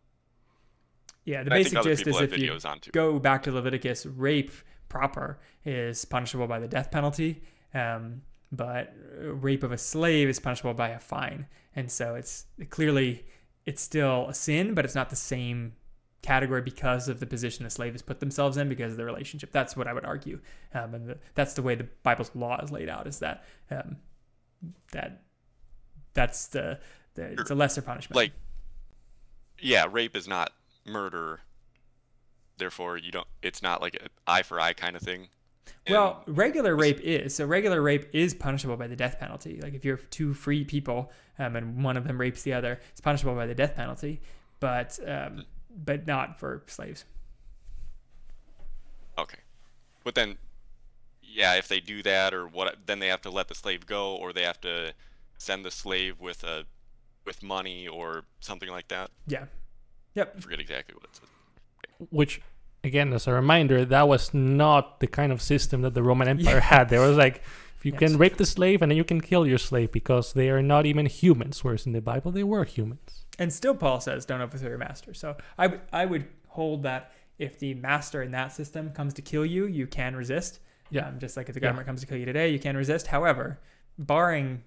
Yeah, 1.25 1.43
the 1.43 1.51
think 1.51 1.65
basic 1.65 1.84
gist 1.84 2.08
is 2.08 2.19
if 2.19 2.38
you 2.38 2.51
videos 2.51 2.65
on 2.65 2.80
too. 2.80 2.91
go 2.91 3.19
back 3.19 3.43
to 3.43 3.51
Leviticus, 3.51 4.06
rape 4.06 4.51
proper 4.89 5.39
is 5.65 6.04
punishable 6.04 6.47
by 6.47 6.60
the 6.60 6.67
death 6.67 6.89
penalty, 6.91 7.43
um, 7.73 8.21
but 8.51 8.93
rape 9.21 9.63
of 9.63 9.71
a 9.71 9.77
slave 9.77 10.30
is 10.30 10.39
punishable 10.39 10.73
by 10.73 10.89
a 10.89 10.99
fine. 10.99 11.45
And 11.75 11.91
so 11.91 12.15
it's 12.15 12.45
clearly 12.69 13.25
it's 13.65 13.82
still 13.82 14.27
a 14.30 14.34
sin, 14.34 14.73
but 14.73 14.84
it's 14.84 14.95
not 14.95 15.10
the 15.10 15.15
same 15.15 15.73
category 16.21 16.62
because 16.62 17.08
of 17.08 17.19
the 17.19 17.25
position 17.25 17.63
the 17.63 17.69
slave 17.69 17.93
has 17.93 18.01
put 18.01 18.19
themselves 18.19 18.58
in 18.58 18.69
because 18.69 18.91
of 18.91 18.97
the 18.97 19.06
relationship. 19.06 19.51
That's 19.51 19.75
what 19.75 19.88
I 19.88 19.93
would 19.93 20.06
argue, 20.06 20.39
um, 20.73 20.93
and 20.93 21.08
the, 21.08 21.17
that's 21.36 21.54
the 21.54 21.62
way 21.62 21.75
the 21.75 21.88
Bible's 22.04 22.32
law 22.36 22.60
is 22.62 22.71
laid 22.71 22.89
out. 22.89 23.08
Is 23.08 23.19
that 23.19 23.43
um, 23.69 23.97
that 24.91 25.23
that's 26.13 26.47
the 26.47 26.80
it's 27.15 27.52
a 27.52 27.56
lesser 27.56 27.82
punishment. 27.82 28.15
Like, 28.15 28.32
yeah, 29.60 29.86
rape 29.89 30.15
is 30.15 30.28
not 30.28 30.52
murder. 30.86 31.41
Therefore, 32.58 32.97
you 32.97 33.12
don't. 33.12 33.28
It's 33.41 33.62
not 33.62 33.82
like 33.82 33.95
an 33.95 34.08
eye 34.28 34.43
for 34.43 34.60
eye 34.60 34.74
kind 34.74 34.95
of 34.95 35.02
thing. 35.02 35.30
And 35.86 35.95
Well, 35.95 36.24
regular 36.28 36.76
rape 36.76 37.00
is 37.02 37.36
so. 37.36 37.45
Regular 37.45 37.82
rape 37.82 38.08
is 38.13 38.34
punishable 38.34 38.78
by 38.78 38.88
the 38.88 38.95
death 38.95 39.19
penalty. 39.19 39.60
Like 39.62 39.74
if 39.74 39.84
you're 39.84 39.97
two 39.97 40.34
free 40.34 40.63
people 40.63 41.12
um, 41.39 41.56
and 41.56 41.84
one 41.84 41.97
of 41.97 42.06
them 42.06 42.19
rapes 42.19 42.43
the 42.43 42.54
other, 42.54 42.80
it's 42.91 43.02
punishable 43.02 43.36
by 43.36 43.47
the 43.47 43.56
death 43.56 43.76
penalty, 43.76 44.21
but 44.60 45.00
um, 45.08 45.45
but 45.84 46.06
not 46.06 46.39
for 46.39 46.63
slaves. 46.67 47.06
Okay. 49.17 49.39
But 50.04 50.15
then, 50.15 50.38
yeah, 51.21 51.56
if 51.56 51.67
they 51.67 51.80
do 51.80 52.02
that 52.04 52.34
or 52.34 52.47
what, 52.47 52.76
then 52.86 53.00
they 53.00 53.08
have 53.08 53.21
to 53.21 53.30
let 53.30 53.47
the 53.47 53.56
slave 53.56 53.86
go, 53.86 54.15
or 54.15 54.34
they 54.34 54.43
have 54.43 54.62
to 54.62 54.93
send 55.38 55.65
the 55.65 55.71
slave 55.71 56.19
with 56.19 56.43
a 56.43 56.65
with 57.25 57.43
money 57.43 57.88
or 57.88 58.23
something 58.39 58.69
like 58.69 58.88
that. 58.89 59.10
Yeah. 59.27 59.45
Yep. 60.15 60.34
I 60.38 60.39
forget 60.41 60.60
exactly 60.60 60.95
what 60.95 61.05
it 61.05 61.15
says. 61.15 61.27
which 62.10 62.41
again 62.84 63.13
as 63.13 63.27
a 63.27 63.34
reminder 63.34 63.86
that 63.86 64.07
was 64.07 64.34
not 64.34 64.99
the 64.99 65.07
kind 65.07 65.31
of 65.31 65.39
system 65.41 65.84
that 65.84 65.93
the 65.93 66.01
roman 66.01 66.27
empire 66.27 66.55
Yeah. 66.55 66.60
had 66.62 66.89
there 66.89 66.99
was 67.01 67.15
like 67.15 67.43
if 67.77 67.86
you 67.86 67.91
Yes. 67.91 67.99
can 67.99 68.17
rape 68.17 68.38
the 68.38 68.45
slave 68.45 68.81
and 68.81 68.89
then 68.91 68.97
you 68.97 69.03
can 69.03 69.21
kill 69.21 69.45
your 69.45 69.60
slave 69.60 69.91
because 69.91 70.34
they 70.34 70.49
are 70.49 70.63
not 70.63 70.86
even 70.88 71.05
humans 71.05 71.63
whereas 71.63 71.86
in 71.86 71.93
the 71.93 72.01
bible 72.01 72.31
they 72.31 72.43
were 72.43 72.63
humans 72.65 73.25
And 73.39 73.51
still, 73.53 73.73
Paul 73.75 73.99
says, 74.01 74.25
"Don't 74.25 74.41
overthrow 74.41 74.69
your 74.69 74.77
master." 74.77 75.13
So 75.13 75.36
I 75.57 75.67
would 75.67 75.81
I 75.93 76.05
would 76.05 76.25
hold 76.49 76.84
that 76.84 77.12
if 77.39 77.57
the 77.60 77.73
master 77.75 78.21
in 78.21 78.31
that 78.31 78.51
system 78.51 78.91
comes 78.91 79.13
to 79.15 79.21
kill 79.21 79.45
you, 79.45 79.65
you 79.65 79.88
can 79.88 80.15
resist. 80.15 80.60
Yeah. 80.89 81.07
Um, 81.07 81.17
just 81.17 81.38
like 81.38 81.47
if 81.49 81.53
the 81.55 81.62
Yeah. 81.62 81.67
government 81.69 81.88
comes 81.88 82.01
to 82.01 82.07
kill 82.07 82.17
you 82.17 82.25
today, 82.25 82.49
you 82.49 82.60
can 82.60 82.75
resist. 82.75 83.07
However, 83.07 83.60
barring 83.97 84.63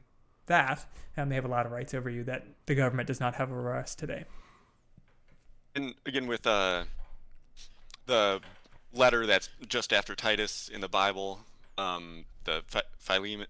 that, 0.47 0.85
um, 1.17 1.29
they 1.29 1.35
have 1.35 1.45
a 1.45 1.49
lot 1.49 1.67
of 1.67 1.73
rights 1.73 1.95
over 1.95 2.11
you 2.11 2.25
that 2.25 2.47
the 2.67 2.75
government 2.75 3.07
does 3.07 3.21
not 3.21 3.35
have 3.37 3.51
over 3.51 3.75
us 3.77 3.95
today. 3.95 4.25
And 5.75 5.95
again, 6.07 6.27
with 6.27 6.47
uh, 6.47 6.85
the 8.07 8.41
letter 8.93 9.27
that's 9.27 9.49
just 9.69 9.93
after 9.93 10.15
Titus 10.15 10.69
in 10.69 10.81
the 10.81 10.89
Bible, 10.89 11.41
um, 11.79 12.25
the 12.45 12.63
Philemon, 12.99 13.47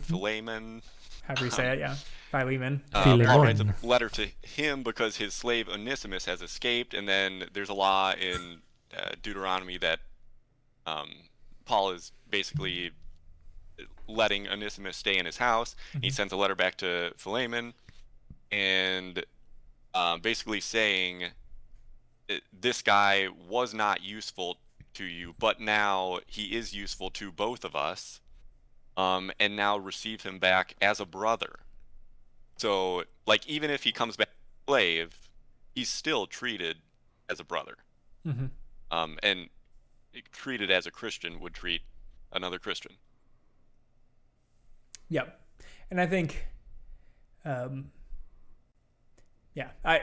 Philemon, 0.00 0.82
How 1.24 1.34
do 1.34 1.44
you 1.44 1.50
say 1.50 1.68
it? 1.72 1.78
Yeah, 1.78 1.94
Philemon. 2.30 2.82
uh, 2.92 3.04
Philemon. 3.04 3.26
Paul 3.26 3.42
writes 3.42 3.60
a 3.60 3.86
letter 3.86 4.08
to 4.08 4.28
him 4.42 4.82
because 4.82 5.16
his 5.16 5.34
slave 5.34 5.68
Onesimus 5.68 6.24
has 6.24 6.42
escaped, 6.42 6.94
and 6.94 7.08
then 7.08 7.44
there's 7.52 7.68
a 7.68 7.74
law 7.74 8.12
in 8.14 8.62
uh, 8.96 9.10
Deuteronomy 9.22 9.78
that 9.78 10.00
um, 10.86 11.08
Paul 11.64 11.92
is 11.92 12.12
basically 12.28 12.90
letting 14.08 14.48
Onesimus 14.48 14.96
stay 14.96 15.16
in 15.18 15.26
his 15.26 15.38
house. 15.38 15.76
He 16.00 16.10
sends 16.10 16.32
a 16.32 16.36
letter 16.36 16.54
back 16.54 16.76
to 16.78 17.12
Philemon, 17.16 17.74
and 18.50 19.24
um, 19.94 20.20
basically 20.20 20.60
saying 20.60 21.24
"Uh, 22.30 22.34
this 22.52 22.82
guy 22.82 23.28
was 23.48 23.72
not 23.74 24.02
useful 24.02 24.58
to 24.94 25.04
you, 25.04 25.34
but 25.38 25.60
now 25.60 26.18
he 26.26 26.56
is 26.56 26.74
useful 26.74 27.10
to 27.10 27.32
both 27.32 27.64
of 27.64 27.74
us. 27.76 28.20
um, 28.96 29.32
and 29.40 29.56
now 29.56 29.76
receive 29.78 30.22
him 30.22 30.38
back 30.38 30.74
as 30.80 31.00
a 31.00 31.06
brother. 31.06 31.60
So, 32.58 33.04
like, 33.26 33.46
even 33.46 33.70
if 33.70 33.84
he 33.84 33.92
comes 33.92 34.16
back 34.16 34.28
slave, 34.66 35.30
he's 35.74 35.88
still 35.88 36.26
treated 36.26 36.78
as 37.28 37.40
a 37.40 37.44
brother. 37.44 37.76
Mm-hmm. 38.26 38.46
Um, 38.90 39.18
and 39.22 39.48
treated 40.30 40.70
as 40.70 40.86
a 40.86 40.90
Christian 40.90 41.40
would 41.40 41.54
treat 41.54 41.82
another 42.32 42.58
Christian. 42.58 42.92
Yep. 45.12 45.40
And 45.90 46.00
I 46.00 46.06
think, 46.06 46.46
um, 47.44 47.90
yeah, 49.54 49.68
I 49.84 50.00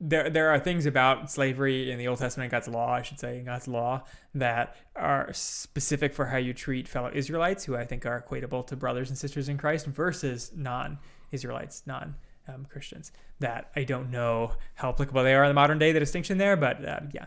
there 0.00 0.30
there 0.30 0.50
are 0.50 0.60
things 0.60 0.86
about 0.86 1.28
slavery 1.28 1.90
in 1.90 1.98
the 1.98 2.06
Old 2.06 2.20
Testament, 2.20 2.52
God's 2.52 2.68
law, 2.68 2.92
I 2.92 3.02
should 3.02 3.18
say, 3.18 3.40
God's 3.40 3.66
law, 3.66 4.04
that 4.34 4.76
are 4.94 5.28
specific 5.32 6.14
for 6.14 6.26
how 6.26 6.36
you 6.36 6.54
treat 6.54 6.86
fellow 6.86 7.10
Israelites, 7.12 7.64
who 7.64 7.76
I 7.76 7.84
think 7.84 8.06
are 8.06 8.22
equatable 8.22 8.64
to 8.68 8.76
brothers 8.76 9.08
and 9.08 9.18
sisters 9.18 9.48
in 9.48 9.58
Christ, 9.58 9.86
versus 9.86 10.52
non-Israelites, 10.54 11.82
non. 11.86 12.14
Um, 12.48 12.66
Christians 12.68 13.12
that 13.38 13.70
I 13.76 13.84
don't 13.84 14.10
know 14.10 14.54
how 14.74 14.88
applicable 14.88 15.22
they 15.22 15.32
are 15.32 15.44
in 15.44 15.50
the 15.50 15.54
modern 15.54 15.78
day, 15.78 15.92
the 15.92 16.00
distinction 16.00 16.38
there, 16.38 16.56
but 16.56 16.84
uh, 16.84 17.00
yeah, 17.12 17.26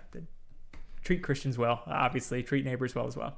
treat 1.03 1.24
Christians 1.24 1.57
well, 1.57 1.84
obviously, 1.88 2.43
treat 2.43 2.66
neighbors 2.66 2.95
well 2.95 3.07
as 3.07 3.16
well. 3.16 3.38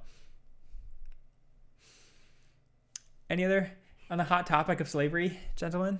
Any 3.29 3.45
other 3.45 3.71
on 4.09 4.17
the 4.17 4.23
hot 4.23 4.47
topic 4.47 4.79
of 4.79 4.87
slavery, 4.89 5.37
gentlemen? 5.55 5.99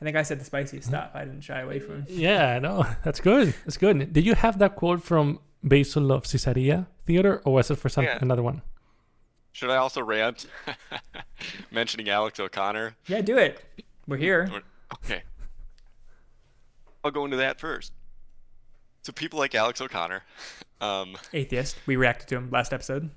I 0.00 0.04
think 0.04 0.16
I 0.16 0.22
said 0.22 0.40
the 0.40 0.44
spiciest 0.44 0.88
stuff. 0.88 1.10
I 1.14 1.24
didn't 1.24 1.42
shy 1.42 1.60
away 1.60 1.78
from. 1.78 2.04
Yeah, 2.08 2.58
no, 2.58 2.84
that's 3.04 3.20
good. 3.20 3.54
That's 3.64 3.76
good. 3.76 4.12
Did 4.12 4.26
you 4.26 4.34
have 4.34 4.58
that 4.58 4.74
quote 4.76 5.02
from 5.02 5.38
Basil 5.62 6.10
of 6.12 6.24
Caesarea 6.24 6.88
Theodore, 7.06 7.40
or 7.44 7.54
was 7.54 7.70
it 7.70 7.76
for 7.76 7.88
some 7.88 8.04
Yeah. 8.04 8.18
another 8.20 8.42
one? 8.42 8.62
Should 9.52 9.70
I 9.70 9.76
also 9.76 10.02
rant 10.02 10.46
mentioning 11.70 12.08
Alex 12.08 12.40
O'Connor? 12.40 12.96
Yeah, 13.06 13.20
do 13.20 13.38
it. 13.38 13.62
We're 14.08 14.16
here. 14.16 14.50
Okay. 14.94 15.22
I'll 17.04 17.12
go 17.12 17.24
into 17.24 17.36
that 17.36 17.60
first. 17.60 17.92
So 19.02 19.12
people 19.12 19.38
like 19.38 19.54
Alex 19.54 19.80
O'Connor, 19.80 20.22
um, 20.80 21.16
Atheist. 21.32 21.76
We 21.86 21.94
reacted 21.96 22.28
to 22.28 22.36
him 22.36 22.50
last 22.50 22.72
episode. 22.72 23.10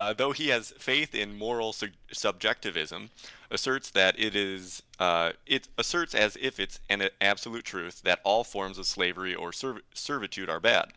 Uh, 0.00 0.12
though 0.12 0.32
he 0.32 0.48
has 0.48 0.72
faith 0.78 1.14
in 1.14 1.36
moral 1.36 1.72
su- 1.72 1.88
subjectivism, 2.12 3.10
asserts 3.50 3.90
that 3.90 4.18
it 4.18 4.36
is 4.36 4.82
uh, 4.98 5.32
it 5.46 5.68
asserts 5.76 6.14
as 6.14 6.36
if 6.40 6.60
it's 6.60 6.80
an 6.88 7.08
absolute 7.20 7.64
truth 7.64 8.02
that 8.02 8.20
all 8.24 8.44
forms 8.44 8.78
of 8.78 8.86
slavery 8.86 9.34
or 9.34 9.52
serv- 9.52 9.82
servitude 9.92 10.48
are 10.48 10.60
bad, 10.60 10.92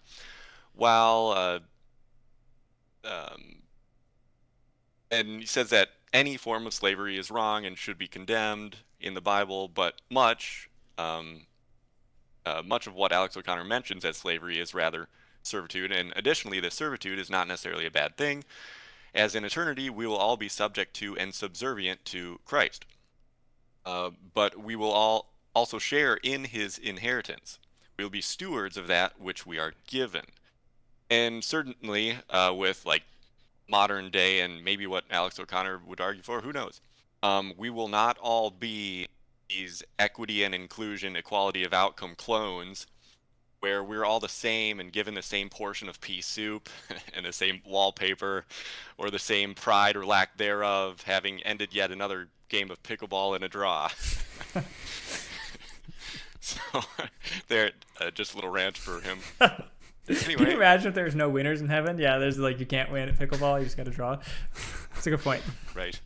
while 0.73 1.33
uh, 1.35 1.59
um, 3.03 3.63
and 5.09 5.41
he 5.41 5.45
says 5.45 5.69
that 5.69 5.89
any 6.13 6.37
form 6.37 6.67
of 6.67 6.73
slavery 6.73 7.17
is 7.17 7.31
wrong 7.31 7.65
and 7.65 7.77
should 7.77 7.97
be 7.97 8.07
condemned 8.07 8.77
in 8.99 9.13
the 9.13 9.21
Bible, 9.21 9.67
but 9.67 9.95
much 10.11 10.69
um, 10.99 11.47
uh, 12.45 12.61
much 12.63 12.85
of 12.85 12.93
what 12.93 13.11
Alex 13.11 13.35
O'Connor 13.35 13.63
mentions 13.63 14.05
as 14.05 14.17
slavery 14.17 14.59
is 14.59 14.75
rather 14.75 15.07
servitude, 15.41 15.91
and 15.91 16.13
additionally, 16.15 16.59
the 16.59 16.69
servitude 16.69 17.17
is 17.17 17.31
not 17.31 17.47
necessarily 17.47 17.87
a 17.87 17.91
bad 17.91 18.15
thing 18.15 18.43
as 19.13 19.35
in 19.35 19.43
eternity 19.43 19.89
we 19.89 20.07
will 20.07 20.17
all 20.17 20.37
be 20.37 20.49
subject 20.49 20.93
to 20.95 21.17
and 21.17 21.33
subservient 21.33 22.05
to 22.05 22.39
Christ. 22.45 22.85
Uh, 23.85 24.11
but 24.33 24.57
we 24.61 24.75
will 24.75 24.91
all 24.91 25.33
also 25.53 25.79
share 25.79 26.15
in 26.23 26.45
his 26.45 26.77
inheritance. 26.77 27.59
We 27.97 28.03
will 28.03 28.11
be 28.11 28.21
stewards 28.21 28.77
of 28.77 28.87
that 28.87 29.19
which 29.19 29.45
we 29.45 29.59
are 29.59 29.73
given. 29.87 30.25
And 31.09 31.43
certainly, 31.43 32.17
uh, 32.29 32.53
with 32.55 32.85
like 32.85 33.03
modern 33.67 34.11
day 34.11 34.39
and 34.39 34.63
maybe 34.63 34.87
what 34.87 35.03
Alex 35.09 35.39
O'Connor 35.39 35.81
would 35.85 35.99
argue 35.99 36.21
for, 36.21 36.41
who 36.41 36.53
knows? 36.53 36.81
Um, 37.23 37.53
we 37.57 37.69
will 37.69 37.87
not 37.87 38.17
all 38.17 38.49
be 38.49 39.07
these 39.49 39.83
equity 39.99 40.43
and 40.43 40.55
inclusion, 40.55 41.15
equality 41.15 41.63
of 41.63 41.73
outcome 41.73 42.15
clones 42.15 42.87
where 43.61 43.83
we're 43.83 44.03
all 44.03 44.19
the 44.19 44.27
same 44.27 44.79
and 44.79 44.91
given 44.91 45.13
the 45.13 45.21
same 45.21 45.47
portion 45.47 45.87
of 45.87 46.01
pea 46.01 46.19
soup 46.19 46.67
and 47.15 47.25
the 47.25 47.31
same 47.31 47.61
wallpaper 47.65 48.45
or 48.97 49.09
the 49.09 49.19
same 49.19 49.53
pride 49.53 49.95
or 49.95 50.05
lack 50.05 50.37
thereof 50.37 51.03
having 51.03 51.41
ended 51.43 51.73
yet 51.73 51.91
another 51.91 52.27
game 52.49 52.69
of 52.69 52.83
pickleball 52.83 53.35
in 53.35 53.43
a 53.43 53.47
draw. 53.47 53.87
so 56.39 56.59
there, 57.47 57.71
uh, 57.99 58.11
just 58.11 58.33
a 58.33 58.35
little 58.35 58.49
rant 58.49 58.77
for 58.77 58.99
him. 58.99 59.19
Can 59.39 60.31
you 60.31 60.37
imagine 60.37 60.89
if 60.89 60.95
there's 60.95 61.15
no 61.15 61.29
winners 61.29 61.61
in 61.61 61.69
heaven? 61.69 61.99
Yeah, 61.99 62.17
there's 62.17 62.39
like 62.39 62.59
you 62.59 62.65
can't 62.65 62.91
win 62.91 63.09
at 63.09 63.17
pickleball. 63.17 63.59
You 63.59 63.65
just 63.65 63.77
got 63.77 63.85
to 63.85 63.91
draw. 63.91 64.17
That's 64.93 65.05
a 65.05 65.11
good 65.11 65.21
point. 65.21 65.43
right. 65.75 66.01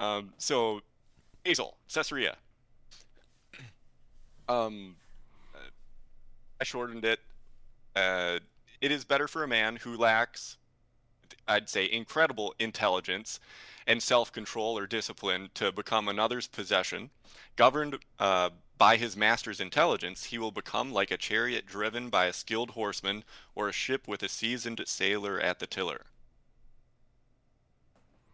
um, 0.00 0.32
so, 0.38 0.80
Basil, 1.44 1.76
Caesarea. 1.92 2.36
Um, 4.52 4.96
I 6.60 6.64
shortened 6.64 7.04
it. 7.04 7.20
Uh, 7.96 8.38
it 8.80 8.92
is 8.92 9.04
better 9.04 9.26
for 9.26 9.42
a 9.42 9.48
man 9.48 9.76
who 9.76 9.96
lacks, 9.96 10.58
I'd 11.48 11.68
say, 11.68 11.90
incredible 11.90 12.54
intelligence 12.58 13.40
and 13.86 14.02
self-control 14.02 14.78
or 14.78 14.86
discipline 14.86 15.48
to 15.54 15.72
become 15.72 16.06
another's 16.06 16.46
possession. 16.46 17.10
Governed 17.56 17.98
uh, 18.18 18.50
by 18.76 18.96
his 18.96 19.16
master's 19.16 19.60
intelligence, 19.60 20.24
he 20.24 20.38
will 20.38 20.50
become 20.50 20.92
like 20.92 21.10
a 21.10 21.16
chariot 21.16 21.64
driven 21.66 22.10
by 22.10 22.26
a 22.26 22.32
skilled 22.32 22.72
horseman 22.72 23.24
or 23.54 23.68
a 23.68 23.72
ship 23.72 24.06
with 24.06 24.22
a 24.22 24.28
seasoned 24.28 24.82
sailor 24.86 25.40
at 25.40 25.60
the 25.60 25.66
tiller. 25.66 26.02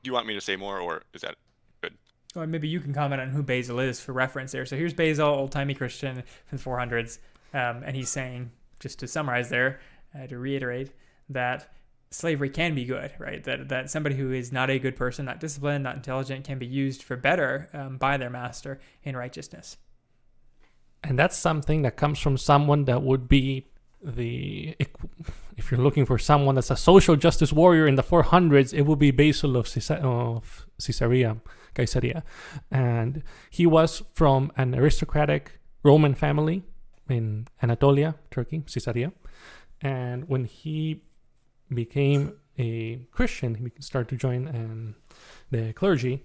Do 0.02 0.08
you 0.08 0.12
want 0.12 0.26
me 0.26 0.34
to 0.34 0.40
say 0.40 0.56
more, 0.56 0.80
or 0.80 1.02
is 1.12 1.22
that? 1.22 1.36
Or 2.36 2.46
maybe 2.46 2.68
you 2.68 2.80
can 2.80 2.92
comment 2.92 3.20
on 3.20 3.30
who 3.30 3.42
Basil 3.42 3.80
is 3.80 4.00
for 4.00 4.12
reference 4.12 4.52
there. 4.52 4.66
So 4.66 4.76
here's 4.76 4.94
Basil, 4.94 5.26
old 5.26 5.50
timey 5.50 5.74
Christian 5.74 6.22
from 6.46 6.58
the 6.58 6.64
400s, 6.64 7.18
um, 7.54 7.82
and 7.84 7.96
he's 7.96 8.10
saying, 8.10 8.50
just 8.80 8.98
to 9.00 9.08
summarize 9.08 9.48
there, 9.48 9.80
uh, 10.14 10.26
to 10.26 10.38
reiterate, 10.38 10.90
that 11.30 11.72
slavery 12.10 12.50
can 12.50 12.74
be 12.74 12.84
good, 12.84 13.12
right? 13.18 13.42
That 13.44 13.68
that 13.68 13.90
somebody 13.90 14.14
who 14.16 14.32
is 14.32 14.52
not 14.52 14.70
a 14.70 14.78
good 14.78 14.96
person, 14.96 15.24
not 15.24 15.40
disciplined, 15.40 15.84
not 15.84 15.96
intelligent, 15.96 16.44
can 16.44 16.58
be 16.58 16.66
used 16.66 17.02
for 17.02 17.16
better 17.16 17.68
um, 17.72 17.96
by 17.96 18.16
their 18.16 18.30
master 18.30 18.80
in 19.02 19.16
righteousness. 19.16 19.76
And 21.02 21.18
that's 21.18 21.36
something 21.36 21.82
that 21.82 21.96
comes 21.96 22.18
from 22.18 22.36
someone 22.36 22.84
that 22.86 23.02
would 23.02 23.28
be 23.28 23.66
the 24.02 24.76
if 25.56 25.70
you're 25.70 25.80
looking 25.80 26.06
for 26.06 26.18
someone 26.18 26.54
that's 26.54 26.70
a 26.70 26.76
social 26.76 27.16
justice 27.16 27.52
warrior 27.52 27.86
in 27.86 27.96
the 27.96 28.02
400s, 28.02 28.72
it 28.72 28.82
would 28.82 28.98
be 28.98 29.10
Basil 29.10 29.56
of, 29.56 29.66
Caesar- 29.66 29.94
of 29.94 30.66
Caesarea, 30.80 31.36
Caesarea, 31.84 32.22
and 32.70 33.22
he 33.50 33.66
was 33.66 34.02
from 34.14 34.52
an 34.56 34.74
aristocratic 34.74 35.60
Roman 35.82 36.14
family 36.14 36.64
in 37.08 37.46
Anatolia, 37.62 38.16
Turkey, 38.30 38.62
Caesarea, 38.66 39.12
and 39.80 40.28
when 40.28 40.44
he 40.44 41.02
became 41.72 42.34
a 42.58 43.06
Christian, 43.12 43.54
he 43.54 43.70
started 43.80 44.08
to 44.08 44.16
join 44.16 44.48
um, 44.48 44.94
the 45.50 45.72
clergy, 45.72 46.24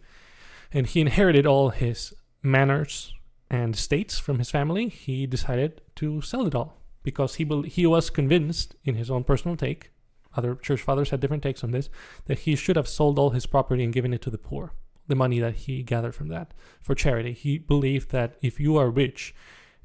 and 0.71 0.87
he 0.87 1.01
inherited 1.01 1.45
all 1.45 1.69
his 1.69 2.13
manors 2.41 3.13
and 3.49 3.75
states 3.75 4.17
from 4.17 4.39
his 4.39 4.49
family. 4.49 4.89
He 4.89 5.27
decided 5.27 5.81
to 5.97 6.21
sell 6.21 6.47
it 6.47 6.55
all 6.55 6.77
because 7.03 7.35
he 7.35 7.43
bel 7.43 7.61
he 7.61 7.85
was 7.85 8.09
convinced 8.09 8.75
in 8.83 8.95
his 8.95 9.11
own 9.11 9.23
personal 9.23 9.55
take. 9.55 9.91
Other 10.35 10.55
church 10.55 10.81
fathers 10.81 11.11
had 11.11 11.19
different 11.19 11.43
takes 11.43 11.63
on 11.63 11.71
this 11.71 11.89
that 12.25 12.39
he 12.39 12.55
should 12.55 12.75
have 12.75 12.87
sold 12.87 13.19
all 13.19 13.29
his 13.29 13.45
property 13.45 13.83
and 13.83 13.93
given 13.93 14.13
it 14.13 14.21
to 14.23 14.31
the 14.31 14.39
poor. 14.39 14.73
The 15.07 15.15
money 15.15 15.39
that 15.39 15.55
he 15.55 15.83
gathered 15.83 16.15
from 16.15 16.29
that 16.29 16.53
for 16.81 16.95
charity. 16.95 17.33
He 17.33 17.57
believed 17.57 18.11
that 18.11 18.35
if 18.41 18.59
you 18.59 18.77
are 18.77 18.89
rich 18.89 19.35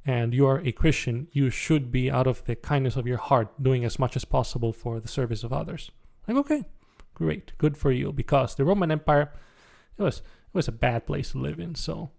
and 0.07 0.33
you 0.33 0.47
are 0.47 0.61
a 0.61 0.73
Christian, 0.73 1.29
you 1.33 1.51
should 1.51 1.91
be 1.91 2.11
out 2.11 2.27
of 2.27 2.45
the 2.45 2.55
kindness 2.55 2.97
of 2.97 3.07
your 3.07 3.19
heart 3.19 3.63
doing 3.63 3.85
as 3.85 3.99
much 3.99 4.17
as 4.17 4.25
possible 4.25 4.73
for 4.73 5.01
the 5.01 5.09
service 5.09 5.43
of 5.43 5.53
others. 5.53 5.91
Like, 6.27 6.37
okay, 6.39 6.65
great, 7.15 7.53
good 7.59 7.77
for 7.77 7.91
you, 7.91 8.13
because 8.13 8.55
the 8.55 8.65
Roman 8.65 8.91
Empire, 8.91 9.33
it 9.99 10.03
was 10.03 10.19
it 10.19 10.55
was 10.55 10.69
a 10.69 10.73
bad 10.73 11.07
place 11.07 11.33
to 11.33 11.39
live 11.39 11.59
in. 11.59 11.75
So 11.75 12.11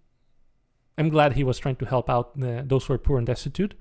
I'm 0.98 1.10
glad 1.10 1.34
he 1.34 1.44
was 1.44 1.58
trying 1.58 1.78
to 1.78 1.86
help 1.86 2.10
out 2.10 2.38
the, 2.38 2.64
those 2.68 2.86
who 2.86 2.94
are 2.94 2.98
poor 2.98 3.18
and 3.18 3.26
destitute, 3.26 3.76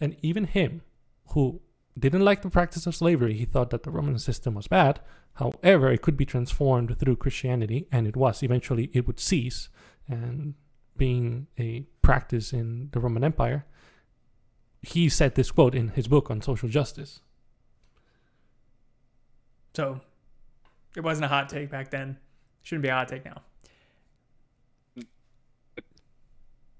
and 0.00 0.16
even 0.20 0.44
him, 0.44 0.82
who 1.28 1.62
didn't 1.98 2.24
like 2.24 2.42
the 2.42 2.50
practice 2.50 2.86
of 2.86 2.96
slavery, 2.96 3.34
he 3.34 3.44
thought 3.44 3.70
that 3.70 3.84
the 3.84 3.90
Roman 3.90 4.18
system 4.18 4.54
was 4.54 4.66
bad. 4.66 5.00
However, 5.34 5.90
it 5.92 6.02
could 6.02 6.16
be 6.16 6.26
transformed 6.26 6.98
through 6.98 7.16
Christianity, 7.16 7.86
and 7.92 8.06
it 8.06 8.16
was. 8.16 8.42
Eventually, 8.42 8.90
it 8.92 9.06
would 9.06 9.20
cease, 9.20 9.68
and 10.08 10.54
being 10.96 11.46
a 11.58 11.86
practice 12.02 12.52
in 12.52 12.88
the 12.92 13.00
Roman 13.00 13.24
Empire, 13.24 13.64
he 14.82 15.08
said 15.08 15.34
this 15.34 15.50
quote 15.50 15.74
in 15.74 15.88
his 15.88 16.08
book 16.08 16.30
on 16.30 16.42
social 16.42 16.68
justice. 16.68 17.20
So 19.74 20.00
it 20.96 21.00
wasn't 21.00 21.24
a 21.24 21.28
hot 21.28 21.48
take 21.48 21.70
back 21.70 21.90
then. 21.90 22.18
Shouldn't 22.62 22.82
be 22.82 22.88
a 22.88 22.94
hot 22.94 23.08
take 23.08 23.24
now. 23.24 23.42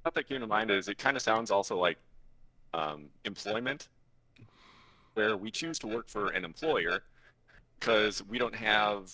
What 0.02 0.14
that 0.14 0.28
came 0.28 0.40
to 0.40 0.46
mind 0.46 0.70
is 0.70 0.88
it 0.88 0.98
kind 0.98 1.16
of 1.16 1.22
sounds 1.22 1.50
also 1.50 1.78
like 1.78 1.98
um, 2.74 3.06
employment. 3.24 3.88
Where 5.14 5.36
we 5.36 5.50
choose 5.50 5.78
to 5.80 5.86
work 5.86 6.08
for 6.08 6.28
an 6.28 6.44
employer 6.44 7.02
because 7.78 8.22
we 8.26 8.38
don't 8.38 8.54
have 8.54 9.10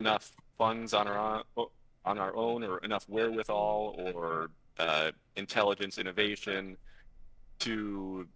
enough 0.00 0.32
funds 0.56 0.94
on 0.94 1.06
our 1.06 1.42
own, 1.56 1.66
on 2.04 2.18
our 2.18 2.34
own 2.34 2.64
or 2.64 2.78
enough 2.78 3.08
wherewithal 3.08 3.94
or 3.98 4.50
uh, 4.78 5.10
intelligence 5.36 5.98
innovation 5.98 6.76
to 7.58 8.26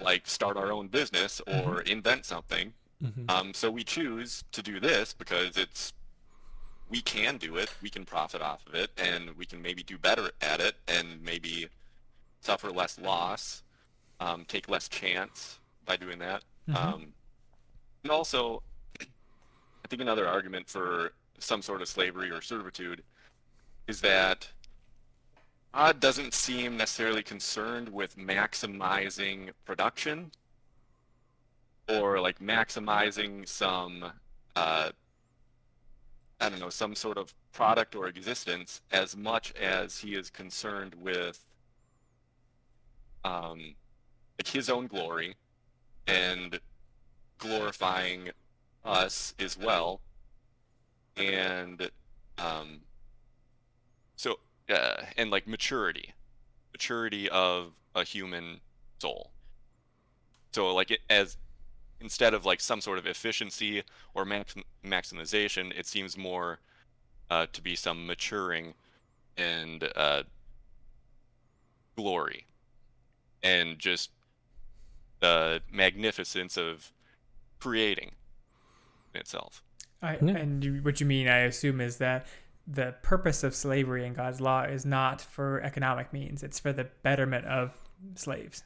like 0.00 0.26
start 0.26 0.56
our 0.56 0.70
own 0.72 0.88
business 0.88 1.40
or 1.46 1.80
invent 1.82 2.24
something. 2.24 2.72
Mhm. 3.02 3.30
um, 3.30 3.54
so 3.54 3.70
we 3.70 3.84
choose 3.84 4.42
to 4.50 4.60
do 4.60 4.80
this 4.80 5.12
because 5.12 5.56
it's 5.56 5.92
we 6.88 7.00
can 7.00 7.36
do 7.36 7.56
it, 7.56 7.72
we 7.82 7.90
can 7.90 8.04
profit 8.04 8.40
off 8.42 8.66
of 8.66 8.74
it, 8.74 8.90
and 8.96 9.36
we 9.36 9.44
can 9.46 9.60
maybe 9.62 9.82
do 9.84 9.98
better 9.98 10.32
at 10.40 10.60
it, 10.60 10.74
and 10.88 11.22
maybe 11.22 11.68
suffer 12.40 12.72
less 12.72 12.98
loss, 12.98 13.62
um, 14.18 14.44
take 14.46 14.68
less 14.68 14.88
chance 14.88 15.57
by 15.88 15.96
doing 15.96 16.18
that. 16.18 16.44
Mhm. 16.68 16.76
Um, 16.76 17.14
and 18.04 18.12
also, 18.12 18.62
I 19.00 19.88
think 19.88 20.02
another 20.02 20.28
argument 20.28 20.68
for 20.68 21.14
some 21.38 21.62
sort 21.62 21.80
of 21.80 21.88
slavery 21.88 22.30
or 22.30 22.42
servitude 22.42 23.02
is 23.86 24.00
that 24.02 24.48
God 25.72 25.98
doesn't 25.98 26.34
seem 26.34 26.76
necessarily 26.76 27.22
concerned 27.22 27.88
with 27.88 28.16
maximizing 28.16 29.52
production 29.64 30.30
or 31.88 32.20
like 32.20 32.38
maximizing 32.38 33.48
some 33.48 34.12
uh, 34.56 34.90
I 36.40 36.48
don't 36.48 36.60
know 36.60 36.70
some 36.70 36.94
sort 36.94 37.16
of 37.16 37.34
product 37.52 37.94
or 37.94 38.08
existence 38.08 38.82
as 38.90 39.16
much 39.16 39.54
as 39.54 39.98
he 39.98 40.14
is 40.14 40.28
concerned 40.28 40.94
with 40.96 41.46
um, 43.24 43.74
like 44.38 44.48
his 44.48 44.68
own 44.68 44.86
glory 44.86 45.34
and 46.08 46.58
glorifying 47.38 48.30
us 48.84 49.34
as 49.38 49.56
well. 49.56 50.00
And 51.16 51.90
um, 52.38 52.80
so 54.16 54.38
uh, 54.68 55.02
and 55.16 55.30
like 55.30 55.46
maturity. 55.46 56.14
Maturity 56.72 57.28
of 57.28 57.72
a 57.94 58.04
human 58.04 58.60
soul. 59.00 59.30
So 60.52 60.74
like 60.74 60.90
it, 60.90 61.00
as 61.10 61.36
instead 62.00 62.34
of 62.34 62.44
like 62.44 62.60
some 62.60 62.80
sort 62.80 62.98
of 62.98 63.06
efficiency 63.06 63.82
or 64.14 64.24
max- 64.24 64.54
maximization, 64.84 65.76
it 65.76 65.86
seems 65.86 66.16
more 66.16 66.60
uh, 67.30 67.46
to 67.52 67.60
be 67.60 67.74
some 67.74 68.06
maturing 68.06 68.74
and 69.36 69.90
uh, 69.96 70.22
glory. 71.96 72.46
And 73.42 73.78
just 73.78 74.10
the 75.20 75.62
magnificence 75.70 76.56
of 76.56 76.92
creating 77.58 78.12
itself. 79.14 79.62
I, 80.02 80.18
Yeah. 80.22 80.36
And 80.36 80.84
what 80.84 81.00
you 81.00 81.06
mean, 81.06 81.28
I 81.28 81.38
assume, 81.38 81.80
is 81.80 81.96
that 81.98 82.26
the 82.66 82.94
purpose 83.02 83.42
of 83.42 83.54
slavery 83.54 84.04
in 84.06 84.12
God's 84.12 84.40
law 84.40 84.62
is 84.62 84.84
not 84.84 85.20
for 85.20 85.60
economic 85.62 86.12
means; 86.12 86.42
it's 86.42 86.60
for 86.60 86.72
the 86.72 86.84
betterment 87.02 87.46
of 87.46 87.76
slaves. 88.14 88.64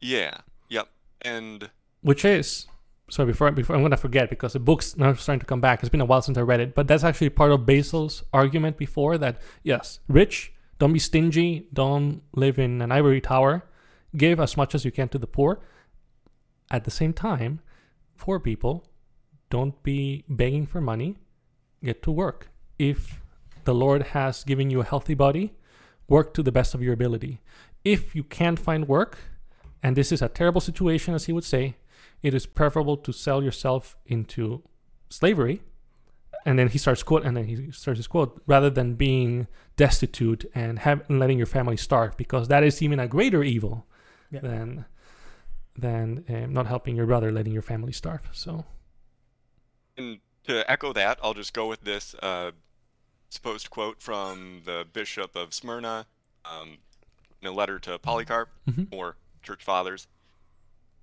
Yeah. 0.00 0.38
Yep. 0.68 0.88
And 1.22 1.70
which 2.00 2.24
is 2.24 2.66
so 3.10 3.26
before 3.26 3.50
before 3.50 3.76
I'm 3.76 3.82
gonna 3.82 3.96
forget 3.96 4.30
because 4.30 4.54
the 4.54 4.60
book's 4.60 4.96
now 4.96 5.12
starting 5.14 5.40
to 5.40 5.46
come 5.46 5.60
back. 5.60 5.80
It's 5.80 5.90
been 5.90 6.00
a 6.00 6.06
while 6.06 6.22
since 6.22 6.38
I 6.38 6.42
read 6.42 6.60
it, 6.60 6.74
but 6.74 6.88
that's 6.88 7.04
actually 7.04 7.30
part 7.30 7.52
of 7.52 7.66
Basil's 7.66 8.22
argument 8.32 8.78
before 8.78 9.18
that. 9.18 9.40
Yes, 9.62 10.00
rich, 10.08 10.52
don't 10.78 10.92
be 10.92 10.98
stingy, 10.98 11.66
don't 11.72 12.22
live 12.34 12.58
in 12.58 12.80
an 12.80 12.90
ivory 12.90 13.20
tower, 13.20 13.64
give 14.16 14.40
as 14.40 14.56
much 14.56 14.74
as 14.74 14.84
you 14.84 14.90
can 14.90 15.08
to 15.08 15.18
the 15.18 15.26
poor. 15.26 15.60
At 16.70 16.84
the 16.84 16.90
same 16.90 17.12
time, 17.12 17.60
poor 18.18 18.38
people, 18.38 18.86
don't 19.50 19.82
be 19.82 20.24
begging 20.28 20.66
for 20.66 20.80
money. 20.80 21.16
Get 21.82 22.02
to 22.04 22.12
work. 22.12 22.50
If 22.78 23.20
the 23.64 23.74
Lord 23.74 24.02
has 24.08 24.44
given 24.44 24.70
you 24.70 24.80
a 24.80 24.84
healthy 24.84 25.14
body, 25.14 25.54
work 26.08 26.34
to 26.34 26.42
the 26.42 26.52
best 26.52 26.74
of 26.74 26.82
your 26.82 26.92
ability. 26.92 27.40
If 27.84 28.14
you 28.14 28.22
can't 28.22 28.58
find 28.58 28.86
work, 28.86 29.18
and 29.82 29.96
this 29.96 30.12
is 30.12 30.22
a 30.22 30.28
terrible 30.28 30.60
situation, 30.60 31.14
as 31.14 31.24
he 31.26 31.32
would 31.32 31.44
say, 31.44 31.76
it 32.22 32.34
is 32.34 32.46
preferable 32.46 32.96
to 32.98 33.12
sell 33.12 33.42
yourself 33.42 33.96
into 34.06 34.62
slavery. 35.08 35.62
And 36.46 36.58
then 36.58 36.68
he 36.68 36.78
starts 36.78 37.02
quote, 37.02 37.24
and 37.24 37.36
then 37.36 37.46
he 37.46 37.70
starts 37.70 37.98
his 37.98 38.06
quote, 38.06 38.42
rather 38.46 38.70
than 38.70 38.94
being 38.94 39.46
destitute 39.76 40.44
and 40.54 40.80
have 40.80 41.02
letting 41.08 41.38
your 41.38 41.46
family 41.46 41.76
starve, 41.76 42.16
because 42.16 42.48
that 42.48 42.62
is 42.62 42.82
even 42.82 43.00
a 43.00 43.08
greater 43.08 43.42
evil 43.42 43.86
Yeah. 44.30 44.40
than 44.40 44.84
than 45.76 46.24
um, 46.28 46.52
not 46.52 46.66
helping 46.66 46.96
your 46.96 47.06
brother, 47.06 47.30
letting 47.32 47.52
your 47.52 47.62
family 47.62 47.92
starve. 47.92 48.20
So 48.32 48.64
And 49.96 50.20
to 50.44 50.68
echo 50.70 50.92
that, 50.92 51.18
I'll 51.22 51.34
just 51.34 51.52
go 51.54 51.68
with 51.68 51.82
this 51.82 52.14
uh, 52.22 52.52
supposed 53.28 53.70
quote 53.70 54.00
from 54.02 54.62
the 54.64 54.86
Bishop 54.92 55.36
of 55.36 55.54
Smyrna 55.54 56.06
um, 56.44 56.78
in 57.40 57.48
a 57.48 57.52
letter 57.52 57.78
to 57.80 57.98
Polycarp 57.98 58.48
Mhm. 58.68 58.88
or 58.90 59.16
church 59.42 59.62
fathers. 59.64 60.06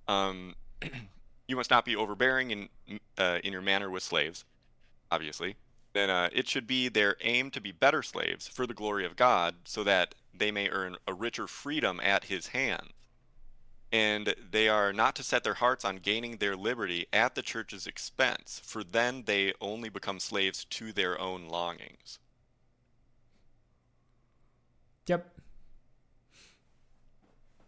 Um, 0.06 0.54
you 1.48 1.56
must 1.56 1.70
not 1.70 1.84
be 1.84 1.96
overbearing 1.96 2.50
in 2.50 2.68
uh, 3.18 3.38
in 3.42 3.52
your 3.52 3.62
manner 3.62 3.90
with 3.90 4.02
slaves, 4.02 4.44
obviously. 5.10 5.56
Then 5.94 6.10
uh, 6.10 6.28
it 6.32 6.48
should 6.48 6.66
be 6.66 6.88
their 6.88 7.16
aim 7.22 7.50
to 7.50 7.60
be 7.60 7.72
better 7.72 8.02
slaves 8.02 8.46
for 8.46 8.66
the 8.66 8.74
glory 8.74 9.04
of 9.04 9.16
God, 9.16 9.56
so 9.64 9.82
that 9.84 10.14
they 10.32 10.50
may 10.50 10.68
earn 10.68 10.96
a 11.06 11.14
richer 11.14 11.46
freedom 11.46 11.98
at 12.00 12.24
His 12.24 12.48
hands. 12.48 12.92
And 13.90 14.34
they 14.50 14.68
are 14.68 14.92
not 14.92 15.16
to 15.16 15.22
set 15.22 15.44
their 15.44 15.54
hearts 15.54 15.84
on 15.84 15.96
gaining 15.96 16.36
their 16.36 16.56
liberty 16.56 17.06
at 17.12 17.34
the 17.34 17.42
church's 17.42 17.86
expense, 17.86 18.60
for 18.62 18.84
then 18.84 19.22
they 19.24 19.54
only 19.60 19.88
become 19.88 20.20
slaves 20.20 20.64
to 20.66 20.92
their 20.92 21.18
own 21.18 21.48
longings. 21.48 22.18
Yep. 25.06 25.38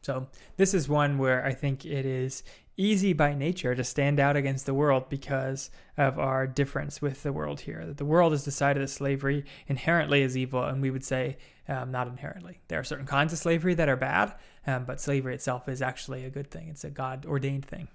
So 0.03 0.29
this 0.57 0.75
is 0.75 0.89
one 0.89 1.19
where 1.19 1.45
I 1.45 1.53
think 1.53 1.85
it 1.85 2.05
is 2.05 2.43
easy 2.77 3.13
by 3.13 3.35
nature 3.35 3.75
to 3.75 3.85
stand 3.85 4.19
out 4.19 4.37
against 4.37 4.65
the 4.65 4.73
world 4.73 5.09
because 5.11 5.71
of 5.99 6.19
our 6.19 6.47
difference 6.47 7.03
with 7.03 7.23
the 7.23 7.33
world 7.33 7.61
here. 7.61 7.85
That 7.85 7.99
the 7.99 8.07
world 8.07 8.33
has 8.33 8.45
decided 8.45 8.83
that 8.83 8.89
slavery 8.89 9.45
inherently 9.67 10.23
is 10.23 10.37
evil, 10.37 10.65
and 10.65 10.81
we 10.81 10.91
would 10.91 11.05
say 11.05 11.37
um, 11.69 11.91
not 11.91 12.09
inherently. 12.09 12.61
There 12.69 12.81
are 12.81 12.85
certain 12.85 13.07
kinds 13.07 13.33
of 13.35 13.39
slavery 13.39 13.75
that 13.75 13.89
are 13.89 13.97
bad, 13.97 14.35
um, 14.67 14.85
but 14.85 15.01
slavery 15.01 15.35
itself 15.35 15.69
is 15.69 15.83
actually 15.83 16.25
a 16.25 16.31
good 16.31 16.51
thing. 16.51 16.69
It's 16.69 16.85
a 16.85 16.91
God 16.91 17.27
ordained 17.27 17.65
thing. 17.65 17.89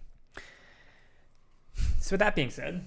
So 1.99 2.13
with 2.13 2.19
that 2.19 2.35
being 2.35 2.49
said, 2.49 2.85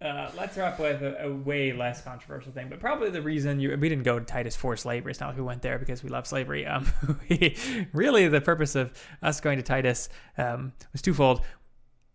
uh, 0.00 0.30
let's 0.36 0.56
wrap 0.58 0.78
with 0.78 1.02
a, 1.02 1.24
a 1.24 1.32
way 1.32 1.72
less 1.72 2.02
controversial 2.02 2.52
thing, 2.52 2.68
but 2.68 2.80
probably 2.80 3.08
the 3.08 3.22
reason 3.22 3.60
you 3.60 3.70
we 3.80 3.88
didn't 3.88 4.04
go 4.04 4.18
to 4.18 4.24
Titus 4.24 4.54
for 4.54 4.76
slavery. 4.76 5.10
It's 5.10 5.20
not 5.20 5.28
like 5.28 5.36
we 5.36 5.42
went 5.42 5.62
there 5.62 5.78
because 5.78 6.02
we 6.02 6.10
love 6.10 6.26
slavery. 6.26 6.66
Um, 6.66 6.86
we, 7.30 7.56
really, 7.94 8.28
the 8.28 8.42
purpose 8.42 8.74
of 8.74 8.92
us 9.22 9.40
going 9.40 9.56
to 9.56 9.62
Titus 9.62 10.10
um, 10.36 10.72
was 10.92 11.00
twofold. 11.00 11.40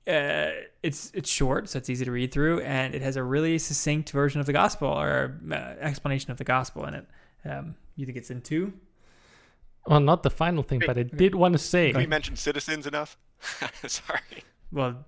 Uh, 0.07 0.51
it's 0.83 1.11
it's 1.15 1.29
short, 1.29 1.69
so 1.69 1.79
it's 1.79 1.89
easy 1.89 2.05
to 2.05 2.11
read 2.11 2.31
through, 2.31 2.61
and 2.61 2.93
it 2.93 3.01
has 3.01 3.15
a 3.15 3.23
really 3.23 3.57
succinct 3.57 4.11
version 4.11 4.39
of 4.39 4.45
the 4.45 4.53
gospel 4.53 4.87
or 4.87 5.39
uh, 5.51 5.55
explanation 5.79 6.29
of 6.29 6.37
the 6.37 6.43
gospel 6.43 6.85
in 6.85 6.93
it. 6.93 7.07
Um, 7.45 7.75
you 7.95 8.05
think 8.05 8.17
it's 8.17 8.29
in 8.29 8.41
two? 8.41 8.73
Well, 9.87 9.99
not 9.99 10.23
the 10.23 10.29
final 10.29 10.63
thing, 10.63 10.81
but 10.85 10.97
I 10.97 11.03
did 11.03 11.33
want 11.35 11.53
to 11.53 11.57
say 11.57 11.87
Did 11.87 11.97
we 11.97 12.05
mention 12.07 12.35
citizens 12.35 12.85
enough? 12.85 13.17
Sorry. 13.87 14.43
Well, 14.71 15.03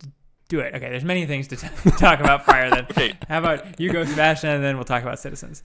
do 0.50 0.60
it. 0.60 0.74
Okay, 0.74 0.90
there's 0.90 1.04
many 1.04 1.26
things 1.26 1.48
to 1.50 1.56
t- 1.56 1.68
talk 1.98 2.20
about 2.20 2.44
prior 2.44 2.70
then. 2.70 2.86
Okay. 2.92 3.14
How 3.30 3.40
about 3.40 3.80
you 3.80 3.92
go, 3.92 4.04
Sebastian, 4.04 4.50
and 4.50 4.64
then 4.64 4.76
we'll 4.76 4.84
talk 4.86 5.04
about 5.04 5.20
citizens. 5.20 5.64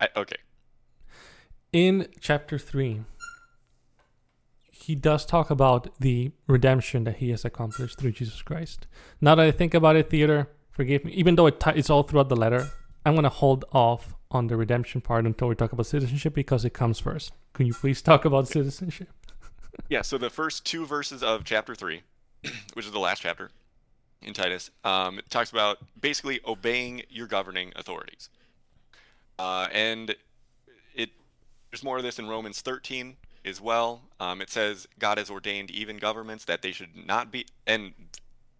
I, 0.00 0.08
okay. 0.16 0.36
in 1.72 2.08
chapter 2.20 2.58
3 2.58 3.02
he 4.70 4.94
does 4.94 5.26
talk 5.26 5.50
about 5.50 5.88
the 6.00 6.32
redemption 6.46 7.04
that 7.04 7.16
he 7.16 7.30
has 7.30 7.44
accomplished 7.44 7.98
through 7.98 8.12
jesus 8.12 8.40
christ 8.40 8.86
now 9.20 9.34
that 9.34 9.44
i 9.46 9.50
think 9.50 9.74
about 9.74 9.96
it 9.96 10.08
Theodore 10.08 10.48
forgive 10.70 11.04
me 11.04 11.12
even 11.12 11.34
though 11.36 11.46
it 11.46 11.60
t- 11.60 11.72
it's 11.74 11.90
all 11.90 12.02
throughout 12.02 12.30
the 12.30 12.36
letter 12.36 12.70
i'm 13.04 13.12
going 13.12 13.24
to 13.24 13.28
hold 13.28 13.66
off 13.72 14.14
on 14.30 14.46
the 14.46 14.56
redemption 14.56 15.00
part 15.00 15.26
until 15.26 15.48
we 15.48 15.54
talk 15.54 15.72
about 15.72 15.86
citizenship 15.86 16.34
because 16.34 16.64
it 16.64 16.70
comes 16.70 16.98
first 16.98 17.32
can 17.54 17.66
you 17.66 17.74
please 17.74 18.00
talk 18.02 18.24
about 18.24 18.48
citizenship 18.58 19.08
Yeah, 19.88 20.02
so 20.02 20.18
the 20.18 20.30
first 20.30 20.64
two 20.64 20.86
verses 20.86 21.22
of 21.22 21.44
chapter 21.44 21.74
3, 21.74 22.02
which 22.74 22.86
is 22.86 22.92
the 22.92 22.98
last 22.98 23.22
chapter 23.22 23.50
in 24.22 24.34
Titus, 24.34 24.70
um, 24.84 25.18
it 25.18 25.30
talks 25.30 25.50
about 25.50 25.78
basically 26.00 26.40
obeying 26.46 27.02
your 27.08 27.26
governing 27.26 27.72
authorities. 27.76 28.28
Uh, 29.38 29.68
and 29.72 30.14
it 30.94 31.10
there's 31.70 31.82
more 31.82 31.96
of 31.96 32.02
this 32.02 32.18
in 32.18 32.28
Romans 32.28 32.60
13 32.60 33.16
as 33.44 33.60
well. 33.60 34.02
Um, 34.18 34.40
it 34.42 34.50
says 34.50 34.86
God 34.98 35.18
has 35.18 35.30
ordained 35.30 35.70
even 35.70 35.96
governments 35.96 36.44
that 36.44 36.62
they 36.62 36.72
should 36.72 37.06
not 37.06 37.32
be 37.32 37.46
and 37.66 37.94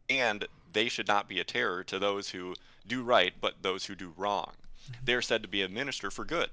and 0.08 0.46
they 0.72 0.88
should 0.88 1.08
not 1.08 1.28
be 1.28 1.38
a 1.38 1.44
terror 1.44 1.84
to 1.84 1.98
those 1.98 2.30
who 2.30 2.54
do 2.86 3.02
right, 3.02 3.34
but 3.40 3.62
those 3.62 3.86
who 3.86 3.94
do 3.94 4.12
wrong. 4.16 4.52
They 5.04 5.14
are 5.14 5.22
said 5.22 5.42
to 5.42 5.48
be 5.48 5.62
a 5.62 5.68
minister 5.68 6.10
for 6.10 6.24
good, 6.24 6.50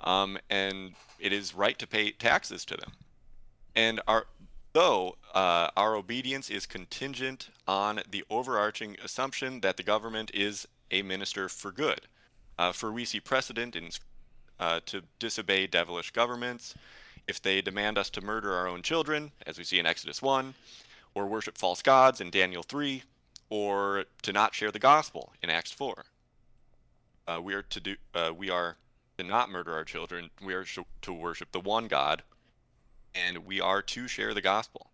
um, 0.00 0.38
and 0.50 0.94
it 1.18 1.32
is 1.32 1.54
right 1.54 1.78
to 1.78 1.86
pay 1.86 2.10
taxes 2.10 2.64
to 2.66 2.76
them 2.76 2.92
and 3.76 4.00
our 4.08 4.26
though 4.72 5.16
uh, 5.34 5.68
our 5.76 5.94
obedience 5.94 6.50
is 6.50 6.66
contingent 6.66 7.50
on 7.68 8.00
the 8.10 8.24
overarching 8.28 8.96
assumption 9.04 9.60
that 9.60 9.76
the 9.76 9.82
government 9.82 10.30
is 10.34 10.66
a 10.90 11.02
minister 11.02 11.48
for 11.48 11.70
good. 11.70 12.00
Uh, 12.58 12.72
for 12.72 12.90
we 12.90 13.04
see 13.04 13.20
precedent 13.20 13.76
in 13.76 13.90
uh, 14.58 14.80
to 14.86 15.02
disobey 15.18 15.66
devilish 15.66 16.10
governments, 16.10 16.74
if 17.26 17.40
they 17.40 17.60
demand 17.60 17.98
us 17.98 18.08
to 18.08 18.20
murder 18.22 18.54
our 18.54 18.66
own 18.66 18.82
children, 18.82 19.30
as 19.46 19.58
we 19.58 19.64
see 19.64 19.78
in 19.78 19.86
Exodus 19.86 20.22
1, 20.22 20.54
or 21.14 21.26
worship 21.26 21.58
false 21.58 21.82
gods 21.82 22.20
in 22.20 22.30
Daniel 22.30 22.62
3, 22.62 23.02
or 23.50 24.04
to 24.22 24.32
not 24.32 24.54
share 24.54 24.70
the 24.70 24.78
gospel 24.78 25.32
in 25.42 25.50
Acts 25.50 25.72
4. 25.72 26.04
Uh, 27.26 27.40
we 27.42 27.54
are 27.54 27.62
to 27.62 27.80
do 27.80 27.96
uh, 28.14 28.32
we 28.36 28.50
are 28.50 28.76
to 29.18 29.24
not 29.24 29.50
murder 29.50 29.74
our 29.74 29.84
children. 29.84 30.30
We 30.42 30.54
are 30.54 30.64
sh- 30.64 30.78
to 31.02 31.12
worship 31.12 31.52
the 31.52 31.60
one 31.60 31.88
God, 31.88 32.22
and 33.14 33.46
we 33.46 33.60
are 33.60 33.82
to 33.82 34.08
share 34.08 34.34
the 34.34 34.42
gospel. 34.42 34.90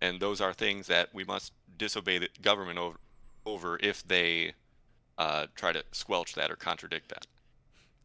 And 0.00 0.20
those 0.20 0.40
are 0.40 0.52
things 0.52 0.86
that 0.86 1.10
we 1.12 1.24
must 1.24 1.52
disobey 1.76 2.18
the 2.18 2.28
government 2.40 2.78
over, 2.78 2.98
over 3.46 3.78
if 3.80 4.06
they 4.06 4.54
uh, 5.18 5.46
try 5.54 5.72
to 5.72 5.84
squelch 5.92 6.34
that 6.34 6.50
or 6.50 6.56
contradict 6.56 7.08
that. 7.10 7.26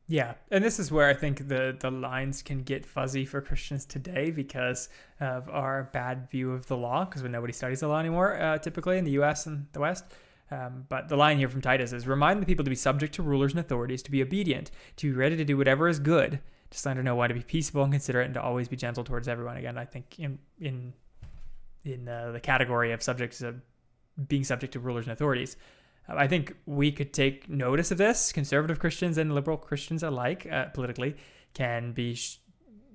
Yeah, 0.09 0.35
and 0.49 0.63
this 0.63 0.79
is 0.79 0.89
where 0.89 1.09
I 1.09 1.13
think 1.13 1.49
the 1.49 1.75
the 1.77 1.91
lines 1.91 2.41
can 2.41 2.63
get 2.63 2.85
fuzzy 2.85 3.25
for 3.25 3.41
Christians 3.41 3.85
today 3.85 4.31
because 4.31 4.87
of 5.19 5.49
our 5.49 5.89
bad 5.91 6.29
view 6.29 6.51
of 6.51 6.67
the 6.67 6.77
law, 6.77 7.03
because 7.03 7.23
nobody 7.23 7.51
studies 7.51 7.81
the 7.81 7.89
law 7.89 7.99
anymore, 7.99 8.39
uh, 8.39 8.57
typically 8.57 8.97
in 8.97 9.03
the 9.03 9.11
U.S. 9.11 9.45
and 9.45 9.67
the 9.73 9.81
West. 9.81 10.05
Um, 10.49 10.85
but 10.87 11.09
the 11.09 11.17
line 11.17 11.37
here 11.37 11.49
from 11.49 11.61
Titus 11.61 11.91
is 11.91 12.07
remind 12.07 12.41
the 12.41 12.45
people 12.45 12.63
to 12.63 12.69
be 12.69 12.75
subject 12.75 13.13
to 13.15 13.23
rulers 13.23 13.51
and 13.51 13.59
authorities, 13.59 14.01
to 14.03 14.11
be 14.11 14.21
obedient, 14.21 14.71
to 14.97 15.11
be 15.11 15.17
ready 15.17 15.35
to 15.35 15.43
do 15.43 15.57
whatever 15.57 15.87
is 15.89 15.99
good, 15.99 16.39
to 16.69 16.77
slander 16.77 17.03
no 17.03 17.15
one, 17.15 17.29
to 17.29 17.35
be 17.35 17.41
peaceable 17.41 17.83
and 17.83 17.91
considerate, 17.91 18.25
and 18.25 18.33
to 18.35 18.41
always 18.41 18.67
be 18.67 18.77
gentle 18.77 19.03
towards 19.03 19.27
everyone. 19.27 19.57
Again, 19.57 19.77
I 19.77 19.85
think 19.85 20.17
in 20.19 20.39
in 20.59 20.93
in 21.83 22.07
uh, 22.07 22.31
the 22.31 22.39
category 22.39 22.91
of 22.91 23.01
subjects 23.01 23.41
of 23.41 23.61
being 24.27 24.43
subject 24.43 24.73
to 24.73 24.79
rulers 24.79 25.05
and 25.05 25.13
authorities. 25.13 25.57
I 26.09 26.27
think 26.27 26.55
we 26.65 26.91
could 26.91 27.13
take 27.13 27.49
notice 27.49 27.91
of 27.91 27.97
this. 27.97 28.31
Conservative 28.31 28.79
Christians 28.79 29.17
and 29.17 29.35
liberal 29.35 29.57
Christians 29.57 30.03
alike, 30.03 30.47
uh, 30.49 30.65
politically, 30.65 31.17
can 31.53 31.91
be 31.91 32.15
sh- 32.15 32.39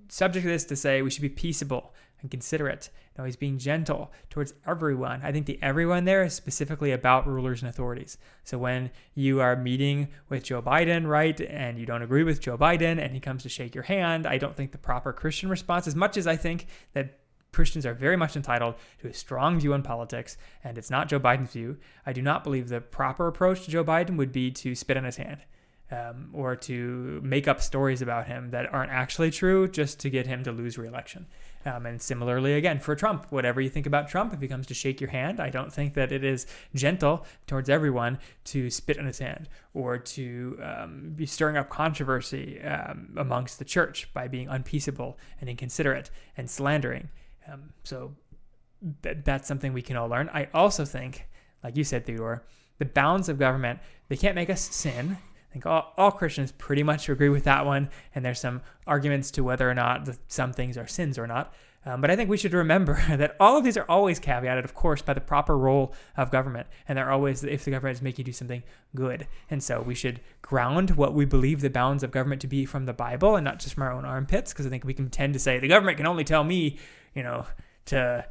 subject 0.09 0.45
to 0.45 0.51
this 0.51 0.65
to 0.65 0.77
say 0.77 1.03
we 1.03 1.11
should 1.11 1.23
be 1.23 1.29
peaceable 1.29 1.93
and 2.23 2.31
considerate. 2.31 2.89
No, 3.19 3.25
he's 3.25 3.37
being 3.37 3.59
gentle 3.59 4.11
towards 4.31 4.55
everyone. 4.67 5.21
I 5.23 5.33
think 5.33 5.47
the 5.47 5.59
everyone 5.61 6.05
there 6.05 6.25
is 6.25 6.33
specifically 6.33 6.93
about 6.93 7.27
rulers 7.27 7.61
and 7.61 7.69
authorities. 7.69 8.17
So 8.45 8.57
when 8.57 8.91
you 9.15 9.41
are 9.41 9.57
meeting 9.57 10.09
with 10.29 10.45
Joe 10.45 10.63
Biden, 10.63 11.07
right, 11.07 11.39
and 11.41 11.79
you 11.79 11.85
don't 11.85 12.03
agree 12.03 12.23
with 12.23 12.41
Joe 12.41 12.57
Biden 12.57 12.99
and 12.99 13.13
he 13.13 13.21
comes 13.21 13.43
to 13.43 13.49
shake 13.49 13.75
your 13.75 13.85
hand, 13.85 14.27
I 14.27 14.39
don't 14.39 14.57
think 14.57 14.73
the 14.73 14.79
proper 14.79 15.13
Christian 15.13 15.51
response, 15.51 15.87
as 15.87 15.97
much 15.97 16.17
as 16.17 16.27
I 16.27 16.37
think 16.37 16.67
that 16.95 17.19
Christians 17.53 17.85
are 17.85 17.93
very 17.93 18.17
much 18.17 18.35
entitled 18.35 18.77
to 19.01 19.09
a 19.09 19.13
strong 19.13 19.61
view 19.61 19.75
on 19.75 19.83
politics, 19.83 20.39
and 20.65 20.79
it's 20.79 20.91
not 20.91 21.09
Joe 21.09 21.21
Biden's 21.21 21.53
view. 21.53 21.77
I 22.07 22.15
do 22.15 22.23
not 22.23 22.45
believe 22.45 22.69
the 22.69 22.81
proper 22.81 23.29
approach 23.29 23.65
to 23.65 23.71
Joe 23.71 23.85
Biden 23.85 24.17
would 24.17 24.33
be 24.33 24.51
to 24.53 24.75
spit 24.75 24.97
on 24.97 25.05
his 25.05 25.19
hand 25.19 25.45
um, 25.93 26.31
or 26.33 26.57
to 26.57 27.21
make 27.23 27.47
up 27.47 27.61
stories 27.61 28.01
about 28.01 28.27
him 28.27 28.51
that 28.51 28.73
aren't 28.73 28.91
actually 28.91 29.31
true 29.31 29.69
just 29.69 30.01
to 30.01 30.11
get 30.11 30.27
him 30.27 30.43
to 30.45 30.53
lose 30.53 30.79
reelection. 30.79 31.27
Um, 31.65 31.87
and 31.87 32.03
similarly, 32.03 32.55
again, 32.55 32.81
for 32.81 32.97
Trump, 32.97 33.27
whatever 33.31 33.61
you 33.61 33.69
think 33.69 33.87
about 33.87 34.09
Trump, 34.09 34.35
if 34.35 34.41
he 34.41 34.49
comes 34.49 34.67
to 34.67 34.75
shake 34.75 35.01
your 35.01 35.11
hand, 35.11 35.39
I 35.39 35.49
don't 35.49 35.73
think 35.73 35.95
that 35.95 36.11
it 36.11 36.25
is 36.25 36.47
gentle 36.75 37.25
towards 37.47 37.69
everyone 37.69 38.19
to 38.47 38.69
spit 38.69 38.99
on 38.99 39.07
his 39.07 39.19
hand 39.19 39.49
or 39.73 39.99
to 39.99 40.59
um, 40.63 41.13
be 41.15 41.27
stirring 41.27 41.57
up 41.57 41.69
controversy 41.69 42.61
um, 42.63 43.15
amongst 43.17 43.59
the 43.59 43.65
church 43.65 44.13
by 44.13 44.27
being 44.27 44.49
unpeaceable 44.49 45.19
and 45.41 45.49
inconsiderate 45.49 46.11
and 46.37 46.51
slandering. 46.51 47.09
Um, 47.51 47.73
so 47.85 48.15
th- 49.03 49.19
that's 49.25 49.47
something 49.47 49.73
we 49.73 49.83
can 49.83 49.97
all 49.97 50.09
learn. 50.09 50.31
I 50.33 50.49
also 50.53 50.85
think, 50.85 51.29
like 51.63 51.77
you 51.77 51.85
said, 51.85 52.05
Theodore, 52.07 52.45
the 52.79 52.85
bounds 52.85 53.29
of 53.29 53.39
government, 53.39 53.79
they 54.09 54.17
can't 54.17 54.35
make 54.35 54.51
us 54.51 54.61
sin. 54.61 55.19
I 55.53 55.55
think 55.55 55.67
all, 55.67 55.93
all 55.99 56.11
Christians 56.11 56.51
pretty 56.53 56.83
much 56.83 57.11
agree 57.11 57.29
with 57.29 57.45
that 57.45 57.67
one, 57.67 57.91
and 58.15 58.25
there's 58.25 58.41
some 58.41 58.63
arguments 58.87 59.31
to 59.33 59.45
whether 59.45 59.71
or 59.71 59.75
not 59.75 60.07
the, 60.07 60.17
some 60.29 60.55
things 60.55 60.79
are 60.79 60.87
sins 60.87 61.19
or 61.19 61.27
not. 61.27 61.53
Um, 61.85 62.01
but 62.01 62.11
I 62.11 62.17
think 62.17 62.31
we 62.31 62.39
should 62.39 62.55
remember 62.55 62.95
that 63.09 63.37
all 63.39 63.59
of 63.59 63.65
these 63.65 63.77
are 63.77 63.85
always 63.89 64.19
caveated, 64.19 64.65
of 64.65 64.75
course, 64.75 65.03
by 65.03 65.13
the 65.13 65.21
proper 65.21 65.59
role 65.59 65.93
of 66.17 66.31
government. 66.31 66.69
And 66.89 66.97
they're 66.97 67.11
always 67.11 67.45
if 67.45 67.65
the 67.65 67.73
government 67.73 67.99
is 67.99 68.03
making 68.03 68.23
you 68.23 68.27
do 68.27 68.33
something 68.33 68.63
good. 68.95 69.27
And 69.51 69.63
so 69.63 69.83
we 69.83 69.95
should 69.95 70.21
ground 70.41 70.93
what 70.93 71.13
we 71.13 71.27
believe 71.27 71.61
the 71.61 71.69
bounds 71.69 72.03
of 72.03 72.13
government 72.13 72.41
to 72.43 72.47
be 72.47 72.65
from 72.65 72.87
the 72.87 72.93
Bible 72.95 73.37
and 73.37 73.45
not 73.45 73.59
just 73.59 73.75
from 73.75 73.83
our 73.83 73.93
own 73.93 74.05
armpits, 74.05 74.53
because 74.53 74.65
I 74.65 74.71
think 74.71 74.85
we 74.85 74.95
can 74.95 75.11
tend 75.11 75.35
to 75.35 75.41
say 75.41 75.59
the 75.59 75.69
government 75.69 75.99
can 75.99 76.07
only 76.07 76.25
tell 76.25 76.45
me 76.45 76.79
you 77.15 77.23
know, 77.23 77.47
to 77.87 78.25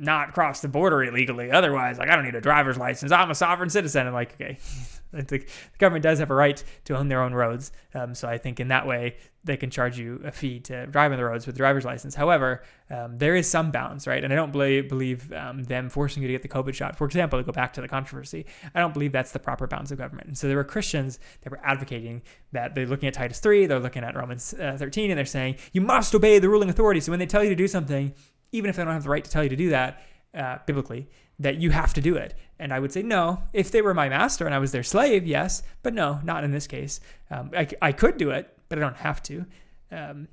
not 0.00 0.32
cross 0.32 0.60
the 0.60 0.68
border 0.68 1.04
illegally. 1.04 1.50
Otherwise, 1.50 1.98
like 1.98 2.08
I 2.08 2.16
don't 2.16 2.24
need 2.24 2.34
a 2.34 2.40
driver's 2.40 2.78
license. 2.78 3.12
I'm 3.12 3.30
a 3.30 3.34
sovereign 3.34 3.70
citizen. 3.70 4.06
I'm 4.06 4.14
like, 4.14 4.32
okay, 4.34 4.58
the 5.12 5.44
government 5.78 6.02
does 6.02 6.18
have 6.18 6.30
a 6.30 6.34
right 6.34 6.62
to 6.84 6.96
own 6.96 7.08
their 7.08 7.22
own 7.22 7.34
roads. 7.34 7.72
Um, 7.94 8.14
so 8.14 8.28
I 8.28 8.38
think 8.38 8.60
in 8.60 8.68
that 8.68 8.86
way 8.86 9.16
they 9.42 9.56
can 9.56 9.70
charge 9.70 9.98
you 9.98 10.20
a 10.24 10.30
fee 10.30 10.60
to 10.60 10.86
drive 10.86 11.12
on 11.12 11.18
the 11.18 11.24
roads 11.24 11.46
with 11.46 11.56
a 11.56 11.58
driver's 11.58 11.84
license. 11.84 12.14
However, 12.14 12.62
um, 12.90 13.16
there 13.16 13.34
is 13.34 13.48
some 13.48 13.70
bounds, 13.70 14.06
right? 14.06 14.22
And 14.22 14.32
I 14.32 14.36
don't 14.36 14.52
believe, 14.52 14.88
believe 14.88 15.32
um, 15.32 15.62
them 15.64 15.88
forcing 15.88 16.22
you 16.22 16.28
to 16.28 16.34
get 16.34 16.42
the 16.42 16.48
COVID 16.48 16.74
shot, 16.74 16.96
for 16.96 17.06
example, 17.06 17.38
to 17.38 17.42
go 17.42 17.52
back 17.52 17.72
to 17.74 17.80
the 17.80 17.88
controversy. 17.88 18.44
I 18.74 18.80
don't 18.80 18.92
believe 18.92 19.12
that's 19.12 19.32
the 19.32 19.38
proper 19.38 19.66
bounds 19.66 19.92
of 19.92 19.98
government. 19.98 20.28
And 20.28 20.36
so 20.36 20.46
there 20.46 20.56
were 20.56 20.64
Christians 20.64 21.18
that 21.42 21.50
were 21.50 21.60
advocating 21.64 22.22
that 22.52 22.74
they're 22.74 22.86
looking 22.86 23.06
at 23.06 23.14
Titus 23.14 23.40
3, 23.40 23.66
they're 23.66 23.80
looking 23.80 24.04
at 24.04 24.14
Romans 24.14 24.54
uh, 24.54 24.76
13, 24.78 25.10
and 25.10 25.16
they're 25.16 25.24
saying 25.24 25.56
you 25.72 25.80
must 25.80 26.14
obey 26.14 26.38
the 26.38 26.48
ruling 26.48 26.68
authority. 26.68 27.00
So 27.00 27.10
when 27.10 27.18
they 27.18 27.26
tell 27.26 27.42
you 27.42 27.50
to 27.50 27.56
do 27.56 27.68
something, 27.68 28.12
even 28.52 28.70
if 28.70 28.76
they 28.76 28.84
don't 28.84 28.92
have 28.92 29.04
the 29.04 29.10
right 29.10 29.24
to 29.24 29.30
tell 29.30 29.42
you 29.42 29.48
to 29.48 29.56
do 29.56 29.70
that, 29.70 30.02
uh, 30.34 30.58
biblically, 30.66 31.08
that 31.38 31.56
you 31.56 31.70
have 31.70 31.94
to 31.94 32.00
do 32.00 32.16
it. 32.16 32.34
And 32.58 32.72
I 32.72 32.78
would 32.78 32.92
say, 32.92 33.02
no, 33.02 33.42
if 33.52 33.70
they 33.70 33.82
were 33.82 33.94
my 33.94 34.08
master 34.08 34.46
and 34.46 34.54
I 34.54 34.58
was 34.58 34.72
their 34.72 34.82
slave, 34.82 35.26
yes, 35.26 35.62
but 35.82 35.94
no, 35.94 36.20
not 36.22 36.44
in 36.44 36.50
this 36.50 36.66
case. 36.66 37.00
Um, 37.30 37.50
I, 37.56 37.68
I 37.80 37.92
could 37.92 38.18
do 38.18 38.30
it, 38.30 38.54
but 38.68 38.78
I 38.78 38.80
don't 38.82 38.96
have 38.96 39.22
to. 39.24 39.46
Um, 39.90 40.28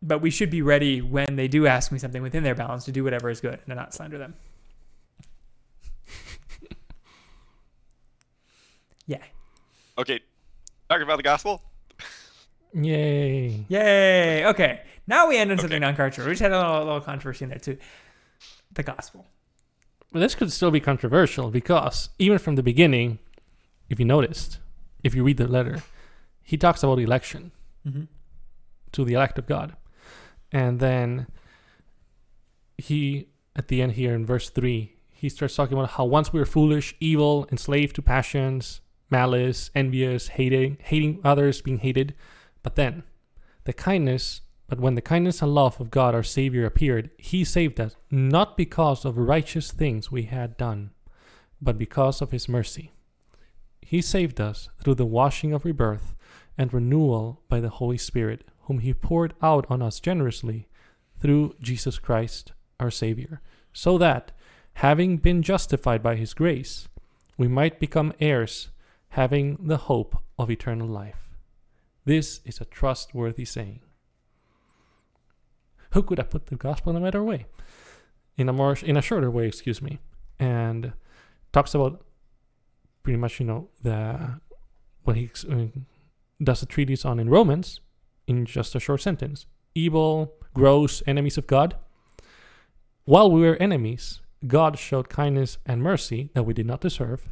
but 0.00 0.20
we 0.20 0.30
should 0.30 0.50
be 0.50 0.62
ready 0.62 1.00
when 1.02 1.36
they 1.36 1.48
do 1.48 1.66
ask 1.66 1.92
me 1.92 1.98
something 1.98 2.22
within 2.22 2.42
their 2.42 2.54
bounds 2.54 2.84
to 2.86 2.92
do 2.92 3.04
whatever 3.04 3.30
is 3.30 3.40
good 3.40 3.54
and 3.54 3.66
to 3.68 3.74
not 3.74 3.94
slander 3.94 4.18
them. 4.18 4.34
yeah. 9.06 9.22
Okay, 9.96 10.20
talking 10.88 11.04
about 11.04 11.16
the 11.16 11.22
gospel. 11.22 11.62
Yay. 12.74 13.64
Yay. 13.68 14.46
Okay. 14.46 14.82
Now 15.06 15.28
we 15.28 15.36
end 15.36 15.50
on 15.52 15.58
something 15.58 15.76
Okay. 15.76 15.80
non-controversial. 15.84 16.26
We 16.28 16.32
just 16.32 16.42
had 16.42 16.52
a 16.52 16.58
little, 16.58 16.84
little 16.84 17.00
controversy 17.00 17.44
in 17.44 17.50
there 17.50 17.58
too. 17.58 17.76
The 18.72 18.82
gospel. 18.82 19.26
But 20.12 20.20
this 20.20 20.34
could 20.34 20.50
still 20.52 20.70
be 20.70 20.80
controversial 20.80 21.50
because 21.50 22.08
even 22.18 22.38
from 22.38 22.54
the 22.56 22.62
beginning, 22.62 23.18
if 23.88 23.98
you 23.98 24.04
noticed, 24.06 24.58
if 25.02 25.14
you 25.14 25.22
read 25.24 25.36
the 25.36 25.46
letter, 25.48 25.82
he 26.42 26.56
talks 26.56 26.82
about 26.82 26.98
election 26.98 27.52
Mm-hmm. 27.86 28.04
to 28.92 29.04
the 29.04 29.12
elect 29.14 29.38
of 29.38 29.46
God. 29.46 29.76
And 30.50 30.80
then 30.80 31.26
he, 32.78 33.28
at 33.54 33.68
the 33.68 33.82
end 33.82 33.92
here 33.92 34.14
in 34.14 34.24
verse 34.24 34.48
3, 34.48 34.94
he 35.10 35.28
starts 35.28 35.54
talking 35.54 35.76
about 35.76 35.90
how 35.90 36.04
once 36.06 36.32
we 36.32 36.38
were 36.38 36.46
foolish, 36.46 36.94
evil, 37.00 37.46
enslaved 37.50 37.94
to 37.96 38.02
passions, 38.02 38.80
malice, 39.10 39.70
envious, 39.74 40.28
hating, 40.28 40.78
hating 40.82 41.20
others, 41.24 41.60
being 41.60 41.78
hated. 41.78 42.14
But 42.62 42.76
then, 42.76 43.02
the 43.64 43.72
kindness, 43.74 44.40
but 44.66 44.80
when 44.80 44.94
the 44.94 45.02
kindness 45.02 45.42
and 45.42 45.54
love 45.54 45.80
of 45.80 45.90
God 45.90 46.14
our 46.14 46.22
Savior 46.22 46.64
appeared, 46.64 47.10
he 47.18 47.44
saved 47.44 47.80
us, 47.80 47.96
not 48.10 48.56
because 48.56 49.04
of 49.04 49.18
righteous 49.18 49.70
things 49.70 50.10
we 50.10 50.24
had 50.24 50.56
done, 50.56 50.90
but 51.60 51.78
because 51.78 52.22
of 52.22 52.30
his 52.30 52.48
mercy. 52.48 52.92
He 53.82 54.00
saved 54.00 54.40
us 54.40 54.70
through 54.82 54.94
the 54.94 55.04
washing 55.04 55.52
of 55.52 55.64
rebirth 55.64 56.14
and 56.56 56.72
renewal 56.72 57.42
by 57.48 57.60
the 57.60 57.68
Holy 57.68 57.98
Spirit, 57.98 58.44
whom 58.62 58.78
He 58.78 58.94
poured 58.94 59.34
out 59.42 59.66
on 59.68 59.82
us 59.82 60.00
generously 60.00 60.68
through 61.20 61.54
Jesus 61.60 61.98
Christ 61.98 62.52
our 62.80 62.90
Savior, 62.90 63.40
so 63.72 63.98
that, 63.98 64.32
having 64.74 65.18
been 65.18 65.42
justified 65.42 66.02
by 66.02 66.16
His 66.16 66.34
grace, 66.34 66.88
we 67.36 67.48
might 67.48 67.80
become 67.80 68.12
heirs, 68.20 68.68
having 69.10 69.58
the 69.60 69.76
hope 69.76 70.16
of 70.38 70.50
eternal 70.50 70.88
life. 70.88 71.28
This 72.04 72.40
is 72.44 72.60
a 72.60 72.64
trustworthy 72.64 73.44
saying. 73.44 73.80
Who 75.94 76.02
could 76.02 76.18
have 76.18 76.30
put 76.30 76.46
the 76.46 76.56
gospel 76.56 76.90
in 76.90 76.96
a 76.96 77.04
better 77.04 77.22
way? 77.22 77.46
In 78.36 78.48
a 78.48 78.52
more, 78.52 78.76
in 78.82 78.96
a 78.96 79.02
shorter 79.02 79.30
way, 79.30 79.46
excuse 79.46 79.80
me, 79.80 80.00
and 80.40 80.92
talks 81.52 81.72
about 81.72 82.04
pretty 83.04 83.16
much, 83.16 83.38
you 83.38 83.46
know, 83.46 83.68
the 83.82 84.40
what 85.04 85.16
he 85.16 85.30
uh, 85.48 85.66
does 86.42 86.62
a 86.62 86.66
treatise 86.66 87.04
on 87.04 87.20
in 87.20 87.30
Romans 87.30 87.80
in 88.26 88.44
just 88.44 88.74
a 88.74 88.80
short 88.80 89.02
sentence. 89.02 89.46
Evil, 89.74 90.34
gross, 90.52 91.02
enemies 91.06 91.38
of 91.38 91.46
God. 91.46 91.76
While 93.04 93.30
we 93.30 93.42
were 93.42 93.56
enemies, 93.56 94.20
God 94.46 94.78
showed 94.78 95.08
kindness 95.08 95.58
and 95.64 95.82
mercy 95.82 96.30
that 96.34 96.42
we 96.42 96.54
did 96.54 96.66
not 96.66 96.80
deserve. 96.80 97.28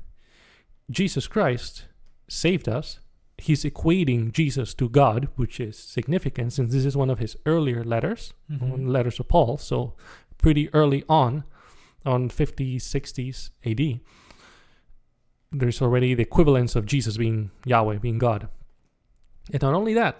Jesus 0.88 1.26
Christ 1.26 1.86
saved 2.28 2.68
us. 2.68 3.00
He's 3.42 3.64
equating 3.64 4.32
Jesus 4.32 4.74
to 4.74 4.88
God, 4.88 5.28
which 5.36 5.58
is 5.60 5.76
significant 5.78 6.52
since 6.52 6.72
this 6.72 6.84
is 6.84 6.96
one 6.96 7.10
of 7.10 7.18
his 7.18 7.36
earlier 7.46 7.82
letters, 7.84 8.32
Mhm. 8.50 8.88
letters 8.88 9.18
of 9.20 9.28
Paul. 9.28 9.58
So 9.58 9.94
pretty 10.38 10.72
early 10.74 11.04
on, 11.08 11.44
on 12.04 12.28
50s, 12.28 12.84
60s 12.84 13.50
AD, 13.64 14.00
there's 15.50 15.82
already 15.82 16.14
the 16.14 16.22
equivalence 16.22 16.74
of 16.76 16.86
Jesus 16.86 17.16
being 17.16 17.50
Yahweh, 17.66 17.98
being 17.98 18.18
God. 18.18 18.48
And 19.52 19.62
not 19.62 19.74
only 19.74 19.94
that, 19.94 20.16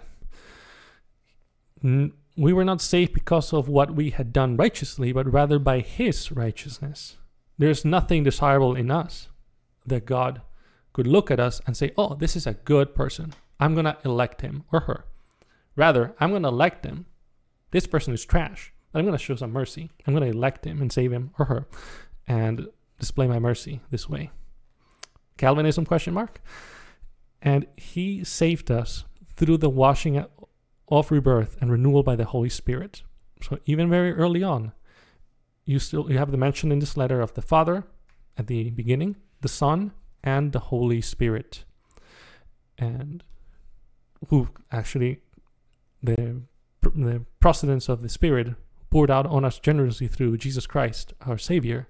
n- 1.83 2.13
we 2.37 2.53
were 2.53 2.65
not 2.65 2.81
saved 2.81 3.13
because 3.13 3.53
of 3.53 3.67
what 3.67 3.95
we 3.95 4.09
had 4.09 4.33
done 4.33 4.57
righteously, 4.57 5.11
but 5.11 5.31
rather 5.31 5.59
by 5.59 5.79
his 5.79 6.31
righteousness. 6.31 7.17
There's 7.57 7.85
nothing 7.85 8.23
desirable 8.23 8.75
in 8.75 8.89
us 8.91 9.29
that 9.85 10.05
God 10.05 10.41
could 10.93 11.07
look 11.07 11.31
at 11.31 11.39
us 11.39 11.59
and 11.65 11.75
say, 11.75 11.91
oh, 11.97 12.15
this 12.15 12.35
is 12.35 12.47
a 12.47 12.53
good 12.53 12.95
person. 12.95 13.33
I'm 13.59 13.73
going 13.73 13.85
to 13.85 13.97
elect 14.05 14.41
him 14.41 14.63
or 14.71 14.81
her. 14.81 15.05
Rather, 15.75 16.15
I'm 16.19 16.29
going 16.29 16.43
to 16.43 16.49
elect 16.49 16.85
him. 16.85 17.07
This 17.71 17.87
person 17.87 18.13
is 18.13 18.23
trash. 18.23 18.71
I'm 18.93 19.05
going 19.05 19.17
to 19.17 19.23
show 19.23 19.35
some 19.35 19.51
mercy. 19.51 19.89
I'm 20.05 20.13
going 20.13 20.29
to 20.29 20.37
elect 20.37 20.65
him 20.65 20.81
and 20.81 20.91
save 20.91 21.11
him 21.11 21.31
or 21.39 21.45
her 21.45 21.67
and 22.27 22.67
display 22.99 23.27
my 23.27 23.39
mercy 23.39 23.81
this 23.89 24.07
way. 24.07 24.29
Calvinism 25.37 25.85
question 25.85 26.13
mark. 26.13 26.41
And 27.41 27.65
he 27.75 28.23
saved 28.23 28.69
us 28.69 29.03
through 29.35 29.57
the 29.57 29.69
washing 29.69 30.23
of 30.87 31.11
rebirth 31.11 31.57
and 31.59 31.71
renewal 31.71 32.03
by 32.03 32.15
the 32.15 32.25
Holy 32.25 32.49
Spirit. 32.49 33.01
So 33.41 33.57
even 33.65 33.89
very 33.89 34.13
early 34.13 34.43
on, 34.43 34.73
you 35.65 35.79
still 35.79 36.09
you 36.11 36.17
have 36.17 36.31
the 36.31 36.37
mention 36.37 36.71
in 36.71 36.79
this 36.79 36.95
letter 36.95 37.19
of 37.19 37.33
the 37.33 37.41
Father 37.41 37.83
at 38.37 38.47
the 38.47 38.69
beginning, 38.69 39.15
the 39.41 39.47
Son, 39.47 39.91
and 40.23 40.51
the 40.51 40.59
Holy 40.59 41.01
Spirit. 41.01 41.65
And 42.77 43.23
who 44.29 44.49
actually 44.71 45.19
the 46.01 46.41
the 46.81 47.25
procedence 47.39 47.87
of 47.89 48.01
the 48.01 48.09
Spirit 48.09 48.55
poured 48.89 49.09
out 49.09 49.25
on 49.25 49.45
us 49.45 49.57
generously 49.57 50.07
through 50.07 50.37
Jesus 50.37 50.67
Christ, 50.67 51.13
our 51.25 51.37
Savior, 51.37 51.87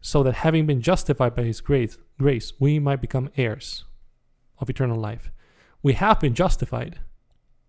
so 0.00 0.22
that 0.22 0.36
having 0.36 0.66
been 0.66 0.80
justified 0.80 1.34
by 1.34 1.42
His 1.42 1.60
grace, 1.60 1.98
grace, 2.18 2.52
we 2.60 2.78
might 2.78 3.00
become 3.00 3.30
heirs 3.36 3.84
of 4.58 4.70
eternal 4.70 4.98
life. 4.98 5.30
We 5.82 5.94
have 5.94 6.20
been 6.20 6.34
justified. 6.34 7.00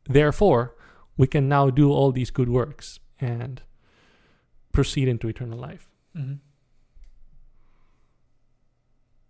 Therefore, 0.08 0.76
we 1.18 1.28
can 1.28 1.48
now 1.48 1.70
do 1.70 1.92
all 1.92 2.12
these 2.12 2.32
good 2.32 2.50
works 2.50 3.00
and 3.20 3.62
proceed 4.72 5.08
into 5.08 5.28
eternal 5.28 5.58
life. 5.58 5.90
Mhm. 6.16 6.40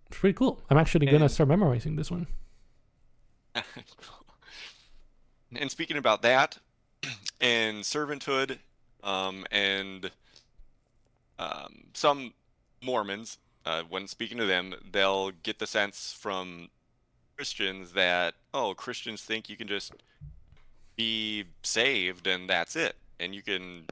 It's 0.09 0.19
pretty 0.19 0.33
cool. 0.33 0.61
I'm 0.69 0.77
actually 0.77 1.05
going 1.07 1.21
to 1.21 1.29
start 1.29 1.49
memorizing 1.49 1.95
this 1.95 2.09
one. 2.09 2.27
and 5.55 5.71
speaking 5.71 5.97
about 5.97 6.21
that 6.21 6.57
and 7.41 7.83
servanthood 7.83 8.59
um, 9.03 9.45
and 9.51 10.11
um, 11.39 11.83
some 11.93 12.33
mormons 12.83 13.37
uh, 13.65 13.83
when 13.89 14.07
speaking 14.07 14.37
to 14.37 14.45
them 14.45 14.75
they'll 14.91 15.31
get 15.43 15.59
the 15.59 15.67
sense 15.67 16.15
from 16.17 16.69
christians 17.35 17.93
that 17.93 18.35
oh 18.53 18.73
christians 18.75 19.23
think 19.23 19.49
you 19.49 19.57
can 19.57 19.67
just 19.67 19.93
be 20.95 21.43
saved 21.63 22.27
and 22.27 22.49
that's 22.49 22.75
it 22.75 22.95
and 23.19 23.33
you 23.33 23.41
can 23.41 23.85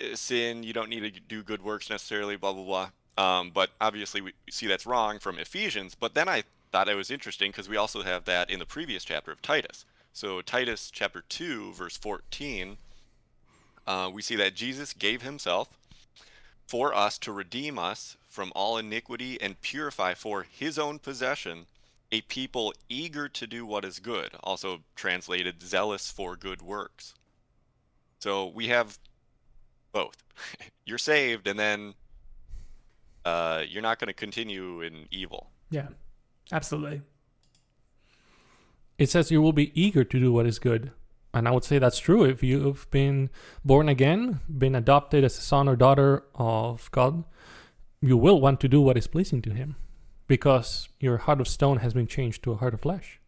uh, 0.00 0.14
sin 0.14 0.62
you 0.62 0.72
don't 0.72 0.88
need 0.88 1.14
to 1.14 1.20
do 1.20 1.42
good 1.42 1.62
works 1.62 1.90
necessarily 1.90 2.36
blah 2.36 2.52
blah 2.52 2.64
blah 2.64 2.90
um, 3.18 3.50
but 3.52 3.70
obviously 3.80 4.20
we 4.20 4.32
see 4.50 4.66
that's 4.66 4.86
wrong 4.86 5.18
from 5.18 5.38
ephesians 5.38 5.94
but 5.94 6.14
then 6.14 6.28
i 6.28 6.42
thought 6.70 6.88
it 6.88 6.94
was 6.94 7.10
interesting 7.10 7.50
because 7.50 7.68
we 7.68 7.76
also 7.76 8.02
have 8.02 8.24
that 8.24 8.50
in 8.50 8.58
the 8.58 8.66
previous 8.66 9.04
chapter 9.04 9.32
of 9.32 9.42
titus. 9.42 9.84
So 10.12 10.40
Titus 10.40 10.90
chapter 10.90 11.22
2 11.28 11.72
verse 11.72 11.96
14 11.96 12.76
uh, 13.86 14.10
we 14.12 14.22
see 14.22 14.36
that 14.36 14.54
Jesus 14.54 14.92
gave 14.92 15.22
himself 15.22 15.68
for 16.66 16.94
us 16.94 17.18
to 17.18 17.32
redeem 17.32 17.78
us 17.78 18.16
from 18.28 18.52
all 18.54 18.78
iniquity 18.78 19.40
and 19.40 19.60
purify 19.60 20.14
for 20.14 20.46
his 20.48 20.78
own 20.78 20.98
possession 20.98 21.66
a 22.12 22.20
people 22.22 22.72
eager 22.88 23.28
to 23.28 23.46
do 23.46 23.64
what 23.64 23.84
is 23.84 23.98
good 23.98 24.30
also 24.42 24.80
translated 24.94 25.62
zealous 25.62 26.10
for 26.10 26.36
good 26.36 26.62
works. 26.62 27.14
So 28.18 28.46
we 28.46 28.68
have 28.68 28.98
both. 29.92 30.22
You're 30.84 30.98
saved 30.98 31.46
and 31.46 31.58
then 31.58 31.94
uh, 33.24 33.62
you're 33.68 33.82
not 33.82 33.98
going 33.98 34.08
to 34.08 34.14
continue 34.14 34.80
in 34.80 35.06
evil 35.10 35.50
Yeah, 35.70 35.88
absolutely. 36.52 37.02
It 38.98 39.08
says 39.08 39.30
you 39.30 39.40
will 39.40 39.52
be 39.52 39.72
eager 39.80 40.04
to 40.04 40.20
do 40.20 40.32
what 40.32 40.46
is 40.46 40.58
good. 40.58 40.92
And 41.32 41.46
I 41.46 41.52
would 41.52 41.64
say 41.64 41.78
that's 41.78 41.98
true. 41.98 42.24
If 42.24 42.42
you've 42.42 42.90
been 42.90 43.30
born 43.64 43.88
again, 43.88 44.40
been 44.46 44.74
adopted 44.74 45.24
as 45.24 45.38
a 45.38 45.40
son 45.40 45.68
or 45.68 45.76
daughter 45.76 46.24
of 46.34 46.90
God, 46.90 47.24
you 48.02 48.16
will 48.16 48.40
want 48.40 48.60
to 48.60 48.68
do 48.68 48.80
what 48.80 48.98
is 48.98 49.06
pleasing 49.06 49.40
to 49.42 49.50
Him 49.50 49.76
because 50.26 50.88
your 50.98 51.18
heart 51.18 51.40
of 51.40 51.48
stone 51.48 51.78
has 51.78 51.94
been 51.94 52.06
changed 52.06 52.42
to 52.44 52.52
a 52.52 52.56
heart 52.56 52.74
of 52.74 52.80
flesh. 52.80 53.20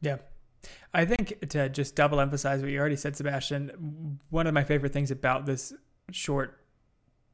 Yeah. 0.00 0.18
I 0.94 1.04
think 1.04 1.48
to 1.50 1.68
just 1.68 1.94
double 1.94 2.20
emphasize 2.20 2.62
what 2.62 2.70
you 2.70 2.78
already 2.78 2.96
said, 2.96 3.16
Sebastian, 3.16 4.18
one 4.30 4.46
of 4.46 4.54
my 4.54 4.64
favorite 4.64 4.92
things 4.92 5.10
about 5.10 5.46
this 5.46 5.72
short, 6.10 6.60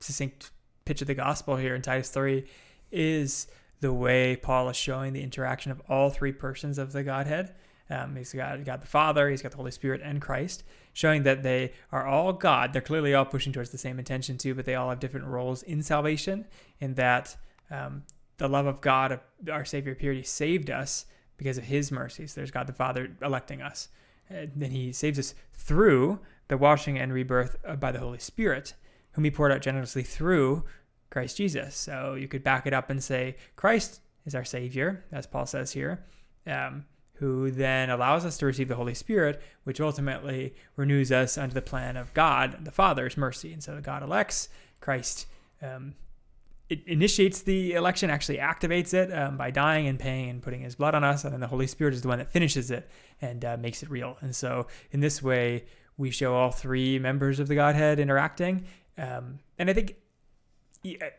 succinct 0.00 0.50
pitch 0.88 1.02
of 1.02 1.06
the 1.06 1.14
gospel 1.14 1.56
here 1.56 1.74
in 1.74 1.82
Titus 1.82 2.08
3 2.08 2.44
is 2.90 3.46
the 3.80 3.92
way 3.92 4.36
Paul 4.36 4.70
is 4.70 4.76
showing 4.76 5.12
the 5.12 5.22
interaction 5.22 5.70
of 5.70 5.82
all 5.86 6.08
three 6.08 6.32
persons 6.32 6.78
of 6.78 6.92
the 6.92 7.02
Godhead. 7.02 7.54
Um, 7.90 8.16
he's 8.16 8.32
got 8.32 8.64
God 8.64 8.80
the 8.80 8.86
Father, 8.86 9.28
he's 9.28 9.42
got 9.42 9.50
the 9.50 9.58
Holy 9.58 9.70
Spirit, 9.70 10.00
and 10.02 10.18
Christ, 10.18 10.64
showing 10.94 11.24
that 11.24 11.42
they 11.42 11.72
are 11.92 12.06
all 12.06 12.32
God. 12.32 12.72
They're 12.72 12.80
clearly 12.80 13.12
all 13.12 13.26
pushing 13.26 13.52
towards 13.52 13.68
the 13.68 13.76
same 13.76 13.98
intention 13.98 14.38
too, 14.38 14.54
but 14.54 14.64
they 14.64 14.76
all 14.76 14.88
have 14.88 14.98
different 14.98 15.26
roles 15.26 15.62
in 15.62 15.82
salvation. 15.82 16.46
In 16.80 16.94
that 16.94 17.36
um, 17.70 18.04
the 18.38 18.48
love 18.48 18.64
of 18.64 18.80
God, 18.80 19.20
our 19.52 19.66
Savior, 19.66 19.94
He 19.94 20.22
saved 20.22 20.70
us 20.70 21.04
because 21.36 21.58
of 21.58 21.64
His 21.64 21.92
mercies. 21.92 22.32
There's 22.32 22.50
God 22.50 22.66
the 22.66 22.72
Father 22.72 23.10
electing 23.20 23.60
us, 23.60 23.88
and 24.30 24.52
then 24.56 24.70
He 24.70 24.92
saves 24.92 25.18
us 25.18 25.34
through 25.52 26.20
the 26.48 26.56
washing 26.56 26.98
and 26.98 27.12
rebirth 27.12 27.56
uh, 27.66 27.76
by 27.76 27.92
the 27.92 27.98
Holy 27.98 28.18
Spirit, 28.18 28.72
whom 29.18 29.24
He 29.24 29.32
poured 29.32 29.50
out 29.50 29.62
generously 29.62 30.04
through 30.04 30.62
Christ 31.10 31.36
Jesus. 31.36 31.74
So 31.74 32.14
you 32.14 32.28
could 32.28 32.44
back 32.44 32.68
it 32.68 32.72
up 32.72 32.88
and 32.88 33.02
say 33.02 33.34
Christ 33.56 34.00
is 34.24 34.36
our 34.36 34.44
Savior, 34.44 35.04
as 35.10 35.26
Paul 35.26 35.44
says 35.44 35.72
here, 35.72 36.04
um, 36.46 36.84
who 37.14 37.50
then 37.50 37.90
allows 37.90 38.24
us 38.24 38.38
to 38.38 38.46
receive 38.46 38.68
the 38.68 38.76
Holy 38.76 38.94
Spirit, 38.94 39.42
which 39.64 39.80
ultimately 39.80 40.54
renews 40.76 41.10
us 41.10 41.36
under 41.36 41.52
the 41.52 41.60
plan 41.60 41.96
of 41.96 42.14
God, 42.14 42.64
the 42.64 42.70
Father's 42.70 43.16
mercy. 43.16 43.52
And 43.52 43.60
so 43.60 43.80
God 43.80 44.04
elects, 44.04 44.50
Christ 44.78 45.26
um, 45.60 45.94
it 46.68 46.86
initiates 46.86 47.42
the 47.42 47.72
election, 47.72 48.10
actually 48.10 48.38
activates 48.38 48.94
it 48.94 49.12
um, 49.12 49.36
by 49.36 49.50
dying 49.50 49.88
and 49.88 49.98
paying 49.98 50.30
and 50.30 50.40
putting 50.40 50.60
his 50.60 50.76
blood 50.76 50.94
on 50.94 51.02
us. 51.02 51.24
And 51.24 51.32
then 51.32 51.40
the 51.40 51.48
Holy 51.48 51.66
Spirit 51.66 51.92
is 51.92 52.02
the 52.02 52.08
one 52.08 52.18
that 52.18 52.30
finishes 52.30 52.70
it 52.70 52.88
and 53.20 53.44
uh, 53.44 53.56
makes 53.56 53.82
it 53.82 53.90
real. 53.90 54.16
And 54.20 54.36
so 54.36 54.68
in 54.92 55.00
this 55.00 55.20
way, 55.20 55.64
we 55.96 56.10
show 56.12 56.34
all 56.34 56.52
three 56.52 57.00
members 57.00 57.40
of 57.40 57.48
the 57.48 57.56
Godhead 57.56 57.98
interacting. 57.98 58.64
Um, 58.98 59.38
and 59.58 59.70
I 59.70 59.72
think 59.72 59.96
yeah, 60.82 61.10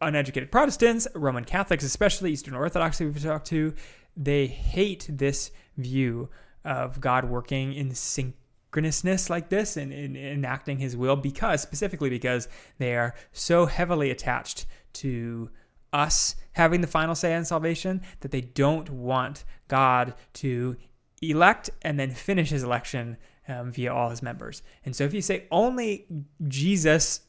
uneducated 0.00 0.50
Protestants, 0.50 1.06
Roman 1.14 1.44
Catholics, 1.44 1.84
especially 1.84 2.32
Eastern 2.32 2.54
Orthodox, 2.54 3.00
we've 3.00 3.22
talked 3.22 3.46
to, 3.48 3.74
they 4.16 4.46
hate 4.46 5.06
this 5.08 5.50
view 5.76 6.28
of 6.64 7.00
God 7.00 7.24
working 7.24 7.72
in 7.72 7.90
synchronousness 7.90 9.30
like 9.30 9.48
this 9.48 9.76
and 9.76 9.92
in, 9.92 10.16
enacting 10.16 10.78
his 10.78 10.96
will 10.96 11.16
because, 11.16 11.62
specifically 11.62 12.10
because 12.10 12.48
they 12.78 12.94
are 12.94 13.14
so 13.32 13.66
heavily 13.66 14.10
attached 14.10 14.66
to 14.94 15.50
us 15.92 16.36
having 16.52 16.80
the 16.80 16.86
final 16.86 17.14
say 17.14 17.34
on 17.34 17.44
salvation 17.44 18.02
that 18.20 18.30
they 18.30 18.40
don't 18.40 18.90
want 18.90 19.44
God 19.68 20.14
to 20.34 20.76
elect 21.22 21.70
and 21.82 21.98
then 21.98 22.10
finish 22.10 22.50
his 22.50 22.62
election 22.62 23.16
um, 23.48 23.72
via 23.72 23.92
all 23.92 24.10
his 24.10 24.22
members. 24.22 24.62
And 24.84 24.94
so 24.94 25.04
if 25.04 25.14
you 25.14 25.22
say 25.22 25.46
only 25.50 26.06
Jesus 26.46 27.22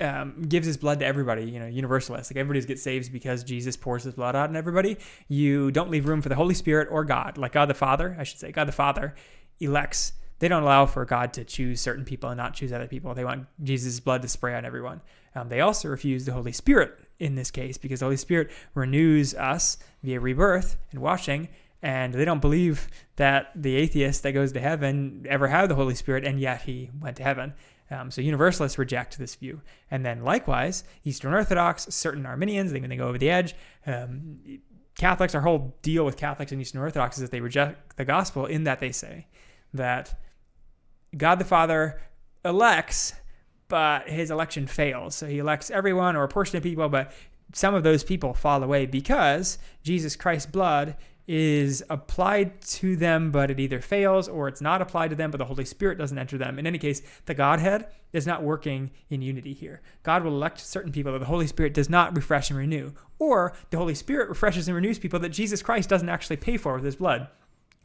um, 0.00 0.42
gives 0.42 0.66
his 0.66 0.76
blood 0.76 1.00
to 1.00 1.06
everybody, 1.06 1.44
you 1.44 1.58
know, 1.58 1.66
universalist. 1.66 2.30
Like 2.30 2.36
everybody 2.36 2.64
gets 2.66 2.82
saved 2.82 3.12
because 3.12 3.44
Jesus 3.44 3.76
pours 3.76 4.04
his 4.04 4.14
blood 4.14 4.36
out 4.36 4.48
on 4.48 4.56
everybody. 4.56 4.96
You 5.28 5.70
don't 5.70 5.90
leave 5.90 6.06
room 6.06 6.22
for 6.22 6.28
the 6.28 6.34
Holy 6.34 6.54
Spirit 6.54 6.88
or 6.90 7.04
God, 7.04 7.38
like 7.38 7.52
God 7.52 7.66
the 7.66 7.74
Father, 7.74 8.16
I 8.18 8.22
should 8.22 8.38
say. 8.38 8.52
God 8.52 8.68
the 8.68 8.72
Father 8.72 9.14
elects. 9.60 10.12
They 10.38 10.46
don't 10.46 10.62
allow 10.62 10.86
for 10.86 11.04
God 11.04 11.32
to 11.32 11.44
choose 11.44 11.80
certain 11.80 12.04
people 12.04 12.30
and 12.30 12.38
not 12.38 12.54
choose 12.54 12.72
other 12.72 12.86
people. 12.86 13.12
They 13.12 13.24
want 13.24 13.46
Jesus' 13.62 13.98
blood 13.98 14.22
to 14.22 14.28
spray 14.28 14.54
on 14.54 14.64
everyone. 14.64 15.00
Um, 15.34 15.48
they 15.48 15.60
also 15.60 15.88
refuse 15.88 16.24
the 16.24 16.32
Holy 16.32 16.52
Spirit 16.52 16.96
in 17.18 17.34
this 17.34 17.50
case 17.50 17.76
because 17.76 18.00
the 18.00 18.06
Holy 18.06 18.16
Spirit 18.16 18.50
renews 18.74 19.34
us 19.34 19.78
via 20.04 20.20
rebirth 20.20 20.76
and 20.92 21.00
washing. 21.00 21.48
And 21.82 22.12
they 22.12 22.24
don't 22.24 22.40
believe 22.40 22.88
that 23.16 23.52
the 23.54 23.76
atheist 23.76 24.22
that 24.24 24.32
goes 24.32 24.52
to 24.52 24.60
heaven 24.60 25.24
ever 25.28 25.46
had 25.46 25.68
the 25.68 25.76
Holy 25.76 25.94
Spirit, 25.94 26.24
and 26.24 26.40
yet 26.40 26.62
he 26.62 26.90
went 27.00 27.16
to 27.18 27.22
heaven. 27.22 27.54
Um, 27.90 28.10
so 28.10 28.20
Universalists 28.20 28.78
reject 28.78 29.18
this 29.18 29.34
view. 29.34 29.62
And 29.90 30.04
then 30.04 30.22
likewise, 30.22 30.84
Eastern 31.04 31.32
Orthodox, 31.32 31.86
certain 31.90 32.26
Arminians, 32.26 32.72
they, 32.72 32.80
when 32.80 32.90
they 32.90 32.96
go 32.96 33.08
over 33.08 33.18
the 33.18 33.30
edge, 33.30 33.54
um, 33.86 34.38
Catholics, 34.98 35.34
our 35.34 35.40
whole 35.40 35.76
deal 35.82 36.04
with 36.04 36.16
Catholics 36.16 36.50
and 36.52 36.60
Eastern 36.60 36.80
Orthodox 36.80 37.16
is 37.16 37.22
that 37.22 37.30
they 37.30 37.40
reject 37.40 37.96
the 37.96 38.04
gospel 38.04 38.46
in 38.46 38.64
that 38.64 38.80
they 38.80 38.90
say 38.90 39.28
that 39.72 40.20
God 41.16 41.38
the 41.38 41.44
Father 41.44 42.00
elects, 42.44 43.14
but 43.68 44.08
his 44.08 44.30
election 44.30 44.66
fails. 44.66 45.14
So 45.14 45.26
he 45.26 45.38
elects 45.38 45.70
everyone 45.70 46.16
or 46.16 46.24
a 46.24 46.28
portion 46.28 46.56
of 46.56 46.62
people, 46.64 46.88
but 46.88 47.12
some 47.54 47.74
of 47.74 47.84
those 47.84 48.02
people 48.02 48.34
fall 48.34 48.62
away 48.62 48.86
because 48.86 49.58
Jesus 49.82 50.16
Christ's 50.16 50.50
blood 50.50 50.96
is 51.28 51.84
applied 51.90 52.58
to 52.62 52.96
them, 52.96 53.30
but 53.30 53.50
it 53.50 53.60
either 53.60 53.82
fails 53.82 54.28
or 54.28 54.48
it's 54.48 54.62
not 54.62 54.80
applied 54.80 55.10
to 55.10 55.16
them, 55.16 55.30
but 55.30 55.36
the 55.36 55.44
Holy 55.44 55.66
Spirit 55.66 55.98
doesn't 55.98 56.18
enter 56.18 56.38
them. 56.38 56.58
In 56.58 56.66
any 56.66 56.78
case, 56.78 57.02
the 57.26 57.34
Godhead 57.34 57.86
is 58.14 58.26
not 58.26 58.42
working 58.42 58.90
in 59.10 59.20
unity 59.20 59.52
here. 59.52 59.82
God 60.02 60.24
will 60.24 60.32
elect 60.32 60.58
certain 60.58 60.90
people 60.90 61.12
that 61.12 61.18
the 61.18 61.26
Holy 61.26 61.46
Spirit 61.46 61.74
does 61.74 61.90
not 61.90 62.16
refresh 62.16 62.48
and 62.48 62.58
renew, 62.58 62.92
or 63.18 63.52
the 63.68 63.76
Holy 63.76 63.94
Spirit 63.94 64.30
refreshes 64.30 64.68
and 64.68 64.74
renews 64.74 64.98
people 64.98 65.20
that 65.20 65.28
Jesus 65.28 65.60
Christ 65.60 65.90
doesn't 65.90 66.08
actually 66.08 66.38
pay 66.38 66.56
for 66.56 66.74
with 66.74 66.84
his 66.84 66.96
blood. 66.96 67.28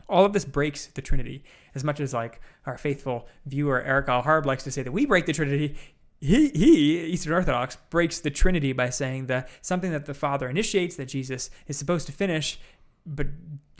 All 0.07 0.23
of 0.23 0.31
this 0.31 0.45
breaks 0.45 0.87
the 0.87 1.01
Trinity. 1.01 1.43
As 1.75 1.83
much 1.83 1.99
as 1.99 2.13
like 2.13 2.39
our 2.65 2.77
faithful 2.77 3.27
viewer 3.45 3.81
Eric 3.81 4.07
Al 4.07 4.21
Harb 4.21 4.45
likes 4.45 4.63
to 4.63 4.71
say 4.71 4.83
that 4.83 4.91
we 4.91 5.05
break 5.05 5.25
the 5.25 5.33
Trinity, 5.33 5.75
he, 6.21 6.47
he, 6.49 7.01
Eastern 7.07 7.33
Orthodox, 7.33 7.75
breaks 7.89 8.21
the 8.21 8.31
Trinity 8.31 8.71
by 8.71 8.89
saying 8.89 9.25
that 9.25 9.49
something 9.61 9.91
that 9.91 10.05
the 10.05 10.13
Father 10.13 10.47
initiates 10.47 10.95
that 10.95 11.09
Jesus 11.09 11.49
is 11.67 11.75
supposed 11.75 12.05
to 12.05 12.13
finish 12.13 12.57
but 13.05 13.27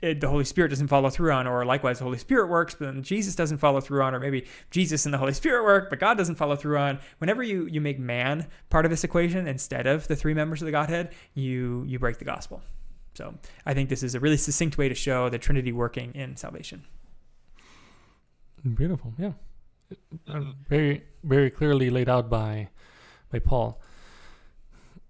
it, 0.04 0.20
the 0.20 0.28
Holy 0.28 0.44
Spirit 0.44 0.70
doesn't 0.70 0.90
follow 0.90 1.10
through 1.10 1.32
on, 1.32 1.48
or 1.48 1.64
likewise 1.66 2.00
the 2.00 2.04
Holy 2.04 2.18
Spirit 2.18 2.48
works, 2.50 2.76
but 2.76 2.86
then 2.86 3.04
Jesus 3.04 3.36
doesn't 3.36 3.60
follow 3.60 3.80
through 3.80 4.04
on, 4.04 4.14
or 4.14 4.20
maybe 4.20 4.46
Jesus 4.70 5.06
and 5.06 5.14
the 5.14 5.18
Holy 5.18 5.34
Spirit 5.34 5.64
work, 5.64 5.90
but 5.90 6.00
God 6.00 6.18
doesn't 6.18 6.36
follow 6.36 6.58
through 6.58 6.78
on. 6.78 7.00
Whenever 7.20 7.42
you 7.42 7.66
you 7.68 7.80
make 7.80 8.00
man 8.00 8.48
part 8.70 8.86
of 8.86 8.92
this 8.92 9.06
equation 9.06 9.48
instead 9.48 9.88
of 9.88 10.08
the 10.08 10.16
three 10.16 10.34
members 10.34 10.62
of 10.62 10.66
the 10.66 10.72
Godhead, 10.72 11.14
you 11.34 11.86
you 11.88 12.00
break 12.00 12.18
the 12.18 12.26
gospel. 12.26 12.62
So 13.16 13.36
I 13.66 13.74
think 13.74 13.90
this 13.90 14.04
is 14.04 14.14
a 14.14 14.20
really 14.20 14.38
succinct 14.38 14.78
way 14.78 14.90
to 14.90 14.96
show 14.96 15.30
the 15.30 15.38
Trinity 15.38 15.72
working 15.72 16.14
in 16.16 16.36
salvation. 16.36 16.84
Beautiful, 18.76 19.14
yeah, 19.18 19.34
uh, 20.28 20.42
very 20.68 21.04
very 21.24 21.50
clearly 21.50 21.90
laid 21.90 22.10
out 22.10 22.30
by 22.30 22.70
by 23.32 23.40
Paul. 23.40 23.80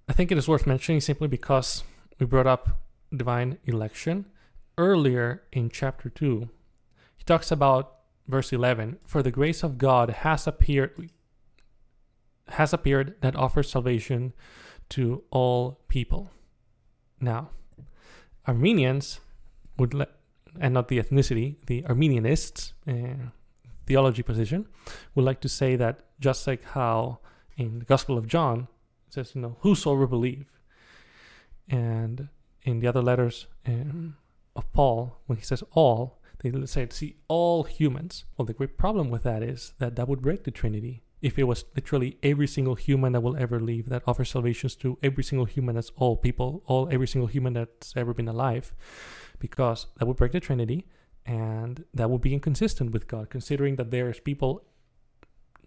I 0.08 0.14
think 0.14 0.32
it 0.32 0.38
is 0.38 0.48
worth 0.48 0.68
mentioning 0.68 1.02
simply 1.02 1.28
because 1.28 1.84
we 2.20 2.28
brought 2.28 2.46
up 2.46 2.83
divine 3.16 3.58
election. 3.66 4.26
Earlier 4.78 5.44
in 5.52 5.70
chapter 5.70 6.10
2, 6.10 6.50
he 7.16 7.24
talks 7.24 7.52
about 7.52 7.96
verse 8.28 8.52
11 8.52 9.00
For 9.06 9.22
the 9.22 9.32
grace 9.32 9.64
of 9.64 9.78
God 9.78 10.10
has 10.10 10.48
appeared 10.48 11.10
has 12.50 12.74
appeared 12.74 13.16
that 13.22 13.36
offers 13.36 13.70
salvation 13.70 14.34
to 14.90 15.24
all 15.32 15.80
people. 15.88 16.30
Now, 17.22 17.52
Arminians 18.46 19.22
would 19.78 19.94
let, 19.94 20.10
and 20.60 20.74
not 20.74 20.90
the 20.90 21.00
ethnicity, 21.00 21.56
the 21.68 21.84
Arminianists, 21.84 22.74
uh, 22.88 23.30
theology 23.86 24.24
position, 24.24 24.68
would 25.16 25.26
like 25.26 25.40
to 25.42 25.50
say 25.50 25.76
that 25.78 26.02
just 26.20 26.46
like 26.46 26.64
how 26.64 27.20
in 27.58 27.80
the 27.80 27.86
Gospel 27.86 28.18
of 28.18 28.28
John 28.28 28.68
it 29.08 29.14
says, 29.14 29.36
you 29.36 29.42
know, 29.42 29.58
whosoever 29.62 30.06
believe, 30.06 30.46
and 31.70 32.28
in 32.64 32.80
the 32.80 32.88
other 32.88 33.02
letters 33.02 33.48
um, 33.66 34.16
of 34.56 34.72
Paul, 34.74 35.22
when 35.26 35.38
he 35.38 35.44
says 35.44 35.64
all, 35.72 36.20
they 36.44 36.66
say, 36.66 36.88
see, 36.90 37.16
all 37.28 37.64
humans. 37.64 38.26
Well, 38.38 38.46
the 38.46 38.54
great 38.54 38.78
problem 38.78 39.10
with 39.10 39.24
that 39.24 39.42
is 39.42 39.74
that 39.80 39.96
that 39.96 40.08
would 40.10 40.22
break 40.22 40.44
the 40.44 40.52
Trinity. 40.52 41.04
If 41.22 41.40
it 41.40 41.46
was 41.46 41.64
literally 41.74 42.18
every 42.22 42.48
single 42.48 42.76
human 42.76 43.14
that 43.14 43.22
will 43.22 43.38
ever 43.38 43.62
live 43.62 43.88
that 43.88 44.04
offers 44.06 44.32
salvations 44.32 44.76
to 44.78 44.98
every 45.02 45.24
single 45.24 45.46
human 45.46 45.76
that's 45.76 45.92
all 45.96 46.18
people, 46.18 46.62
all 46.66 46.90
every 46.92 47.08
single 47.08 47.28
human 47.28 47.54
that's 47.54 47.96
ever 47.96 48.14
been 48.14 48.28
alive, 48.28 48.74
because 49.40 49.88
that 49.98 50.06
would 50.06 50.18
break 50.18 50.34
the 50.34 50.42
Trinity 50.42 50.86
and 51.26 51.86
that 51.94 52.10
would 52.10 52.20
be 52.20 52.34
inconsistent 52.34 52.92
with 52.92 53.08
God, 53.08 53.30
considering 53.30 53.78
that 53.78 53.92
there's 53.92 54.20
people 54.20 54.66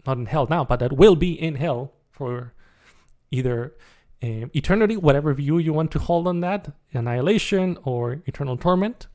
not 0.05 0.17
in 0.17 0.27
hell 0.27 0.45
now, 0.47 0.63
but 0.63 0.79
that 0.79 0.93
will 0.93 1.15
be 1.15 1.31
in 1.31 1.55
hell 1.55 1.93
for 2.11 2.53
either 3.31 3.75
um, 4.23 4.49
eternity, 4.53 4.97
whatever 4.97 5.33
view 5.33 5.57
you 5.57 5.73
want 5.73 5.91
to 5.91 5.99
hold 5.99 6.27
on 6.27 6.39
that, 6.41 6.73
annihilation 6.93 7.77
or 7.83 8.21
eternal 8.25 8.57
torment, 8.57 9.07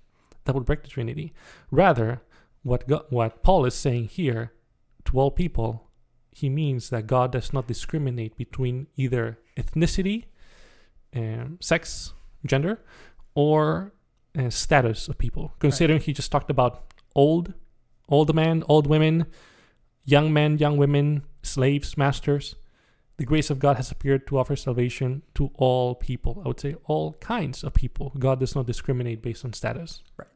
that 0.44 0.54
would 0.54 0.64
break 0.64 0.82
the 0.82 0.88
Trinity. 0.88 1.32
Rather, 1.70 2.22
what 2.62 2.86
God, 2.86 3.04
what 3.10 3.42
Paul 3.42 3.64
is 3.64 3.74
saying 3.74 4.08
here 4.08 4.52
to 5.06 5.18
all 5.18 5.30
people, 5.30 5.88
he 6.30 6.48
means 6.48 6.90
that 6.90 7.06
God 7.06 7.32
does 7.32 7.52
not 7.52 7.66
discriminate 7.66 8.36
between 8.36 8.86
either 8.96 9.38
ethnicity, 9.56 10.24
um, 11.14 11.58
sex, 11.60 12.14
gender, 12.46 12.80
or 13.34 13.92
uh, 14.38 14.50
status 14.50 15.08
of 15.08 15.18
people. 15.18 15.52
Considering 15.58 15.98
right. 15.98 16.06
he 16.06 16.12
just 16.12 16.30
talked 16.30 16.50
about 16.50 16.92
old, 17.14 17.54
old 18.08 18.34
men, 18.34 18.62
old 18.68 18.86
women, 18.86 19.26
young 20.04 20.32
men, 20.32 20.58
young 20.58 20.76
women, 20.76 21.24
slaves, 21.42 21.98
masters 21.98 22.54
the 23.16 23.24
grace 23.24 23.50
of 23.50 23.58
God 23.58 23.76
has 23.76 23.90
appeared 23.90 24.26
to 24.28 24.38
offer 24.38 24.56
salvation 24.56 25.22
to 25.34 25.50
all 25.54 25.94
people. 25.94 26.42
I 26.44 26.48
would 26.48 26.60
say 26.60 26.76
all 26.86 27.14
kinds 27.14 27.62
of 27.62 27.74
people. 27.74 28.12
God 28.18 28.40
does 28.40 28.54
not 28.54 28.66
discriminate 28.66 29.22
based 29.22 29.44
on 29.44 29.52
status. 29.52 30.02
Right. 30.16 30.28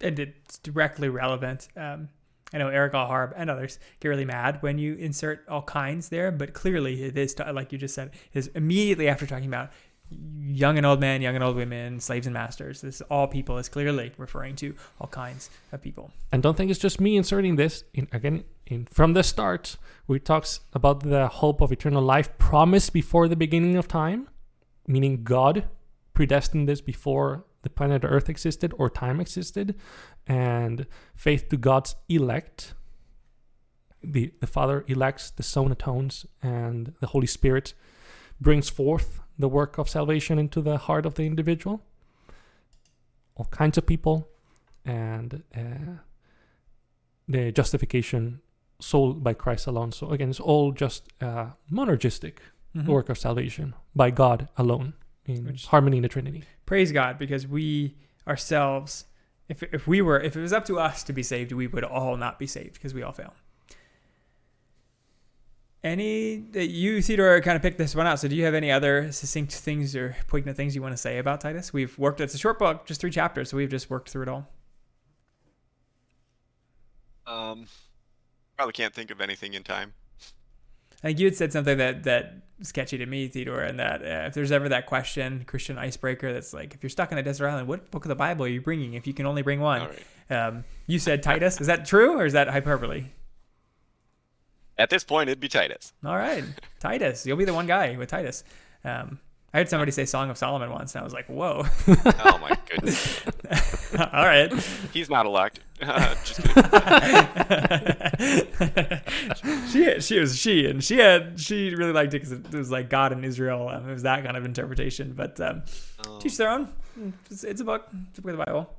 And 0.00 0.18
it's 0.18 0.58
directly 0.58 1.08
relevant. 1.08 1.68
Um, 1.76 2.08
I 2.52 2.58
know 2.58 2.68
Eric 2.68 2.92
Harb 2.92 3.34
and 3.36 3.50
others 3.50 3.78
get 4.00 4.08
really 4.08 4.24
mad 4.24 4.58
when 4.60 4.78
you 4.78 4.94
insert 4.94 5.46
all 5.48 5.62
kinds 5.62 6.08
there, 6.08 6.30
but 6.30 6.52
clearly 6.52 7.02
it 7.02 7.18
is, 7.18 7.36
like 7.38 7.72
you 7.72 7.78
just 7.78 7.94
said, 7.94 8.12
is 8.34 8.48
immediately 8.48 9.08
after 9.08 9.26
talking 9.26 9.48
about 9.48 9.70
young 10.10 10.76
and 10.76 10.86
old 10.86 11.00
men, 11.00 11.20
young 11.20 11.34
and 11.34 11.42
old 11.42 11.56
women, 11.56 11.98
slaves 11.98 12.26
and 12.26 12.34
masters. 12.34 12.80
This 12.80 13.00
all 13.02 13.26
people 13.26 13.58
is 13.58 13.68
clearly 13.68 14.12
referring 14.16 14.54
to 14.56 14.74
all 15.00 15.08
kinds 15.08 15.50
of 15.72 15.82
people. 15.82 16.12
And 16.30 16.42
don't 16.42 16.56
think 16.56 16.70
it's 16.70 16.80
just 16.80 17.00
me 17.00 17.16
inserting 17.16 17.56
this. 17.56 17.82
In, 17.94 18.06
again, 18.12 18.44
in, 18.66 18.86
from 18.86 19.12
the 19.12 19.22
start, 19.22 19.76
we 20.06 20.18
talks 20.18 20.60
about 20.72 21.00
the 21.00 21.28
hope 21.28 21.60
of 21.60 21.72
eternal 21.72 22.02
life 22.02 22.36
promised 22.38 22.92
before 22.92 23.28
the 23.28 23.36
beginning 23.36 23.76
of 23.76 23.88
time, 23.88 24.28
meaning 24.86 25.24
God 25.24 25.68
predestined 26.14 26.68
this 26.68 26.80
before 26.80 27.44
the 27.62 27.70
planet 27.70 28.02
Earth 28.04 28.28
existed 28.28 28.72
or 28.78 28.88
time 28.88 29.20
existed, 29.20 29.74
and 30.26 30.86
faith 31.14 31.48
to 31.48 31.56
God's 31.56 31.94
elect. 32.08 32.74
The, 34.02 34.32
the 34.40 34.46
Father 34.46 34.84
elects, 34.86 35.30
the 35.30 35.42
Son 35.42 35.72
atones, 35.72 36.26
and 36.42 36.94
the 37.00 37.08
Holy 37.08 37.26
Spirit 37.26 37.74
brings 38.40 38.68
forth 38.68 39.20
the 39.38 39.48
work 39.48 39.78
of 39.78 39.88
salvation 39.88 40.38
into 40.38 40.60
the 40.60 40.76
heart 40.76 41.06
of 41.06 41.14
the 41.14 41.24
individual. 41.24 41.82
All 43.36 43.46
kinds 43.46 43.76
of 43.76 43.86
people, 43.86 44.28
and 44.84 45.42
uh, 45.54 46.02
the 47.28 47.52
justification 47.52 48.40
sold 48.80 49.22
by 49.22 49.34
Christ 49.34 49.66
alone. 49.66 49.92
So 49.92 50.10
again, 50.10 50.30
it's 50.30 50.40
all 50.40 50.72
just 50.72 51.08
uh, 51.20 51.50
monergistic 51.72 52.38
mm-hmm. 52.76 52.90
work 52.90 53.08
of 53.08 53.18
salvation 53.18 53.74
by 53.94 54.10
God 54.10 54.48
alone 54.56 54.94
in 55.24 55.44
Which, 55.44 55.66
harmony 55.66 55.98
in 55.98 56.02
the 56.02 56.08
Trinity. 56.08 56.44
Praise 56.66 56.92
God, 56.92 57.18
because 57.18 57.46
we 57.46 57.96
ourselves, 58.26 59.06
if 59.48 59.62
if 59.62 59.86
we 59.86 60.02
were, 60.02 60.20
if 60.20 60.36
it 60.36 60.40
was 60.40 60.52
up 60.52 60.64
to 60.66 60.78
us 60.78 61.02
to 61.04 61.12
be 61.12 61.22
saved, 61.22 61.52
we 61.52 61.66
would 61.66 61.84
all 61.84 62.16
not 62.16 62.38
be 62.38 62.46
saved 62.46 62.74
because 62.74 62.94
we 62.94 63.02
all 63.02 63.12
fail. 63.12 63.34
Any 65.84 66.38
that 66.52 66.66
you, 66.66 67.00
Theodore, 67.00 67.40
kind 67.42 67.54
of 67.54 67.62
picked 67.62 67.78
this 67.78 67.94
one 67.94 68.08
out. 68.08 68.18
So, 68.18 68.26
do 68.26 68.34
you 68.34 68.44
have 68.44 68.54
any 68.54 68.72
other 68.72 69.12
succinct 69.12 69.52
things 69.52 69.94
or 69.94 70.16
poignant 70.26 70.56
things 70.56 70.74
you 70.74 70.82
want 70.82 70.92
to 70.92 70.96
say 70.96 71.18
about 71.18 71.40
Titus? 71.40 71.72
We've 71.72 71.96
worked. 71.96 72.20
It's 72.20 72.34
a 72.34 72.38
short 72.38 72.58
book, 72.58 72.86
just 72.86 73.00
three 73.00 73.10
chapters, 73.10 73.50
so 73.50 73.56
we've 73.56 73.70
just 73.70 73.88
worked 73.88 74.10
through 74.10 74.22
it 74.22 74.28
all. 74.28 74.48
Um, 77.26 77.66
probably 78.56 78.72
can't 78.72 78.94
think 78.94 79.10
of 79.10 79.20
anything 79.20 79.54
in 79.54 79.62
time. 79.62 79.92
I 81.02 81.08
think 81.08 81.18
you 81.18 81.26
had 81.26 81.36
said 81.36 81.52
something 81.52 81.78
that 81.78 82.04
that 82.04 82.42
sketchy 82.62 82.98
to 82.98 83.06
me, 83.06 83.28
Theodore, 83.28 83.60
and 83.60 83.78
that 83.78 84.02
uh, 84.02 84.26
if 84.26 84.34
there's 84.34 84.50
ever 84.50 84.68
that 84.70 84.86
question, 84.86 85.44
Christian 85.46 85.78
icebreaker, 85.78 86.32
that's 86.32 86.54
like, 86.54 86.74
if 86.74 86.82
you're 86.82 86.90
stuck 86.90 87.12
on 87.12 87.18
a 87.18 87.22
desert 87.22 87.48
island, 87.48 87.68
what 87.68 87.90
book 87.90 88.04
of 88.04 88.08
the 88.08 88.14
Bible 88.16 88.46
are 88.46 88.48
you 88.48 88.60
bringing? 88.60 88.94
If 88.94 89.06
you 89.06 89.12
can 89.12 89.26
only 89.26 89.42
bring 89.42 89.60
one, 89.60 89.88
um, 90.30 90.64
you 90.86 90.98
said 90.98 91.22
Titus. 91.22 91.60
is 91.60 91.66
that 91.66 91.84
true 91.84 92.18
or 92.18 92.24
is 92.24 92.32
that 92.32 92.48
hyperbole? 92.48 93.04
At 94.78 94.90
this 94.90 95.04
point, 95.04 95.28
it'd 95.28 95.40
be 95.40 95.48
Titus. 95.48 95.92
All 96.04 96.16
right, 96.16 96.44
Titus. 96.80 97.26
You'll 97.26 97.36
be 97.36 97.44
the 97.44 97.54
one 97.54 97.66
guy 97.66 97.96
with 97.96 98.08
Titus. 98.08 98.44
Um, 98.84 99.20
I 99.54 99.58
heard 99.58 99.68
somebody 99.68 99.92
say 99.92 100.04
Song 100.04 100.28
of 100.28 100.36
Solomon 100.36 100.70
once, 100.70 100.94
and 100.94 101.00
I 101.00 101.04
was 101.04 101.12
like, 101.14 101.26
"Whoa!" 101.26 101.64
oh 101.88 102.38
my 102.38 102.58
goodness! 102.68 103.22
All 103.98 104.24
right, 104.24 104.52
he's 104.92 105.08
not 105.08 105.24
elect. 105.24 105.60
Just 105.80 106.42
kidding. 106.42 106.56
she 109.68 110.00
she 110.00 110.18
was 110.18 110.38
she, 110.38 110.66
and 110.66 110.82
she 110.82 110.98
had 110.98 111.38
she 111.40 111.74
really 111.74 111.92
liked 111.92 112.12
it 112.14 112.22
because 112.22 112.32
it 112.32 112.52
was 112.52 112.70
like 112.70 112.90
God 112.90 113.12
in 113.12 113.24
Israel. 113.24 113.68
Um, 113.68 113.88
it 113.88 113.92
was 113.92 114.02
that 114.02 114.24
kind 114.24 114.36
of 114.36 114.44
interpretation. 114.44 115.12
But 115.14 115.40
um, 115.40 115.62
oh. 116.06 116.18
teach 116.18 116.36
their 116.36 116.50
own. 116.50 116.72
It's, 117.30 117.44
it's, 117.44 117.60
a 117.60 117.64
book. 117.64 117.88
It's 118.10 118.18
a 118.18 118.22
book 118.22 118.32
of 118.32 118.38
the 118.38 118.44
Bible. 118.44 118.74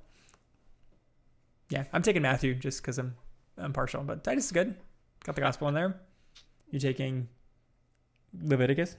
Yeah, 1.70 1.86
I'm 1.94 2.02
taking 2.02 2.22
Matthew 2.22 2.56
just 2.56 2.82
because 2.82 2.98
I'm 2.98 3.16
I'm 3.58 3.74
partial, 3.74 4.04
but 4.04 4.24
Titus 4.24 4.46
is 4.46 4.52
good. 4.52 4.76
Got 5.24 5.36
the 5.36 5.42
gospel 5.42 5.68
in 5.70 5.74
there. 5.74 6.00
You 6.72 6.80
taking 6.80 7.30
Leviticus? 8.44 8.98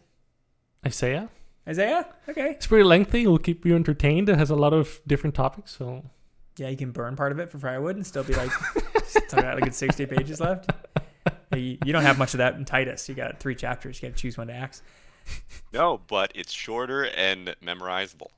Isaiah? 0.86 1.28
Isaiah? 1.68 2.06
Okay. 2.28 2.50
It's 2.50 2.66
pretty 2.66 2.84
lengthy. 2.84 3.22
It'll 3.22 3.38
keep 3.38 3.66
you 3.66 3.74
entertained. 3.74 4.28
It 4.28 4.38
has 4.38 4.50
a 4.50 4.56
lot 4.56 4.72
of 4.72 5.00
different 5.06 5.34
topics. 5.34 5.76
So 5.76 6.04
Yeah, 6.56 6.68
you 6.68 6.76
can 6.76 6.92
burn 6.92 7.14
part 7.14 7.30
of 7.32 7.38
it 7.38 7.50
for 7.50 7.58
firewood 7.58 7.96
and 7.96 8.06
still 8.06 8.24
be 8.24 8.34
like, 8.34 8.50
still 9.04 9.42
got 9.42 9.58
a 9.58 9.60
good 9.60 9.74
60 9.74 10.06
pages 10.06 10.40
left. 10.40 10.70
You, 11.54 11.78
you 11.84 11.92
don't 11.92 12.02
have 12.02 12.18
much 12.18 12.34
of 12.34 12.38
that 12.38 12.54
in 12.54 12.64
Titus. 12.64 13.08
You 13.08 13.14
got 13.14 13.38
three 13.38 13.54
chapters. 13.54 14.00
You 14.00 14.08
got 14.08 14.16
to 14.16 14.20
choose 14.22 14.38
one 14.38 14.46
to 14.46 14.54
axe. 14.54 14.82
No, 15.74 16.00
but 16.06 16.32
it's 16.34 16.52
shorter 16.52 17.04
and 17.04 17.54
memorizable. 17.62 18.28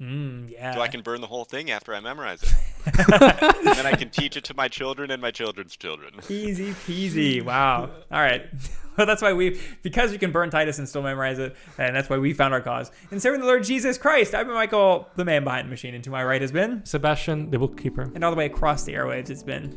Mm, 0.00 0.50
yeah. 0.50 0.74
So 0.74 0.80
I 0.80 0.88
can 0.88 1.02
burn 1.02 1.20
the 1.20 1.26
whole 1.26 1.44
thing 1.44 1.70
after 1.70 1.92
I 1.92 2.00
memorize 2.00 2.42
it. 2.42 2.54
and 2.86 3.66
then 3.76 3.86
I 3.86 3.94
can 3.96 4.10
teach 4.10 4.36
it 4.36 4.44
to 4.44 4.54
my 4.54 4.68
children 4.68 5.10
and 5.10 5.20
my 5.20 5.30
children's 5.32 5.76
children. 5.76 6.14
Easy 6.28 6.70
peasy. 6.70 7.42
Wow. 7.44 7.90
All 8.10 8.20
right. 8.20 8.46
Well, 8.96 9.06
that's 9.06 9.22
why 9.22 9.32
we, 9.32 9.60
because 9.82 10.10
we 10.10 10.18
can 10.18 10.32
burn 10.32 10.50
Titus 10.50 10.80
and 10.80 10.88
still 10.88 11.02
memorize 11.02 11.38
it, 11.38 11.54
and 11.78 11.94
that's 11.94 12.10
why 12.10 12.18
we 12.18 12.32
found 12.32 12.52
our 12.52 12.60
cause. 12.60 12.90
In 13.12 13.20
serving 13.20 13.38
the 13.38 13.46
Lord 13.46 13.62
Jesus 13.62 13.96
Christ, 13.96 14.34
I've 14.34 14.46
been 14.46 14.56
Michael, 14.56 15.08
the 15.14 15.24
man 15.24 15.44
behind 15.44 15.68
the 15.68 15.70
machine, 15.70 15.94
and 15.94 16.02
to 16.02 16.10
my 16.10 16.24
right 16.24 16.40
has 16.40 16.50
been, 16.50 16.84
Sebastian, 16.84 17.52
the 17.52 17.60
bookkeeper. 17.60 18.10
and 18.16 18.24
all 18.24 18.32
the 18.32 18.36
way 18.36 18.46
across 18.46 18.82
the 18.82 18.94
airwaves, 18.94 19.30
it's 19.30 19.44
been 19.44 19.70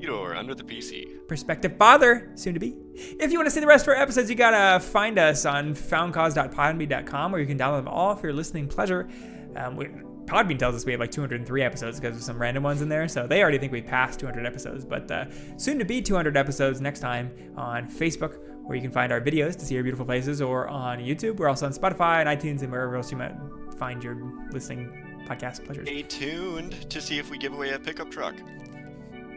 You're 0.00 0.36
under 0.36 0.54
the 0.54 0.62
PC. 0.62 1.26
Prospective 1.26 1.76
Father, 1.76 2.30
soon 2.34 2.54
to 2.54 2.60
be. 2.60 2.76
If 2.94 3.32
you 3.32 3.38
want 3.38 3.46
to 3.46 3.50
see 3.50 3.60
the 3.60 3.66
rest 3.66 3.84
of 3.86 3.88
our 3.88 3.96
episodes, 3.96 4.28
you 4.28 4.36
gotta 4.36 4.80
find 4.80 5.18
us 5.18 5.44
on 5.44 5.74
foundcause.podbean.com 5.74 7.32
where 7.32 7.40
you 7.40 7.46
can 7.46 7.58
download 7.58 7.84
them 7.84 7.88
all 7.88 8.14
for 8.14 8.26
your 8.26 8.34
listening 8.34 8.68
pleasure. 8.68 9.08
Um, 9.56 9.76
we, 9.76 9.88
Podbean 10.26 10.58
tells 10.58 10.74
us 10.74 10.84
we 10.84 10.92
have 10.92 11.00
like 11.00 11.10
203 11.12 11.62
episodes 11.62 12.00
because 12.00 12.16
of 12.16 12.22
some 12.22 12.38
random 12.38 12.62
ones 12.62 12.82
in 12.82 12.88
there, 12.88 13.08
so 13.08 13.26
they 13.26 13.42
already 13.42 13.58
think 13.58 13.72
we 13.72 13.80
passed 13.80 14.18
200 14.20 14.44
episodes. 14.44 14.84
But 14.84 15.10
uh, 15.10 15.26
soon 15.56 15.78
to 15.78 15.84
be 15.84 16.02
200 16.02 16.36
episodes 16.36 16.80
next 16.80 17.00
time 17.00 17.30
on 17.56 17.88
Facebook, 17.88 18.38
where 18.64 18.74
you 18.74 18.82
can 18.82 18.90
find 18.90 19.12
our 19.12 19.20
videos 19.20 19.56
to 19.56 19.64
see 19.64 19.76
our 19.76 19.82
beautiful 19.82 20.04
faces, 20.04 20.42
or 20.42 20.66
on 20.68 20.98
YouTube. 20.98 21.36
We're 21.36 21.48
also 21.48 21.66
on 21.66 21.72
Spotify 21.72 22.26
and 22.26 22.28
iTunes 22.28 22.62
and 22.62 22.72
wherever 22.72 22.96
else 22.96 23.12
you 23.12 23.16
might 23.16 23.34
find 23.78 24.02
your 24.02 24.16
listening 24.50 25.24
podcast 25.28 25.64
pleasures. 25.64 25.86
Stay 25.86 26.02
tuned 26.02 26.90
to 26.90 27.00
see 27.00 27.18
if 27.18 27.30
we 27.30 27.38
give 27.38 27.52
away 27.52 27.70
a 27.70 27.78
pickup 27.78 28.10
truck. 28.10 28.34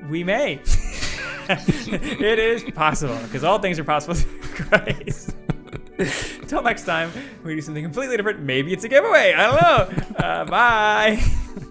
We 0.07 0.23
may. 0.23 0.61
it 1.49 2.39
is 2.39 2.63
possible 2.75 3.17
because 3.23 3.43
all 3.43 3.59
things 3.59 3.79
are 3.79 3.83
possible 3.83 4.13
through 4.13 4.39
Christ. 4.67 5.35
Until 6.41 6.61
next 6.61 6.83
time, 6.83 7.11
we 7.43 7.55
do 7.55 7.61
something 7.61 7.83
completely 7.83 8.17
different. 8.17 8.39
Maybe 8.41 8.71
it's 8.71 8.83
a 8.83 8.89
giveaway. 8.89 9.33
I 9.33 9.47
don't 9.47 9.61
know. 9.61 10.25
Uh, 10.25 10.45
bye. 10.45 11.21